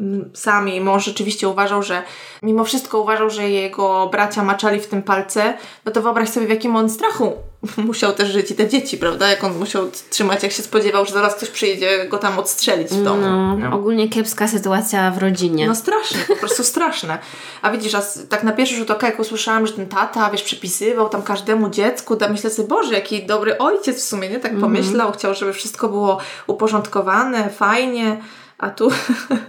yy, 0.00 0.30
sam 0.32 0.68
jej 0.68 0.80
mąż 0.80 1.04
rzeczywiście 1.04 1.48
uważał, 1.48 1.82
że 1.82 2.02
mimo 2.42 2.64
wszystko 2.64 3.00
uważał, 3.00 3.30
że 3.30 3.50
jego 3.50 4.08
bracia 4.12 4.44
maczali 4.44 4.80
w 4.80 4.86
tym 4.86 5.02
palce, 5.02 5.54
no 5.84 5.92
to 5.92 6.02
wyobraź 6.02 6.28
sobie 6.28 6.46
w 6.46 6.50
jakim 6.50 6.76
on 6.76 6.90
strachu 6.90 7.32
musiał 7.76 8.12
też 8.12 8.28
żyć 8.28 8.50
i 8.50 8.54
te 8.54 8.68
dzieci, 8.68 8.98
prawda? 8.98 9.28
Jak 9.28 9.44
on 9.44 9.58
musiał 9.58 9.90
trzymać, 10.10 10.42
jak 10.42 10.52
się 10.52 10.62
spodziewał, 10.62 11.06
że 11.06 11.12
zaraz 11.12 11.34
ktoś 11.34 11.48
przyjdzie 11.48 12.06
go 12.08 12.18
tam 12.18 12.38
odstrzelić 12.38 12.88
w 12.88 13.02
domu. 13.02 13.56
No, 13.58 13.76
ogólnie 13.76 14.08
kiepska 14.08 14.48
sytuacja 14.48 15.10
w 15.10 15.18
rodzinie. 15.18 15.66
No 15.66 15.74
straszne, 15.74 16.18
po 16.28 16.36
prostu 16.36 16.64
straszne. 16.64 17.18
A 17.62 17.70
widzisz, 17.70 17.94
a 17.94 18.02
tak 18.28 18.44
na 18.44 18.52
pierwszy 18.52 18.76
rzut 18.76 18.90
oka, 18.90 19.06
jak 19.06 19.20
usłyszałam, 19.20 19.66
że 19.66 19.72
ten 19.72 19.86
tata, 19.86 20.30
wiesz, 20.30 20.42
przypisywał 20.42 21.08
tam 21.08 21.22
każdemu 21.22 21.70
dziecku, 21.70 22.16
to 22.16 22.28
myślę 22.28 22.50
sobie, 22.50 22.68
Boże, 22.68 22.94
jaki 22.94 23.26
dobry 23.26 23.58
ojciec 23.58 23.96
w 23.96 24.08
sumie, 24.08 24.28
nie? 24.28 24.38
Tak 24.38 24.58
pomyślał, 24.60 25.12
chciał, 25.12 25.34
żeby 25.34 25.52
wszystko 25.52 25.88
było 25.88 26.18
uporządkowane, 26.46 27.50
fajnie, 27.50 28.20
a 28.60 28.70
tu 28.70 28.90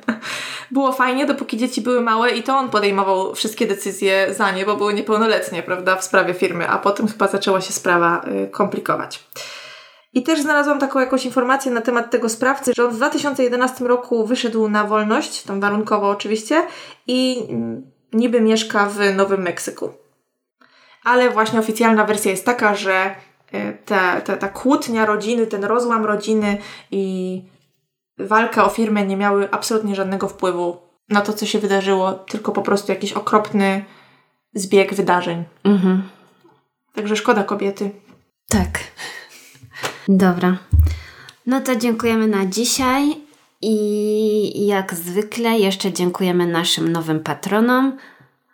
było 0.72 0.92
fajnie, 0.92 1.26
dopóki 1.26 1.58
dzieci 1.58 1.82
były 1.82 2.02
małe 2.02 2.32
i 2.32 2.44
to 2.44 2.58
on 2.58 2.70
podejmował 2.70 3.36
wszystkie 3.36 3.68
decyzje 3.68 4.34
za 4.34 4.52
nie, 4.52 4.66
bo 4.66 4.76
były 4.76 4.94
niepełnoletnie, 4.94 5.64
prawda, 5.64 5.96
w 5.96 6.04
sprawie 6.04 6.34
firmy, 6.34 6.70
a 6.70 6.78
potem 6.78 7.08
chyba 7.08 7.28
zaczęła 7.28 7.62
się 7.62 7.74
sprawa 7.74 8.26
y, 8.46 8.48
komplikować. 8.48 9.24
I 10.14 10.24
też 10.24 10.42
znalazłam 10.42 10.80
taką 10.80 11.00
jakąś 11.00 11.26
informację 11.26 11.72
na 11.72 11.82
temat 11.82 12.12
tego 12.12 12.30
sprawcy, 12.30 12.72
że 12.76 12.86
on 12.86 12.92
w 12.92 12.96
2011 12.96 13.86
roku 13.86 14.26
wyszedł 14.28 14.70
na 14.70 14.84
wolność, 14.84 15.44
tam 15.44 15.62
warunkowo 15.62 16.10
oczywiście, 16.10 16.68
i 17.08 17.46
mm, 17.50 17.92
niby 18.14 18.42
mieszka 18.42 18.86
w 18.86 19.16
Nowym 19.16 19.42
Meksyku. 19.42 19.90
Ale 21.04 21.30
właśnie 21.30 21.60
oficjalna 21.60 22.06
wersja 22.06 22.32
jest 22.32 22.46
taka, 22.46 22.76
że 22.76 23.16
y, 23.54 23.78
ta, 23.86 24.22
ta, 24.22 24.38
ta 24.38 24.48
kłótnia 24.50 25.06
rodziny, 25.06 25.48
ten 25.48 25.64
rozłam 25.64 26.06
rodziny 26.06 26.58
i 26.92 27.44
walka 28.28 28.66
o 28.66 28.70
firmę 28.70 29.06
nie 29.06 29.18
miały 29.18 29.52
absolutnie 29.52 29.96
żadnego 29.96 30.28
wpływu 30.28 30.78
na 31.10 31.22
to, 31.22 31.34
co 31.34 31.46
się 31.46 31.60
wydarzyło, 31.60 32.14
tylko 32.14 32.52
po 32.52 32.62
prostu 32.62 32.92
jakiś 32.92 33.14
okropny 33.14 33.86
zbieg 34.54 34.94
wydarzeń. 34.94 35.44
Mhm. 35.64 36.04
Także 36.94 37.16
szkoda 37.16 37.44
kobiety. 37.44 37.92
Tak. 38.50 38.80
Dobra. 40.08 40.58
No 41.46 41.62
to 41.62 41.76
dziękujemy 41.76 42.28
na 42.28 42.46
dzisiaj 42.46 43.16
i 43.62 44.68
jak 44.68 44.94
zwykle 44.94 45.60
jeszcze 45.60 45.94
dziękujemy 45.94 46.48
naszym 46.48 46.92
nowym 46.92 47.20
patronom. 47.20 47.98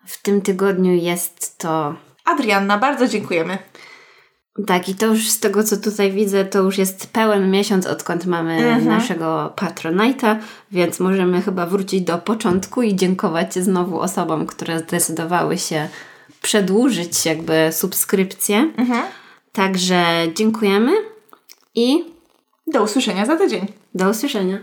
W 0.06 0.22
tym 0.22 0.42
tygodniu 0.42 0.94
jest 0.94 1.58
to 1.58 1.96
Adrianna, 2.26 2.78
bardzo 2.78 3.08
dziękujemy. 3.08 3.58
Tak, 4.68 4.90
i 4.90 4.96
to 4.96 5.06
już 5.06 5.30
z 5.30 5.40
tego, 5.40 5.64
co 5.64 5.78
tutaj 5.78 6.12
widzę, 6.12 6.46
to 6.46 6.60
już 6.62 6.78
jest 6.78 7.08
pełen 7.08 7.52
miesiąc, 7.52 7.88
odkąd 7.88 8.26
mamy 8.26 8.54
Mhm. 8.54 8.86
naszego 8.86 9.54
Patronite'a, 9.56 10.36
więc 10.72 11.00
możemy 11.00 11.42
chyba 11.42 11.66
wrócić 11.66 12.02
do 12.02 12.18
początku 12.18 12.82
i 12.82 12.96
dziękować 12.96 13.54
znowu 13.56 14.00
osobom, 14.00 14.46
które 14.46 14.80
zdecydowały 14.80 15.58
się 15.58 15.88
przedłużyć 16.42 17.26
jakby 17.26 17.70
subskrypcję. 17.72 18.72
Mhm. 18.78 19.04
Także 19.54 20.04
dziękujemy 20.36 20.92
i 21.76 22.04
Do 22.68 22.84
usłyszenia 22.84 23.26
za 23.26 23.36
tydzień. 23.38 23.68
do 23.96 24.10
usłyszenia. 24.10 24.58